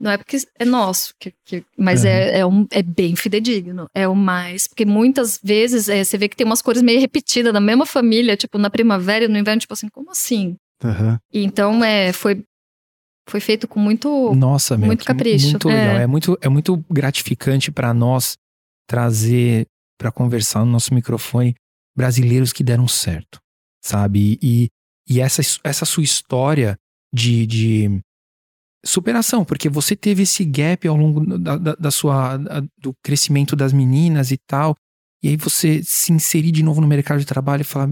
não 0.01 0.11
é 0.11 0.19
porque 0.19 0.37
é 0.59 0.65
nosso, 0.65 1.15
que- 1.19 1.33
que- 1.45 1.65
mas 1.79 2.05
é, 2.05 2.39
é, 2.41 2.47
um- 2.47 2.67
é 2.71 2.83
bem 2.83 3.15
fidedigno. 3.17 3.87
É 3.95 4.07
o 4.09 4.15
mais. 4.15 4.67
Porque 4.67 4.85
muitas 4.85 5.39
vezes 5.43 5.89
é, 5.89 6.03
você 6.05 6.19
vê 6.19 6.29
que 6.29 6.37
tem 6.37 6.47
umas 6.47 6.61
cores 6.63 6.83
meio 6.83 7.01
repetidas 7.01 7.53
na 7.53 7.61
mesma 7.61 7.87
família, 7.87 8.37
tipo, 8.37 8.59
na 8.59 8.69
primavera 8.71 9.25
e 9.25 9.29
no 9.29 9.39
inverno, 9.39 9.61
tipo 9.61 9.73
assim, 9.73 9.89
como 9.89 10.11
assim? 10.11 10.57
E 11.33 11.43
então 11.45 11.83
é, 11.85 12.13
foi, 12.13 12.45
foi 13.29 13.41
feito 13.41 13.67
com 13.67 13.81
muito. 13.81 14.35
Nossa, 14.35 14.77
meu. 14.77 14.87
muito 14.87 15.05
capricho, 15.05 15.51
Muito 15.51 15.69
legal. 15.69 15.97
é. 15.99 16.03
É, 16.03 16.07
muito, 16.07 16.39
é 16.43 16.49
muito 16.49 16.85
gratificante 16.91 17.71
pra 17.73 17.95
nós 17.95 18.37
trazer 18.87 19.67
pra 19.99 20.11
conversar 20.13 20.65
no 20.65 20.73
nosso 20.73 20.93
microfone 20.93 21.55
brasileiros 21.97 22.53
que 22.53 22.65
deram 22.65 22.87
certo, 22.89 23.39
sabe? 23.83 24.39
E, 24.43 24.69
e 25.09 25.21
essa, 25.21 25.41
essa 25.63 25.85
sua 25.85 26.03
história 26.03 26.77
de, 27.15 27.47
de 27.47 28.01
superação, 28.85 29.45
porque 29.45 29.69
você 29.69 29.97
teve 29.97 30.23
esse 30.25 30.45
gap 30.45 30.87
ao 30.87 30.97
longo 30.97 31.25
da, 31.39 31.57
da, 31.57 31.75
da 31.75 31.91
sua, 31.91 32.37
da- 32.37 32.63
do 32.79 32.95
crescimento 33.03 33.57
das 33.57 33.73
meninas 33.73 34.31
e 34.31 34.37
tal, 34.47 34.77
e 35.23 35.29
aí 35.29 35.37
você 35.37 35.81
se 35.83 36.13
inserir 36.13 36.53
de 36.53 36.63
novo 36.63 36.81
no 36.81 36.87
mercado 36.87 37.19
de 37.19 37.27
trabalho 37.27 37.63
e 37.63 37.65
falar. 37.65 37.91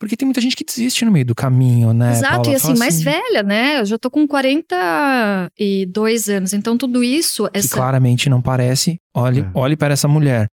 Porque 0.00 0.16
tem 0.16 0.26
muita 0.26 0.40
gente 0.40 0.56
que 0.56 0.64
desiste 0.64 1.04
no 1.04 1.10
meio 1.12 1.24
do 1.24 1.34
caminho, 1.34 1.92
né? 1.92 2.12
Exato, 2.12 2.34
Paula? 2.36 2.52
e 2.52 2.54
assim, 2.56 2.66
Fala 2.68 2.78
mais 2.78 3.00
velha, 3.02 3.42
né? 3.42 3.80
Eu 3.80 3.84
já 3.86 3.98
tô 3.98 4.10
com 4.10 4.26
42 4.26 6.28
anos, 6.28 6.52
então 6.52 6.76
tudo 6.76 7.02
isso, 7.02 7.48
que 7.50 7.58
essa, 7.58 7.74
claramente 7.74 8.28
não 8.28 8.42
parece. 8.42 8.98
Olhe, 9.14 9.40
É. 9.40 9.50
olhe 9.54 9.76
para 9.76 9.94
essa 9.94 10.08
mulher. 10.08 10.48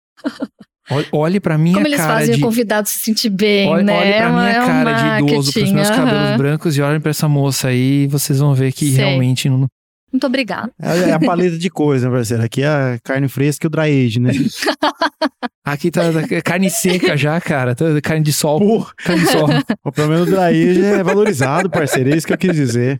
Olhe, 1.12 1.38
para 1.40 1.56
minha 1.56 1.74
como 1.74 1.86
eles 1.86 1.98
cara 1.98 2.14
fazem 2.18 2.34
de 2.34 2.40
o 2.40 2.44
convidado 2.44 2.88
se 2.88 2.98
sentir 2.98 3.30
bem, 3.30 3.68
olhe, 3.68 3.84
né? 3.84 3.96
olhe 3.98 4.08
É 4.10 4.18
pra 4.18 4.30
uma- 4.30 4.40
minha 4.42 4.52
é 4.54 4.62
um 4.62 4.66
cara 4.66 4.92
de 5.18 5.24
idoso, 5.24 5.52
pros 5.52 5.72
meus 5.72 5.88
cabelos 5.90 6.36
brancos 6.36 6.76
e 6.76 6.82
olhem 6.82 7.00
para 7.00 7.10
essa 7.10 7.28
moça 7.28 7.68
aí 7.68 8.04
e 8.04 8.06
vocês 8.08 8.38
vão 8.40 8.52
ver 8.54 8.72
que 8.72 8.86
Sei. 8.86 8.96
realmente 8.96 9.48
não, 9.48 9.66
Muito 10.12 10.26
obrigada. 10.26 10.70
É 10.80 11.10
é 11.10 11.12
a 11.12 11.20
paleta 11.20 11.56
de 11.56 11.70
cores, 11.70 12.02
né, 12.02 12.10
parceiro? 12.10 12.42
Aqui 12.42 12.62
é 12.62 12.66
a 12.66 12.98
carne 13.02 13.28
fresca 13.28 13.66
e 13.66 13.68
o 13.68 13.70
dry 13.70 14.06
age, 14.06 14.18
né? 14.20 14.30
Aqui 15.64 15.90
tá 15.92 16.02
tá 16.12 16.42
carne 16.42 16.68
seca 16.68 17.16
já, 17.16 17.40
cara. 17.40 17.74
Tá 17.74 17.84
carne 18.02 18.24
de 18.24 18.32
sol. 18.32 18.58
Porra, 18.58 18.92
Carne 18.96 19.22
de 19.22 19.30
sol. 19.30 19.46
o 19.84 19.92
problema 19.92 20.24
do 20.24 20.30
dry 20.32 20.70
age 20.70 20.84
é 20.84 21.02
valorizado, 21.04 21.70
parceiro. 21.70 22.10
É 22.12 22.16
isso 22.16 22.26
que 22.26 22.32
eu 22.32 22.38
quis 22.38 22.54
dizer. 22.54 22.98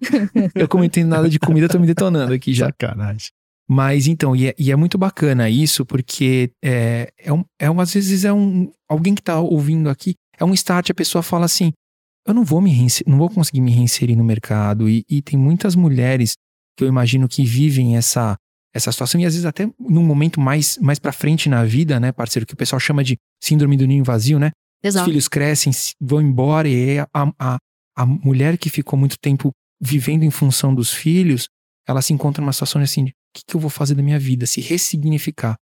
Eu 0.55 0.69
como 0.69 0.83
não 0.83 0.87
entendo 0.87 1.09
nada 1.09 1.29
de 1.29 1.39
comida, 1.41 1.69
tô 1.69 1.79
me 1.79 1.87
detonando 1.87 2.33
aqui 2.33 2.55
já. 2.55 2.67
Sacanagem. 2.67 3.31
Mas 3.69 4.07
então, 4.07 4.35
e 4.37 4.49
é, 4.49 4.55
e 4.59 4.71
é 4.71 4.77
muito 4.77 4.99
bacana 4.99 5.49
isso, 5.49 5.87
porque 5.87 6.51
é, 6.63 7.11
é, 7.19 7.33
um, 7.33 7.45
é 7.59 7.71
um- 7.71 7.81
às 7.81 7.95
vezes 7.95 8.25
é 8.25 8.33
um. 8.33 8.71
Alguém 8.89 9.15
que 9.15 9.23
tá 9.23 9.39
ouvindo 9.41 9.89
aqui, 9.89 10.15
é 10.39 10.45
um 10.45 10.53
start, 10.53 10.91
a 10.91 10.95
pessoa 10.95 11.23
fala 11.23 11.45
assim: 11.47 11.73
eu 12.27 12.35
não 12.35 12.45
vou 12.45 12.61
me 12.61 12.87
não 13.07 13.19
vou 13.19 13.31
conseguir 13.31 13.61
me 13.61 13.71
reinserir 13.73 14.17
no 14.17 14.25
mercado. 14.25 14.89
E, 14.89 15.05
e 15.09 15.23
tem 15.23 15.39
muitas 15.39 15.75
mulheres 15.75 16.35
que 16.77 16.85
eu 16.85 16.89
imagino 16.89 17.29
que 17.29 17.45
vivem 17.45 17.97
essa, 17.97 18.37
essa 18.75 18.91
situação, 18.91 19.21
e 19.21 19.27
às 19.27 19.35
vezes 19.35 19.47
até 19.47 19.69
num 19.79 20.05
momento 20.05 20.41
mais, 20.41 20.79
mais 20.79 20.99
pra 20.99 21.13
frente 21.13 21.49
na 21.49 21.65
vida, 21.65 22.01
né, 22.01 22.13
parceiro, 22.13 22.47
que 22.47 22.55
o 22.55 22.57
pessoal 22.57 22.81
chama 22.81 23.05
de 23.05 23.17
síndrome 23.43 23.77
do 23.77 23.87
ninho 23.87 24.05
vazio, 24.05 24.39
né? 24.39 24.51
Os 24.83 24.89
Exato. 24.89 25.07
filhos 25.09 25.29
crescem, 25.29 25.73
vão 26.01 26.21
embora, 26.21 26.69
e 26.69 26.99
a, 26.99 27.07
a, 27.39 27.57
a 27.97 28.07
mulher 28.07 28.59
que 28.59 28.69
ficou 28.69 28.99
muito 28.99 29.17
tempo 29.21 29.51
vivendo 29.81 30.25
em 30.25 30.31
função 30.31 30.75
dos 30.75 30.93
filhos, 30.93 31.47
ela 31.87 32.03
se 32.03 32.13
encontra 32.13 32.41
numa 32.41 32.53
situação 32.53 32.81
assim: 32.83 33.05
de, 33.05 33.13
que, 33.33 33.45
que 33.47 33.57
eu 33.57 33.61
vou 33.61 33.71
fazer 33.71 33.95
da 33.95 34.03
minha 34.03 34.19
vida? 34.19 34.47
Se 34.47 34.61
ressignificar, 34.61 35.57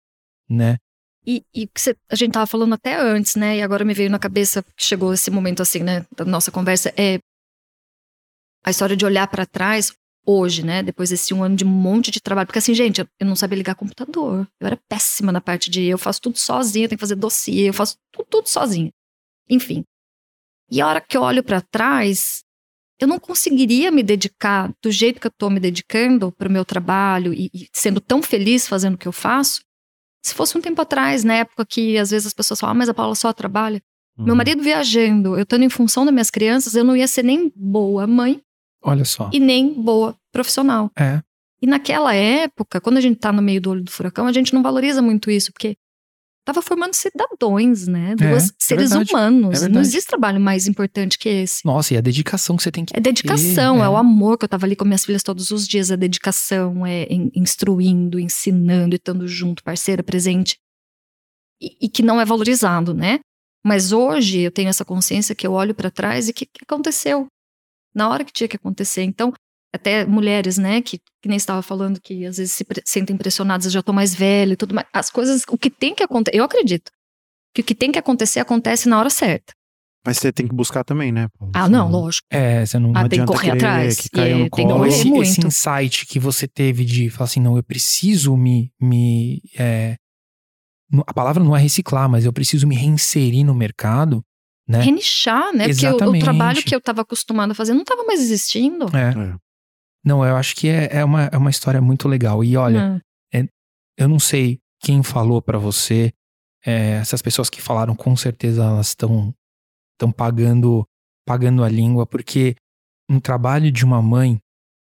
né? 0.49 0.77
E, 1.25 1.43
e 1.53 1.69
cê- 1.77 1.95
a 2.09 2.15
gente 2.15 2.33
tava 2.33 2.47
falando 2.47 2.73
até 2.73 2.99
antes, 2.99 3.35
né? 3.35 3.57
E 3.57 3.61
agora 3.61 3.85
me 3.85 3.93
veio 3.93 4.09
na 4.09 4.19
cabeça 4.19 4.63
que 4.75 4.83
chegou 4.83 5.13
esse 5.13 5.29
momento 5.29 5.61
assim, 5.61 5.79
né? 5.83 6.05
Da 6.15 6.25
nossa 6.25 6.51
conversa 6.51 6.93
é 6.97 7.19
a 8.63 8.71
história 8.71 8.95
de 8.95 9.05
olhar 9.05 9.27
pra 9.27 9.45
trás 9.45 9.93
hoje, 10.25 10.63
né? 10.65 10.83
Depois 10.83 11.09
desse 11.09 11.33
um 11.33 11.43
ano 11.43 11.55
de 11.55 11.65
um 11.65 11.69
monte 11.69 12.11
de 12.11 12.21
trabalho, 12.21 12.45
porque 12.47 12.59
assim, 12.59 12.73
gente, 12.73 13.01
eu, 13.01 13.07
não 13.25 13.35
sabia 13.35 13.57
ligar 13.57 13.75
computador. 13.75 14.47
Eu 14.59 14.67
era 14.67 14.77
péssima 14.87 15.31
na 15.31 15.41
parte 15.41 15.69
de 15.69 15.83
eu 15.85 15.97
faço 15.97 16.21
tudo 16.21 16.37
sozinha, 16.37 16.85
eu 16.85 16.89
tenho 16.89 16.97
que 16.97 17.03
fazer 17.03 17.15
dossiê, 17.15 17.69
eu 17.69 17.73
faço 17.73 17.97
tudo, 18.11 18.27
tudo 18.29 18.47
sozinha. 18.49 18.91
Enfim. 19.49 19.83
E 20.71 20.81
a 20.81 20.87
hora 20.87 21.01
que 21.01 21.17
eu 21.17 21.21
olho 21.21 21.43
pra 21.43 21.61
trás, 21.61 22.43
eu 22.99 23.07
não 23.07 23.19
conseguiria 23.19 23.89
me 23.91 24.03
dedicar 24.03 24.73
do 24.81 24.91
jeito 24.91 25.19
que 25.21 25.27
eu 25.27 25.31
tô 25.31 25.49
me 25.49 25.59
dedicando 25.59 26.31
pro 26.31 26.49
meu 26.49 26.65
trabalho 26.65 27.33
e, 27.33 27.49
e 27.53 27.69
sendo 27.73 28.01
tão 28.01 28.21
feliz 28.21 28.67
fazendo 28.67 28.95
o 28.95 28.97
que 28.97 29.07
eu 29.07 29.11
faço 29.11 29.61
se 30.23 30.33
fosse 30.33 30.57
um 30.57 30.61
tempo 30.61 30.81
atrás, 30.81 31.23
na 31.23 31.35
época 31.35 31.65
que 31.65 31.97
às 31.97 32.11
vezes 32.11 32.27
as 32.27 32.33
pessoas 32.33 32.59
falam, 32.59 32.71
ah, 32.71 32.77
mas 32.77 32.89
a 32.89 32.93
Paula 32.93 33.15
só 33.15 33.31
trabalha. 33.31 33.81
Uhum. 34.17 34.25
Meu 34.25 34.35
marido 34.35 34.61
viajando, 34.61 35.35
eu 35.35 35.43
estando 35.43 35.63
em 35.63 35.69
função 35.69 36.05
das 36.05 36.13
minhas 36.13 36.29
crianças, 36.29 36.75
eu 36.75 36.83
não 36.83 36.95
ia 36.95 37.07
ser 37.07 37.23
nem 37.23 37.51
boa 37.55 38.05
mãe 38.05 38.41
Olha 38.83 39.05
só. 39.05 39.29
e 39.33 39.39
nem 39.39 39.73
boa 39.73 40.15
profissional. 40.31 40.91
É. 40.97 41.21
E 41.61 41.67
naquela 41.67 42.13
época, 42.13 42.79
quando 42.79 42.97
a 42.97 43.01
gente 43.01 43.17
tá 43.17 43.31
no 43.31 43.41
meio 43.41 43.61
do 43.61 43.71
olho 43.71 43.83
do 43.83 43.91
furacão, 43.91 44.27
a 44.27 44.33
gente 44.33 44.53
não 44.53 44.63
valoriza 44.63 45.01
muito 45.01 45.29
isso, 45.29 45.51
porque 45.51 45.75
tava 46.53 46.61
formando 46.61 46.93
cidadãos, 46.95 47.87
né? 47.87 48.15
Duas 48.15 48.49
é 48.49 48.53
seres 48.59 48.89
verdade, 48.89 49.11
humanos. 49.11 49.63
é 49.63 49.69
não 49.69 49.81
existe 49.81 50.07
trabalho 50.07 50.39
mais 50.39 50.67
importante 50.67 51.17
que 51.17 51.29
esse. 51.29 51.63
Nossa, 51.65 51.93
e 51.93 51.97
a 51.97 52.01
dedicação 52.01 52.57
que 52.57 52.63
você 52.63 52.71
tem 52.71 52.83
que 52.85 52.95
É 52.97 52.99
dedicação, 52.99 53.77
ter, 53.77 53.83
é. 53.83 53.89
o 53.89 53.95
amor 53.95 54.37
que 54.37 54.45
eu 54.45 54.49
tava 54.49 54.65
ali 54.65 54.75
com 54.75 54.85
minhas 54.85 55.05
filhas 55.05 55.21
todos 55.23 55.51
os 55.51 55.67
dias, 55.67 55.91
é 55.91 55.97
dedicação, 55.97 56.85
é 56.85 57.03
in- 57.11 57.31
instruindo, 57.35 58.19
ensinando, 58.19 58.95
e 58.95 58.97
estando 58.97 59.27
junto, 59.27 59.63
parceira, 59.63 60.01
presente. 60.03 60.57
E, 61.61 61.85
e 61.85 61.89
que 61.89 62.01
não 62.01 62.19
é 62.19 62.25
valorizado, 62.25 62.93
né? 62.93 63.19
Mas 63.65 63.91
hoje 63.91 64.39
eu 64.39 64.51
tenho 64.51 64.69
essa 64.69 64.85
consciência 64.85 65.35
que 65.35 65.45
eu 65.45 65.51
olho 65.51 65.75
pra 65.75 65.91
trás 65.91 66.29
e 66.29 66.33
que, 66.33 66.45
que 66.45 66.63
aconteceu 66.63 67.27
na 67.93 68.09
hora 68.09 68.23
que 68.23 68.31
tinha 68.31 68.47
que 68.47 68.55
acontecer. 68.55 69.03
Então, 69.03 69.33
até 69.73 70.05
mulheres, 70.05 70.57
né, 70.57 70.81
que, 70.81 70.97
que 71.21 71.27
nem 71.27 71.37
estava 71.37 71.61
falando 71.61 71.99
que 72.01 72.25
às 72.25 72.37
vezes 72.37 72.53
se 72.53 72.63
pre- 72.63 72.81
sentem 72.85 73.15
pressionadas, 73.15 73.65
eu 73.65 73.71
já 73.71 73.81
tô 73.83 73.93
mais 73.93 74.13
velha 74.15 74.53
e 74.53 74.57
tudo 74.57 74.73
mais. 74.73 74.87
As 74.91 75.09
coisas, 75.09 75.43
o 75.47 75.57
que 75.57 75.69
tem 75.69 75.93
que 75.93 76.03
acontecer, 76.03 76.37
eu 76.37 76.43
acredito 76.43 76.91
que 77.53 77.61
o 77.61 77.63
que 77.63 77.75
tem 77.75 77.91
que 77.91 77.99
acontecer 77.99 78.39
acontece 78.39 78.87
na 78.89 78.99
hora 78.99 79.09
certa. 79.09 79.53
Mas 80.05 80.17
você 80.17 80.31
tem 80.31 80.47
que 80.47 80.55
buscar 80.55 80.83
também, 80.83 81.11
né? 81.11 81.27
Paulo? 81.37 81.51
Ah, 81.53 81.67
não, 81.67 81.89
lógico. 81.91 82.25
É, 82.31 82.65
você 82.65 82.79
não. 82.79 82.91
Ah, 82.91 83.01
tem 83.01 83.09
que 83.09 83.15
adianta 83.15 83.31
correr 83.33 83.51
atrás. 83.51 83.97
que 83.97 84.09
caiu 84.09 84.37
e 84.37 84.43
no 84.43 84.49
tem 84.49 84.49
que 84.49 84.49
colo. 84.49 84.65
Então, 84.65 84.77
correr 84.77 84.89
esse, 84.89 85.09
muito. 85.09 85.23
esse 85.23 85.45
insight 85.45 86.05
que 86.05 86.19
você 86.19 86.47
teve 86.47 86.85
de 86.85 87.09
falar 87.09 87.25
assim, 87.25 87.41
não, 87.41 87.57
eu 87.57 87.63
preciso 87.63 88.35
me. 88.37 88.71
me 88.81 89.41
é, 89.57 89.97
a 91.05 91.13
palavra 91.13 91.43
não 91.43 91.55
é 91.55 91.59
reciclar, 91.59 92.09
mas 92.09 92.23
eu 92.25 92.31
preciso 92.33 92.65
me 92.65 92.75
reinserir 92.75 93.43
no 93.43 93.53
mercado, 93.53 94.23
né? 94.67 94.79
Renichar, 94.81 95.51
né? 95.53 95.67
Porque 95.67 95.85
o, 95.85 95.89
o 95.89 95.95
Exatamente. 95.95 96.23
trabalho 96.23 96.63
que 96.63 96.73
eu 96.73 96.79
estava 96.79 97.01
acostumada 97.01 97.51
a 97.51 97.55
fazer 97.55 97.73
não 97.73 97.81
estava 97.81 98.03
mais 98.05 98.21
existindo. 98.21 98.85
É. 98.95 99.09
É. 99.09 99.35
Não, 100.03 100.25
eu 100.25 100.35
acho 100.35 100.55
que 100.55 100.67
é, 100.69 100.97
é, 100.97 101.05
uma, 101.05 101.25
é 101.25 101.37
uma 101.37 101.49
história 101.49 101.81
muito 101.81 102.07
legal. 102.07 102.43
E 102.43 102.55
olha, 102.57 102.95
Ah, 102.95 103.01
eu 103.97 104.07
não 104.07 104.19
sei 104.19 104.59
quem 104.81 105.03
falou 105.03 105.41
pra 105.41 105.57
você. 105.57 106.13
é, 106.65 106.91
essas 107.01 107.21
pessoas 107.21 107.49
que 107.49 107.61
falaram, 107.61 107.95
com 107.95 108.15
certeza 108.15 108.63
elas 108.63 108.87
estão 108.89 109.33
estão 109.93 110.11
pagando 110.11 110.85
pagando 111.25 111.63
a 111.63 111.69
língua, 111.69 112.05
porque 112.07 112.55
um 113.09 113.19
trabalho 113.19 113.71
de 113.71 113.83
uma 113.85 114.01
mãe, 114.01 114.39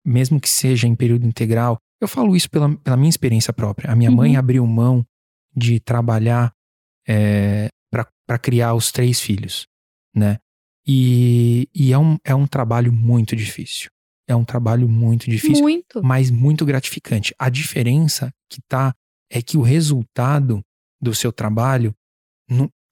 mesmo 0.05 0.39
que 0.41 0.49
seja 0.49 0.87
em 0.87 0.95
período 0.95 1.27
integral, 1.27 1.79
eu 2.01 2.07
falo 2.09 2.37
isso 2.37 2.49
pela, 2.51 2.75
pela 2.79 2.97
minha 2.97 3.09
experiência 3.11 3.53
própria. 3.53 3.91
A 3.91 3.97
minha 3.97 4.11
mãe 4.11 4.33
Uhum. 4.35 4.39
abriu 4.39 4.67
mão 4.67 5.05
de 5.57 5.81
trabalhar 5.81 6.53
é, 7.09 7.69
para 7.91 8.39
criar 8.39 8.75
os 8.75 8.93
três 8.93 9.19
filhos, 9.21 9.67
né? 10.15 10.39
E, 10.87 11.69
e 11.75 11.93
é, 11.93 11.99
um, 11.99 12.17
é 12.25 12.35
um 12.35 12.47
trabalho 12.47 12.93
muito 12.93 13.35
difícil. 13.35 13.91
É 14.31 14.37
um 14.37 14.45
trabalho 14.45 14.89
muito 14.89 15.29
difícil 15.29 15.63
muito. 15.63 16.03
mas 16.05 16.31
muito 16.31 16.65
gratificante. 16.65 17.35
A 17.39 17.49
diferença 17.49 18.33
que 18.49 18.61
tá 18.69 18.95
é 19.31 19.43
que 19.43 19.59
o 19.59 19.63
resultado 19.63 20.61
do 21.01 21.13
seu 21.15 21.33
trabalho, 21.33 21.93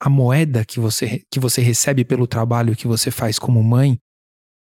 a 0.00 0.08
moeda 0.08 0.64
que 0.64 0.80
você, 0.80 1.22
que 1.30 1.38
você 1.38 1.60
recebe 1.60 2.04
pelo 2.04 2.26
trabalho 2.26 2.74
que 2.74 2.88
você 2.88 3.10
faz 3.10 3.38
como 3.38 3.62
mãe, 3.62 3.98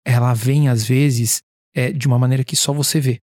ela 0.05 0.35
vem 0.35 0.69
às 0.69 0.85
vezes 0.85 1.43
é, 1.75 1.93
de 1.93 2.07
uma 2.09 2.19
maneira 2.19 2.43
que 2.43 2.57
só 2.57 2.73
você 2.73 3.01
vê. 3.01 3.21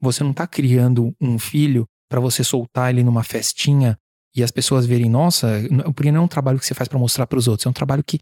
Você 0.00 0.24
não 0.24 0.32
tá 0.32 0.46
criando 0.46 1.14
um 1.20 1.38
filho 1.38 1.86
para 2.08 2.20
você 2.20 2.42
soltar 2.42 2.90
ele 2.90 3.04
numa 3.04 3.22
festinha 3.22 3.98
e 4.34 4.42
as 4.42 4.50
pessoas 4.50 4.86
verem, 4.86 5.10
nossa, 5.10 5.60
porque 5.94 6.10
não 6.10 6.22
é 6.22 6.24
um 6.24 6.28
trabalho 6.28 6.58
que 6.58 6.64
você 6.64 6.72
faz 6.72 6.88
para 6.88 6.98
mostrar 6.98 7.26
para 7.26 7.38
os 7.38 7.48
outros, 7.48 7.66
é 7.66 7.68
um 7.68 7.74
trabalho 7.74 8.02
que 8.02 8.18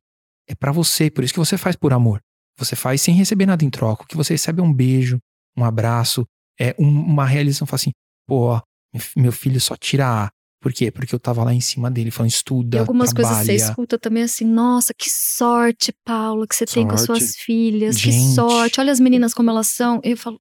é 0.49 0.55
para 0.55 0.73
você, 0.73 1.11
por 1.11 1.23
isso 1.23 1.33
que 1.33 1.39
você 1.39 1.57
faz 1.57 1.77
por 1.77 1.93
amor. 1.93 2.21
Você 2.59 2.75
faz 2.77 3.01
sem 3.03 3.15
receber 3.15 3.47
nada 3.47 3.65
em 3.65 3.71
troca. 3.71 4.03
O 4.03 4.07
que 4.07 4.17
você 4.17 4.35
recebe 4.35 4.61
é 4.61 4.65
um 4.65 4.73
beijo, 4.73 5.19
um 5.57 5.65
abraço, 5.65 6.27
é 6.61 6.75
um- 6.79 6.89
uma 6.89 7.25
realização. 7.25 7.67
Fala 7.67 7.77
assim, 7.77 7.93
pô, 8.27 8.61
meu 8.93 9.01
fi- 9.01 9.21
meu 9.21 9.33
filho 9.33 9.61
só 9.61 9.77
tira 9.77 10.25
A. 10.25 10.31
Por 10.61 10.73
quê? 10.73 10.91
Porque 10.91 11.15
eu 11.15 11.21
tava 11.21 11.45
lá 11.45 11.55
em 11.55 11.61
cima 11.61 11.89
dele 11.89 12.11
falando, 12.11 12.31
estuda, 12.33 12.79
E 12.79 12.81
algumas 12.81 13.11
trabalha. 13.13 13.37
coisas 13.37 13.47
você 13.47 13.55
escuta 13.71 13.97
também 13.97 14.25
assim, 14.25 14.45
nossa, 14.45 14.93
que 14.93 15.09
sorte, 15.09 15.93
Paula, 16.05 16.49
que 16.49 16.55
você 16.57 16.67
tem 16.67 16.85
com 16.87 16.95
as 16.95 17.03
Sorte. 17.03 17.21
suas 17.25 17.37
filhas, 17.37 17.97
que 17.97 18.11
Gente. 18.11 18.35
sorte. 18.35 18.81
Olha 18.81 18.91
as 18.91 18.99
meninas 18.99 19.33
como 19.33 19.51
elas 19.51 19.69
são. 19.69 20.01
Eu 20.03 20.17
falo, 20.17 20.41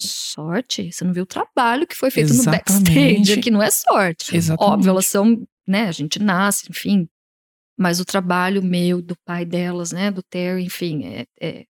sorte? 0.00 0.90
Você 0.92 1.04
não 1.04 1.12
viu 1.12 1.22
o 1.22 1.26
trabalho 1.26 1.86
que 1.86 1.94
foi 1.94 2.10
feito 2.10 2.28
no 2.34 2.40
Exatamente. 2.40 2.64
backstage? 2.94 3.32
Aqui 3.38 3.50
não 3.50 3.62
é 3.62 3.70
sorte. 3.70 4.36
Exatamente. 4.36 4.72
Óbvio, 4.72 4.90
elas 4.90 5.06
são, 5.06 5.46
né, 5.66 5.86
a 5.88 5.92
gente 5.92 6.18
nasce, 6.18 6.66
enfim. 6.68 7.06
Mas 7.78 8.00
o 8.00 8.04
trabalho 8.04 8.62
meu, 8.62 9.02
do 9.02 9.14
pai 9.26 9.44
delas, 9.44 9.92
né, 9.92 10.10
do 10.10 10.22
Terry, 10.22 10.64
enfim, 10.64 11.04
é, 11.04 11.24
é 11.40 11.64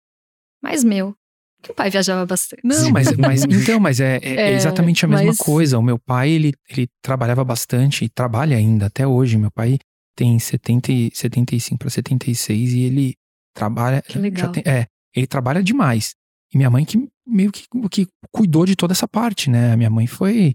mais 0.63 0.85
meu. 0.85 1.15
Que 1.63 1.73
o 1.73 1.75
pai 1.75 1.91
viajava 1.91 2.25
bastante. 2.25 2.61
Não, 2.63 2.91
mas, 2.91 3.11
mas 3.17 3.43
então, 3.49 3.81
mas 3.81 3.99
é, 3.99 4.19
é- 4.19 4.35
é 4.35 4.51
É, 4.53 4.55
exatamente 4.55 5.05
a 5.05 5.09
mesma 5.09 5.27
mas- 5.29 5.39
coisa. 5.39 5.79
O 5.79 5.83
meu 5.83 5.99
pai, 5.99 6.31
ele, 6.31 6.53
ele 6.69 6.87
trabalhava 7.03 7.43
bastante 7.45 8.05
e 8.05 8.09
trabalha 8.09 8.57
ainda 8.57 8.87
até 8.87 9.07
hoje. 9.07 9.37
Meu 9.39 9.51
pai 9.51 9.79
tem 10.15 10.39
70, 10.39 10.93
e- 10.93 11.11
75 11.13 11.79
para 11.79 11.91
76 11.91 12.73
e 12.73 12.81
ele 12.83 13.15
trabalha. 13.55 14.03
Que 14.03 14.19
legal. 14.19 14.53
tem- 14.53 14.63
é, 14.67 14.87
ele 15.15 15.27
trabalha 15.27 15.63
demais. 15.63 16.15
E 16.53 16.57
minha 16.57 16.71
mãe 16.71 16.85
que 16.85 17.09
meio 17.27 17.51
que, 17.51 17.65
que 17.91 18.07
cuidou 18.31 18.65
de 18.65 18.77
toda 18.77 18.93
essa 18.93 19.09
parte, 19.09 19.51
né? 19.51 19.73
A 19.73 19.77
minha 19.77 19.91
mãe 19.91 20.07
foi, 20.07 20.55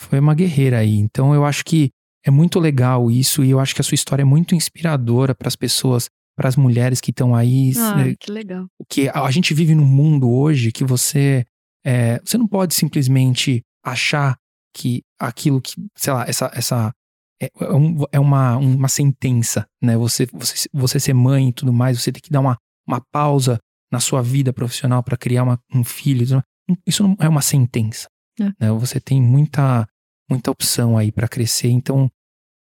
foi 0.00 0.18
uma 0.18 0.34
guerreira 0.34 0.78
aí. 0.78 0.96
Então 0.96 1.32
eu 1.34 1.44
acho 1.44 1.64
que 1.64 1.90
é 2.24 2.30
muito 2.30 2.58
legal 2.60 3.10
isso 3.10 3.42
e 3.44 3.50
eu 3.50 3.58
acho 3.60 3.74
que 3.74 3.80
a 3.80 3.84
sua 3.84 3.94
história 3.94 4.22
é 4.22 4.24
muito 4.24 4.54
inspiradora 4.54 5.34
para 5.34 5.48
as 5.48 5.56
pessoas, 5.56 6.08
para 6.36 6.48
as 6.48 6.56
mulheres 6.56 7.00
que 7.00 7.10
estão 7.10 7.34
aí, 7.34 7.72
Ai, 7.76 8.16
que 8.18 8.30
legal. 8.30 8.66
que 8.88 9.08
a 9.08 9.30
gente 9.30 9.54
vive 9.54 9.74
num 9.74 9.84
mundo 9.86 10.30
hoje 10.30 10.70
que 10.72 10.84
você 10.84 11.44
é, 11.84 12.20
você 12.24 12.36
não 12.36 12.46
pode 12.46 12.74
simplesmente 12.74 13.62
achar 13.84 14.36
que 14.76 15.02
aquilo 15.18 15.60
que 15.60 15.72
sei 15.96 16.12
lá 16.12 16.24
essa 16.28 16.50
essa 16.54 16.92
é, 17.42 17.48
é 17.58 17.72
um- 17.72 18.04
é 18.12 18.20
uma, 18.20 18.56
uma 18.58 18.88
sentença 18.88 19.66
né 19.82 19.96
você, 19.96 20.26
você 20.32 20.68
você 20.72 21.00
ser 21.00 21.14
mãe 21.14 21.48
e 21.48 21.52
tudo 21.52 21.72
mais 21.72 22.00
você 22.00 22.12
tem 22.12 22.20
que 22.22 22.30
dar 22.30 22.40
uma, 22.40 22.56
uma 22.86 23.00
pausa 23.10 23.58
na 23.90 23.98
sua 23.98 24.22
vida 24.22 24.52
profissional 24.52 25.02
para 25.02 25.16
criar 25.16 25.42
uma- 25.44 25.58
um 25.74 25.82
filho 25.82 26.22
isso 26.22 26.34
não- 26.68 26.76
isso 26.86 27.02
não 27.02 27.16
é 27.18 27.28
uma 27.28 27.40
sentença 27.42 28.06
É. 28.38 28.44
né 28.60 28.70
você 28.78 29.00
tem 29.00 29.20
muita 29.22 29.86
muita 30.30 30.50
opção 30.50 30.96
aí 30.96 31.10
para 31.12 31.26
crescer 31.28 31.68
então 31.68 32.08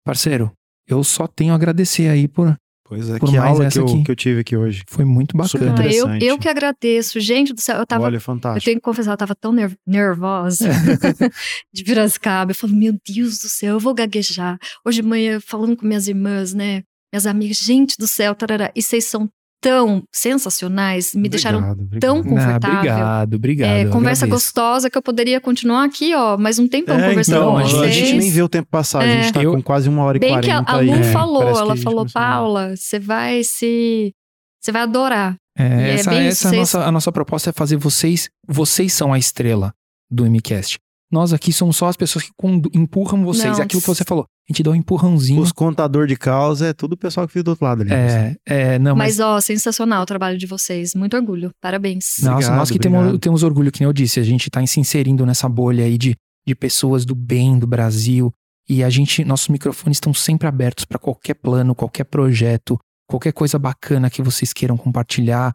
parceiro 0.04 0.50
eu 0.88 1.04
só 1.04 1.26
tenho 1.26 1.52
a 1.52 1.56
agradecer 1.56 2.08
aí 2.08 2.26
por 2.26 2.56
Pois 2.84 3.08
é, 3.08 3.18
Por 3.18 3.30
que 3.30 3.38
mais 3.38 3.50
aula 3.52 3.60
que 3.60 3.66
essa 3.68 3.78
eu, 3.78 3.84
aqui. 3.86 4.04
que 4.04 4.10
eu 4.10 4.16
tive 4.16 4.40
aqui 4.40 4.54
hoje. 4.54 4.82
foi 4.86 5.02
muito 5.04 5.34
bacana 5.34 5.74
Ah, 5.80 5.86
eu, 5.86 6.08
eu 6.18 6.38
que 6.38 6.46
agradeço. 6.46 7.18
Gente 7.20 7.54
do 7.54 7.60
céu, 7.60 7.78
eu 7.78 7.86
tava 7.86 8.04
Olha, 8.04 8.16
Eu 8.16 8.20
fantástico. 8.20 8.64
tenho 8.66 8.76
que 8.76 8.82
confessar, 8.82 9.12
eu 9.12 9.16
tava 9.16 9.34
tão 9.34 9.50
ner- 9.50 9.74
nervosa 9.86 10.68
de 11.72 11.84
Piracicaba. 11.84 12.50
Eu 12.50 12.54
falo, 12.54 12.74
meu 12.74 12.94
Deus 13.08 13.38
do 13.38 13.48
céu, 13.48 13.74
eu 13.76 13.80
vou 13.80 13.94
gaguejar. 13.94 14.58
Hoje 14.84 15.00
de 15.00 15.08
manhã, 15.08 15.40
falando 15.40 15.74
com 15.74 15.86
minhas 15.86 16.06
irmãs, 16.06 16.52
né? 16.52 16.82
Minhas 17.10 17.24
amigas, 17.26 17.56
gente 17.58 17.94
do 17.98 18.06
céu, 18.06 18.34
tarará. 18.34 18.70
E 18.76 18.82
vocês 18.82 19.06
são 19.06 19.26
tão 19.62 20.02
sensacionais, 20.12 21.14
me 21.14 21.28
deixaram 21.28 21.58
Obrigado, 21.58 21.80
obrigado. 21.84 22.00
tão 22.00 22.18
Ah, 22.18 22.22
confortável. 22.24 22.78
obrigado 22.78 23.34
obrigado 23.34 23.68
É, 23.70 23.84
conversa 23.86 24.24
agradeço. 24.24 24.46
gostosa 24.46 24.90
que 24.90 24.98
eu 24.98 25.02
poderia 25.02 25.40
continuar 25.40 25.84
aqui, 25.84 26.12
ó, 26.14 26.36
mais 26.36 26.58
um 26.58 26.66
tempão 26.66 26.98
É, 26.98 27.08
conversando 27.10 27.36
então, 27.36 27.52
com 27.52 27.58
a 27.58 27.62
vocês. 27.62 27.82
a 27.82 27.88
gente 27.88 28.12
nem 28.18 28.30
vê 28.30 28.42
o 28.42 28.48
tempo 28.48 28.68
passar, 28.70 29.00
a 29.02 29.06
É. 29.06 29.22
gente 29.22 29.32
tá 29.32 29.42
Eu- 29.42 29.52
com 29.52 29.62
quase 29.62 29.88
uma 29.88 30.02
hora 30.02 30.16
e 30.18 30.20
Bem 30.20 30.30
que 30.40 30.50
a, 30.50 30.62
quarenta 30.64 30.72
a 30.72 30.76
aí. 30.78 30.86
Lu 30.88 30.94
É, 30.94 31.02
falou, 31.12 31.42
a 31.42 31.46
ela 31.46 31.76
falou, 31.76 31.98
começou 32.00 32.20
a- 32.20 32.24
Paula, 32.24 32.76
você 32.76 32.98
vai 32.98 33.42
se. 33.44 34.12
Você 34.60 34.72
vai 34.72 34.82
adorar. 34.82 35.36
É, 35.56 35.64
é 35.64 35.94
essa 35.94 36.10
bem 36.10 36.26
essa 36.26 36.48
isso, 36.48 36.48
a, 36.48 36.58
nossa, 36.58 36.84
a 36.86 36.92
nossa 36.92 37.12
proposta 37.12 37.50
é 37.50 37.52
fazer 37.52 37.76
vocês. 37.76 38.28
Vocês 38.48 38.92
são 38.92 39.12
a 39.12 39.18
estrela 39.18 39.72
do 40.10 40.24
MCast. 40.26 40.78
Nós 41.12 41.34
aqui 41.34 41.52
somos 41.52 41.76
só 41.76 41.88
as 41.88 41.96
pessoas 41.96 42.24
que 42.24 42.32
empurram 42.72 43.22
vocês. 43.22 43.52
Não, 43.52 43.60
é 43.60 43.64
aquilo 43.64 43.82
que 43.82 43.86
você 43.86 44.02
falou. 44.02 44.24
A 44.48 44.52
gente 44.52 44.62
dá 44.62 44.70
um 44.70 44.74
empurrãozinho. 44.74 45.42
Os 45.42 45.52
contador 45.52 46.06
de 46.06 46.16
causa 46.16 46.68
é 46.68 46.72
tudo 46.72 46.94
o 46.94 46.96
pessoal 46.96 47.26
que 47.26 47.34
fica 47.34 47.42
do 47.44 47.50
outro 47.50 47.66
lado 47.66 47.82
ali. 47.82 47.92
É, 47.92 48.36
é, 48.46 48.78
não, 48.78 48.96
mas. 48.96 49.18
Mas, 49.18 49.20
ó, 49.20 49.38
sensacional 49.38 50.02
o 50.02 50.06
trabalho 50.06 50.38
de 50.38 50.46
vocês. 50.46 50.94
Muito 50.94 51.14
orgulho. 51.14 51.50
Parabéns. 51.60 52.16
Nossa, 52.20 52.32
Obrigado, 52.32 52.56
nós 52.56 52.70
que 52.70 52.76
obrigado. 52.76 53.04
temos, 53.04 53.18
temos 53.18 53.42
orgulho, 53.42 53.70
que 53.70 53.80
nem 53.80 53.86
eu 53.86 53.92
disse, 53.92 54.18
a 54.20 54.22
gente 54.22 54.48
tá 54.48 54.66
se 54.66 54.80
inserindo 54.80 55.26
nessa 55.26 55.50
bolha 55.50 55.84
aí 55.84 55.98
de, 55.98 56.16
de 56.46 56.54
pessoas 56.54 57.04
do 57.04 57.14
bem 57.14 57.58
do 57.58 57.66
Brasil. 57.66 58.32
E 58.66 58.82
a 58.82 58.88
gente, 58.88 59.22
nossos 59.22 59.48
microfones 59.48 59.96
estão 59.96 60.14
sempre 60.14 60.48
abertos 60.48 60.86
para 60.86 60.98
qualquer 60.98 61.34
plano, 61.34 61.74
qualquer 61.74 62.04
projeto, 62.04 62.78
qualquer 63.06 63.32
coisa 63.32 63.58
bacana 63.58 64.08
que 64.08 64.22
vocês 64.22 64.52
queiram 64.54 64.78
compartilhar. 64.78 65.52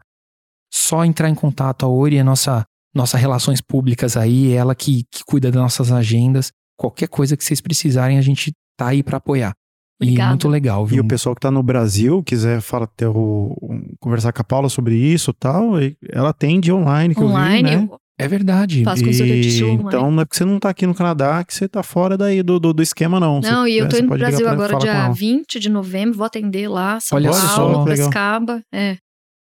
Só 0.72 1.04
entrar 1.04 1.28
em 1.28 1.34
contato. 1.34 1.84
A 1.84 1.88
Ori 1.88 2.16
é 2.16 2.22
nossa, 2.22 2.64
nossa 2.94 3.16
relações 3.18 3.60
públicas 3.60 4.16
aí, 4.16 4.52
é 4.52 4.56
ela 4.56 4.74
que, 4.74 5.04
que 5.10 5.22
cuida 5.26 5.50
das 5.50 5.60
nossas 5.62 5.92
agendas. 5.92 6.50
Qualquer 6.78 7.08
coisa 7.08 7.36
que 7.36 7.44
vocês 7.44 7.60
precisarem, 7.60 8.18
a 8.18 8.22
gente 8.22 8.52
tá 8.76 8.88
aí 8.88 9.02
para 9.02 9.16
apoiar. 9.18 9.52
E 10.00 10.04
Obrigada. 10.04 10.28
muito 10.30 10.48
legal, 10.48 10.84
E 10.86 10.90
viu? 10.90 11.02
o 11.02 11.08
pessoal 11.08 11.34
que 11.34 11.40
tá 11.40 11.50
no 11.50 11.60
Brasil, 11.62 12.22
quiser 12.22 12.60
falar, 12.60 12.86
ter 12.86 13.06
o, 13.08 13.56
um- 13.60 13.82
conversar 13.98 14.32
com 14.32 14.40
a 14.40 14.44
Paula 14.44 14.68
sobre 14.68 14.94
isso 14.96 15.32
e 15.32 15.34
tal, 15.34 15.82
e 15.82 15.96
ela 16.08 16.28
atende 16.30 16.70
online, 16.72 17.16
que 17.16 17.20
Online, 17.20 17.72
eu 17.72 17.78
vi, 17.80 17.86
né? 17.86 17.88
eu 17.92 17.98
É 18.16 18.28
verdade. 18.28 18.84
faço 18.84 19.02
consultoria 19.04 19.40
de 19.42 19.48
E, 19.48 19.50
show 19.58 19.68
online. 19.70 19.88
então 19.88 20.10
não 20.12 20.22
é 20.22 20.24
porque 20.24 20.36
você 20.38 20.44
não 20.44 20.60
tá 20.60 20.68
aqui 20.68 20.86
no 20.86 20.94
Canadá 20.94 21.42
que 21.42 21.52
você 21.52 21.66
tá 21.66 21.82
fora 21.82 22.16
daí 22.16 22.44
do, 22.44 22.60
do, 22.60 22.72
do 22.72 22.80
esquema, 22.80 23.18
não. 23.18 23.40
Não, 23.40 23.64
Você- 23.64 23.70
e 23.70 23.78
eu 23.78 23.86
é, 23.86 23.88
tô 23.88 23.96
você 23.96 24.02
indo 24.02 24.08
pro 24.08 24.18
Brasil 24.18 24.46
e 24.46 24.48
agora 24.48 24.78
dia 24.78 24.92
ela. 24.92 25.12
20 25.12 25.58
de 25.58 25.68
novembro, 25.68 26.16
vou 26.16 26.26
atender 26.26 26.68
lá, 26.68 27.00
São 27.00 27.16
Olha 27.16 27.32
só, 27.32 27.56
Paulo, 27.56 27.70
legal. 27.70 27.84
Piracicaba. 27.86 28.62
É. 28.72 28.96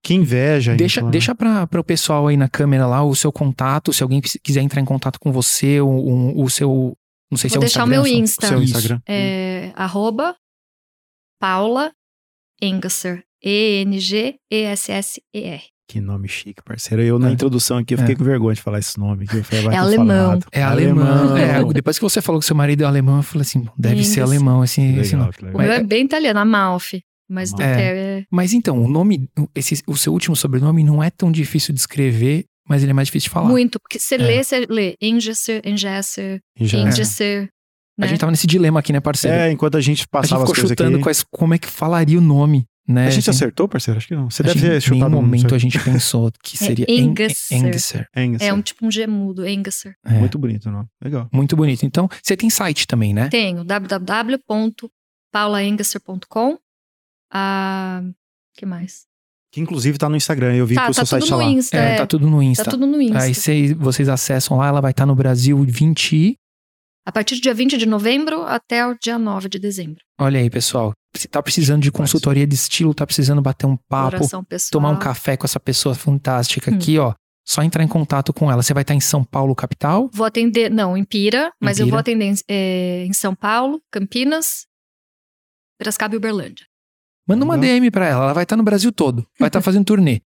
Que 0.04 0.14
inveja. 0.14 0.76
Deixa, 0.76 1.00
então, 1.00 1.08
né? 1.08 1.12
deixa 1.14 1.34
pra 1.34 1.68
o 1.80 1.84
pessoal 1.84 2.28
aí 2.28 2.36
na 2.36 2.50
câmera 2.50 2.86
lá 2.86 3.04
o 3.04 3.16
seu 3.16 3.32
contato, 3.32 3.94
se 3.94 4.04
alguém 4.04 4.20
quiser 4.22 4.62
entrar 4.62 4.82
em 4.82 4.86
contato 4.86 5.18
com 5.20 5.32
você, 5.32 5.80
o, 5.80 5.88
o, 5.88 6.44
o 6.44 6.50
seu. 6.50 6.94
Não 7.32 7.38
sei 7.38 7.50
se 7.50 7.56
Vou 7.56 7.64
é 7.64 7.66
o 7.66 7.68
deixar 7.68 7.86
o 7.86 7.88
Instagram, 7.88 8.04
meu 8.04 8.12
só- 8.12 8.18
Insta. 8.20 8.48
Seu 8.48 8.62
Isso. 8.62 8.74
Instagram. 8.78 9.02
É 9.08 9.72
arroba 9.76 10.36
Paula 11.40 11.92
Engesser. 12.62 13.24
E-N-G-E-S-S-E-R. 14.52 15.62
Que 15.88 16.00
nome 16.00 16.28
chique, 16.30 16.62
parceiro. 16.64 17.04
Eu 17.04 17.20
na 17.20 17.30
É. 17.30 17.34
introdução 17.34 17.78
aqui, 17.78 17.94
eu 17.94 17.98
fiquei 17.98 18.16
É. 18.16 18.18
com 18.18 18.24
vergonha 18.24 18.56
de 18.56 18.62
falar 18.62 18.80
esse 18.80 18.98
nome. 18.98 19.28
Que 19.28 19.38
eu 19.38 19.44
falei, 19.44 19.64
vai 19.66 19.74
É 19.74 19.78
falo 19.78 19.88
alemão. 19.90 20.40
É 20.52 20.64
alemão. 20.64 21.38
É, 21.38 21.64
depois 21.74 21.98
que 21.98 22.04
você 22.04 22.22
falou 22.22 22.40
que 22.40 22.46
seu 22.48 22.56
marido 22.56 22.84
é 22.84 22.86
alemão, 22.88 23.18
eu 23.18 23.24
falei 23.24 23.42
assim, 23.42 23.68
deve 23.78 24.04
ser 24.04 24.22
Inglês. 24.22 24.30
alemão 24.42 24.64
esse, 24.64 24.82
esse 24.82 25.16
Legal, 25.16 25.20
nome. 25.20 25.34
que 25.34 25.46
O 25.46 25.58
meu 25.58 25.72
é 25.72 25.84
bem 25.84 26.06
italiano, 26.06 26.40
Amalfi. 26.40 27.04
Mas 27.34 27.52
do 27.52 27.62
É. 27.62 28.20
É 28.20 28.24
Mas 28.32 28.54
então, 28.54 28.82
o 28.84 28.88
nome, 28.88 29.28
esse, 29.56 29.82
o 29.88 29.98
seu 29.98 30.14
último 30.14 30.36
sobrenome 30.36 30.84
não 30.84 31.02
é 31.04 31.10
tão 31.10 31.32
difícil 31.32 31.74
de 31.74 31.80
escrever, 31.80 32.46
mas 32.70 32.84
ele 32.84 32.92
é 32.92 32.94
mais 32.94 33.08
difícil 33.08 33.30
de 33.30 33.34
falar. 33.34 33.50
muito. 33.50 33.80
Porque 33.80 33.98
você 34.00 34.16
É. 34.16 34.18
lê, 34.20 34.44
você 34.44 34.66
lê 34.70 34.96
Engesser, 35.02 35.62
Engesser, 35.66 36.40
Já- 36.60 36.78
Engesser. 36.80 37.50
A 38.00 38.04
Né? 38.04 38.08
gente 38.08 38.20
tava 38.20 38.32
nesse 38.32 38.48
dilema 38.48 38.80
aqui, 38.80 38.92
né, 38.94 39.00
parceiro? 39.00 39.38
É, 39.38 39.52
enquanto 39.52 39.78
a 39.78 39.82
gente 39.82 39.90
a 39.90 39.94
gente 39.98 40.08
passava 40.08 40.44
as 40.44 40.50
ficou 40.50 40.68
chutando 40.70 40.96
aqui. 40.96 41.04
quais, 41.04 41.24
como 41.32 41.54
é 41.54 41.60
que 41.60 41.68
falaria 41.68 42.18
o 42.18 42.22
nome, 42.22 42.66
né? 42.88 43.06
A 43.06 43.10
gente 43.12 43.30
Assim, 43.30 43.38
acertou, 43.38 43.68
parceiro? 43.68 44.00
Acho 44.00 44.08
que 44.08 44.16
não. 44.16 44.32
Você 44.32 44.42
a 44.42 44.46
deve 44.48 44.62
ter 44.62 44.78
Em 44.78 44.82
chutado 44.82 44.96
nenhum 44.96 45.06
um, 45.06 45.10
não 45.12 45.22
momento 45.22 45.54
a 45.54 45.60
gente 45.60 45.78
pensou 45.80 46.32
que 46.44 46.58
seria 46.80 46.86
É 46.90 46.92
Eng- 46.92 47.12
Engesser. 47.12 47.56
Engesser. 47.58 48.08
Engesser. 48.18 48.48
É 48.48 48.54
um 48.54 48.62
tipo 48.64 48.84
um 48.88 48.92
gemudo, 48.92 49.48
Engesser. 49.48 49.94
É, 50.06 50.14
Muito 50.14 50.40
bonito, 50.40 50.72
não? 50.72 50.88
Legal. 51.04 51.30
muito 51.32 51.56
bonito. 51.56 51.86
Então, 51.86 52.10
você 52.22 52.36
tem 52.36 52.50
site 52.50 52.88
também, 52.88 53.14
né? 53.14 53.30
Tenho 53.30 53.64
www.paulaengesser.com. 53.64 56.58
Ah, 57.34 58.02
que 58.56 58.66
mais? 58.66 59.06
Que 59.52 59.60
inclusive 59.62 59.98
tá 59.98 60.10
no 60.10 60.16
Instagram. 60.16 60.56
Eu 60.56 60.66
vi 60.66 60.76
Tá, 60.76 60.86
que 60.86 60.92
o 60.92 60.94
seu 60.94 61.02
tá 61.04 61.06
site 61.08 61.22
tudo 61.24 61.30
tá 61.32 61.36
no 61.38 61.44
lá. 61.44 61.50
Insta. 61.52 61.78
É, 61.78 61.92
é. 61.94 61.96
tá 61.98 62.06
tudo 62.08 62.28
no 62.30 62.42
Insta. 62.42 62.64
Tá 62.66 62.72
tudo 62.72 62.88
no 62.88 63.02
Insta. 63.02 63.20
Aí 63.22 63.36
cês- 63.36 63.72
vocês 63.74 64.10
acessam 64.10 64.58
lá, 64.58 64.68
ela 64.68 64.82
vai 64.82 64.92
estar 64.92 65.06
no 65.06 65.16
Brasil 65.16 65.58
20 65.64 66.16
e... 66.16 66.36
A 67.06 67.12
partir 67.12 67.36
do 67.36 67.42
dia 67.42 67.54
20 67.54 67.78
de 67.78 67.86
novembro 67.86 68.44
até 68.44 68.88
o 68.88 68.96
dia 68.98 69.20
9 69.20 69.50
de 69.50 69.60
dezembro. 69.60 70.00
Olha 70.20 70.40
aí, 70.40 70.50
pessoal. 70.50 70.94
Se 71.16 71.28
tá 71.28 71.44
precisando 71.44 71.82
de 71.84 71.92
consultoria 71.92 72.48
de 72.48 72.56
estilo, 72.56 72.94
tá 72.94 73.06
precisando 73.06 73.42
bater 73.42 73.66
um 73.68 73.76
papo, 73.90 74.18
tomar 74.72 74.90
um 74.90 74.98
café 74.98 75.36
com 75.36 75.46
essa 75.46 75.60
pessoa 75.60 75.94
fantástica 75.94 76.72
Hum. 76.72 76.76
aqui, 76.76 76.98
ó. 76.98 77.14
Só 77.46 77.62
entrar 77.62 77.84
em 77.84 77.90
contato 77.90 78.32
com 78.34 78.50
ela. 78.50 78.64
Você 78.64 78.74
vai 78.74 78.84
estar 78.84 78.96
em 78.96 79.02
São 79.02 79.22
Paulo, 79.22 79.54
capital? 79.54 80.10
Vou 80.14 80.26
atender, 80.26 80.72
não, 80.72 80.96
em 80.96 81.04
Pira, 81.04 81.52
mas 81.62 81.78
eu 81.78 81.86
Pira. 81.86 81.92
vou 81.96 82.00
atender 82.00 82.26
em, 82.26 82.36
é, 82.50 83.04
em 83.06 83.12
São 83.14 83.36
Paulo, 83.36 83.82
Campinas, 83.92 84.66
Piracicaba 85.78 86.16
e 86.16 86.18
Uberlândia. 86.18 86.66
Manda 87.28 87.46
uma. 87.46 87.58
DM 87.58 87.90
pra 87.92 88.08
ela. 88.08 88.26
Ela 88.26 88.34
vai 88.34 88.44
estar 88.44 88.56
no 88.56 88.64
Brasil 88.64 88.92
todo. 88.92 89.26
Vai 89.40 89.50
estar 89.50 89.62
fazendo 89.64 89.86
turnê. 89.86 90.22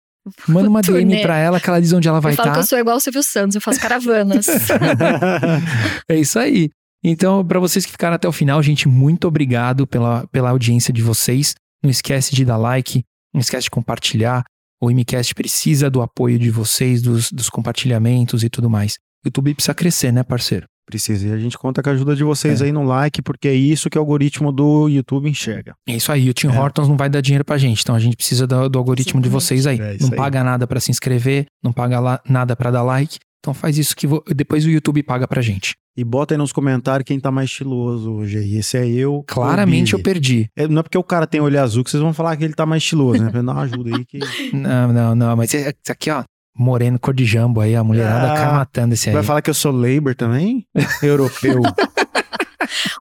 Manda 0.48 0.68
uma 0.68 0.82
DM 0.82 1.02
Turnê. 1.02 1.22
pra 1.22 1.38
ela 1.38 1.60
que 1.60 1.68
ela 1.70 1.80
diz 1.80 1.92
onde 1.92 2.08
ela 2.08 2.20
vai 2.20 2.32
eu 2.32 2.36
falo 2.36 2.48
que 2.48 2.50
estar. 2.52 2.60
eu 2.60 2.66
sou 2.66 2.78
igual 2.78 2.96
o 2.96 3.00
Silvio 3.00 3.22
Santos, 3.22 3.54
eu 3.54 3.60
faço 3.60 3.80
caravanas. 3.80 4.46
É 6.10 6.16
isso 6.16 6.38
aí. 6.38 6.70
Então, 7.04 7.46
pra 7.46 7.60
vocês 7.60 7.86
que 7.86 7.92
ficaram 7.92 8.16
até 8.16 8.26
o 8.26 8.32
final, 8.32 8.60
gente, 8.62 8.88
muito 8.88 9.28
obrigado 9.28 9.86
pela, 9.86 10.26
pela 10.28 10.50
audiência 10.50 10.92
de 10.92 11.02
vocês. 11.02 11.54
Não 11.82 11.90
esquece 11.90 12.34
de 12.34 12.44
dar 12.44 12.56
like, 12.56 13.04
não 13.32 13.40
esquece 13.40 13.64
de 13.64 13.70
compartilhar. 13.70 14.42
O 14.82 14.90
MCast 14.90 15.34
precisa 15.34 15.88
do 15.88 16.02
apoio 16.02 16.38
de 16.38 16.50
vocês, 16.50 17.00
dos, 17.00 17.30
dos 17.30 17.48
compartilhamentos 17.48 18.42
e 18.42 18.50
tudo 18.50 18.68
mais. 18.68 18.94
O 19.24 19.28
YouTube 19.28 19.54
precisa 19.54 19.74
crescer, 19.74 20.12
né, 20.12 20.22
parceiro? 20.24 20.66
Precisa. 20.86 21.26
E 21.28 21.32
a 21.32 21.38
gente 21.38 21.58
conta 21.58 21.82
com 21.82 21.88
a 21.90 21.92
ajuda 21.92 22.14
de 22.14 22.22
vocês 22.22 22.60
É. 22.62 22.66
aí 22.66 22.72
no 22.72 22.84
like, 22.84 23.20
porque 23.20 23.48
é 23.48 23.54
isso 23.54 23.90
que 23.90 23.98
o 23.98 24.00
algoritmo 24.00 24.52
do 24.52 24.88
YouTube 24.88 25.28
enxerga. 25.28 25.74
É 25.88 25.96
isso 25.96 26.12
aí. 26.12 26.30
O 26.30 26.32
Tim 26.32 26.46
É. 26.46 26.58
Hortons 26.60 26.88
não 26.88 26.96
vai 26.96 27.08
dar 27.10 27.20
dinheiro 27.20 27.44
pra 27.44 27.58
gente, 27.58 27.82
então 27.82 27.94
a 27.94 27.98
gente 27.98 28.16
precisa 28.16 28.46
do, 28.46 28.68
do 28.68 28.78
algoritmo 28.78 29.20
de 29.20 29.26
Exatamente. 29.28 29.44
vocês 29.44 29.66
aí. 29.66 29.80
É 29.80 29.96
não 30.00 30.10
aí. 30.10 30.16
paga 30.16 30.44
nada 30.44 30.66
pra 30.66 30.78
se 30.78 30.90
inscrever, 30.92 31.46
não 31.62 31.72
paga 31.72 31.98
lá- 31.98 32.20
nada 32.28 32.54
pra 32.54 32.70
dar 32.70 32.82
like. 32.82 33.18
Então 33.40 33.52
faz 33.52 33.78
isso 33.78 33.94
que 33.96 34.06
vo- 34.06 34.22
depois 34.34 34.64
o 34.64 34.70
YouTube 34.70 35.02
paga 35.02 35.26
pra 35.28 35.40
gente. 35.42 35.74
E 35.96 36.04
bota 36.04 36.34
aí 36.34 36.38
nos 36.38 36.52
comentários 36.52 37.06
quem 37.06 37.18
tá 37.18 37.30
mais 37.30 37.48
estiloso 37.50 38.12
hoje 38.12 38.38
aí. 38.38 38.56
Esse 38.58 38.76
é 38.76 38.86
eu. 38.86 39.24
Claramente 39.26 39.92
eu 39.94 40.02
perdi. 40.02 40.48
É, 40.56 40.68
não 40.68 40.80
é 40.80 40.82
porque 40.82 40.98
o 40.98 41.02
cara 41.02 41.26
tem 41.26 41.40
olho 41.40 41.60
azul 41.60 41.82
que 41.82 41.90
vocês 41.90 42.02
vão 42.02 42.12
falar 42.12 42.36
que 42.36 42.44
ele 42.44 42.54
tá 42.54 42.66
mais 42.66 42.82
estiloso, 42.82 43.22
né? 43.22 43.30
Pra 43.30 43.42
dar 43.42 43.52
uma 43.52 43.62
ajuda 43.62 43.96
aí 43.96 44.04
que. 44.04 44.18
Não, 44.54 44.92
não, 44.92 45.14
não. 45.14 45.36
Mas 45.36 45.52
esse 45.54 45.74
aqui, 45.88 46.10
ó, 46.10 46.22
moreno, 46.58 46.98
cor 46.98 47.14
de 47.14 47.24
jambo 47.24 47.60
aí, 47.60 47.74
a 47.76 47.84
mulherada 47.84 48.32
Ah, 48.32 48.36
cai 48.36 48.52
matando 48.52 48.94
esse 48.94 49.08
aí. 49.08 49.14
Vai 49.14 49.22
falar 49.24 49.42
que 49.42 49.50
eu 49.50 49.54
sou 49.54 49.72
labor 49.72 50.14
também? 50.14 50.66
Europeu. 51.02 51.60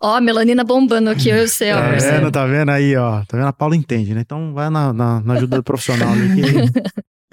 Ó, 0.01 0.19
melanina 0.21 0.63
bombando 0.63 1.09
aqui, 1.09 1.29
eu 1.29 1.47
sei, 1.47 1.71
ó. 1.73 1.77
Tá 1.77 1.81
Marcelo. 1.89 2.17
vendo? 2.19 2.31
Tá 2.31 2.45
vendo 2.45 2.69
aí, 2.69 2.95
ó? 2.95 3.23
Tá 3.25 3.37
vendo? 3.37 3.47
A 3.47 3.53
Paula 3.53 3.75
entende, 3.75 4.13
né? 4.13 4.21
Então 4.21 4.53
vai 4.53 4.69
na, 4.69 4.93
na, 4.93 5.21
na 5.21 5.33
ajuda 5.33 5.57
do 5.57 5.63
profissional 5.63 6.11
ali. 6.11 6.41
Que... 6.41 6.51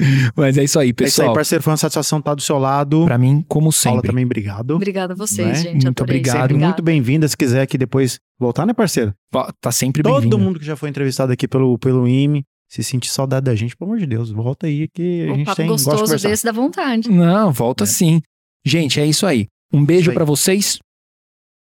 Mas 0.35 0.57
é 0.59 0.65
isso 0.65 0.81
aí, 0.81 0.89
É 0.89 0.91
isso 0.91 1.21
aí, 1.21 1.27
pessoal. 1.27 1.35
parceiro. 1.35 1.63
Foi 1.63 1.71
uma 1.73 1.77
satisfação 1.77 2.19
estar 2.19 2.35
do 2.35 2.41
seu 2.43 2.59
lado. 2.59 3.05
pra 3.05 3.19
mim, 3.19 3.45
como 3.47 3.65
Paula 3.71 3.73
sempre. 3.99 4.09
também, 4.09 4.25
obrigado. 4.25 4.73
Obrigada 4.75 5.13
a 5.13 5.17
vocês, 5.17 5.47
Né? 5.49 5.55
gente. 5.55 5.85
Muito 5.85 6.03
obrigado. 6.03 6.39
Sempre 6.41 6.55
muito 6.57 6.83
bem-vinda. 6.83 7.29
Se 7.29 7.37
quiser 7.37 7.61
aqui 7.63 7.77
depois 7.77 8.19
voltar, 8.41 8.67
né, 8.67 8.73
parceiro? 8.73 9.13
Tá 9.61 9.71
sempre 9.71 10.03
Todo 10.03 10.15
bem-vindo. 10.15 10.39
mundo 10.39 10.59
que 10.59 10.65
já 10.65 10.75
foi 10.75 10.89
entrevistado 10.89 11.33
aqui 11.33 11.47
pelo, 11.47 11.79
pelo 11.79 12.09
IME, 12.09 12.45
se 12.73 12.83
sentir 12.83 13.11
saudade 13.11 13.45
da 13.45 13.55
gente, 13.55 13.77
pelo 13.77 13.91
amor 13.91 14.01
de 14.01 14.07
Deus, 14.07 14.31
volta 14.31 14.67
aí 14.67 14.89
que 14.89 15.29
a 15.29 15.33
Um 15.33 15.37
gente 15.37 15.55
tem 15.55 15.67
gosta 15.67 15.91
de 15.91 15.97
gostoso 15.97 16.27
desse 16.27 16.43
dá 16.43 16.53
vontade. 16.53 17.11
Não, 17.11 17.53
volta 17.53 17.85
É. 17.85 17.87
sim. 17.87 18.23
Gente, 18.65 18.99
é 18.99 19.05
isso 19.05 19.27
aí. 19.27 19.47
Um 19.71 19.85
beijo 19.85 20.11
pra 20.15 20.25
vocês. 20.25 20.79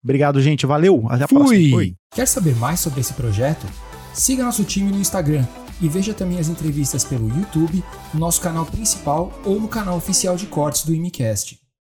Obrigado, 0.04 0.42
gente. 0.42 0.66
Valeu. 0.66 1.06
Até 1.08 1.24
a 1.24 1.28
Fui. 1.28 1.38
próxima. 1.38 1.70
Fui. 1.70 1.94
Quer 2.14 2.26
saber 2.26 2.54
mais 2.56 2.80
sobre 2.80 3.00
esse 3.00 3.14
projeto? 3.14 3.66
Siga 4.12 4.44
nosso 4.44 4.62
time 4.64 4.90
no 4.90 4.98
Instagram 4.98 5.46
e 5.80 5.88
veja 5.88 6.12
também 6.12 6.38
as 6.38 6.48
entrevistas 6.48 7.02
pelo 7.04 7.28
YouTube, 7.28 7.82
no 8.12 8.20
nosso 8.20 8.40
canal 8.42 8.66
principal 8.66 9.32
ou 9.44 9.58
no 9.58 9.68
canal 9.68 9.96
oficial 9.96 10.36
de 10.36 10.46
cortes 10.46 10.84
do 10.84 10.94
IMCast. 10.94 11.58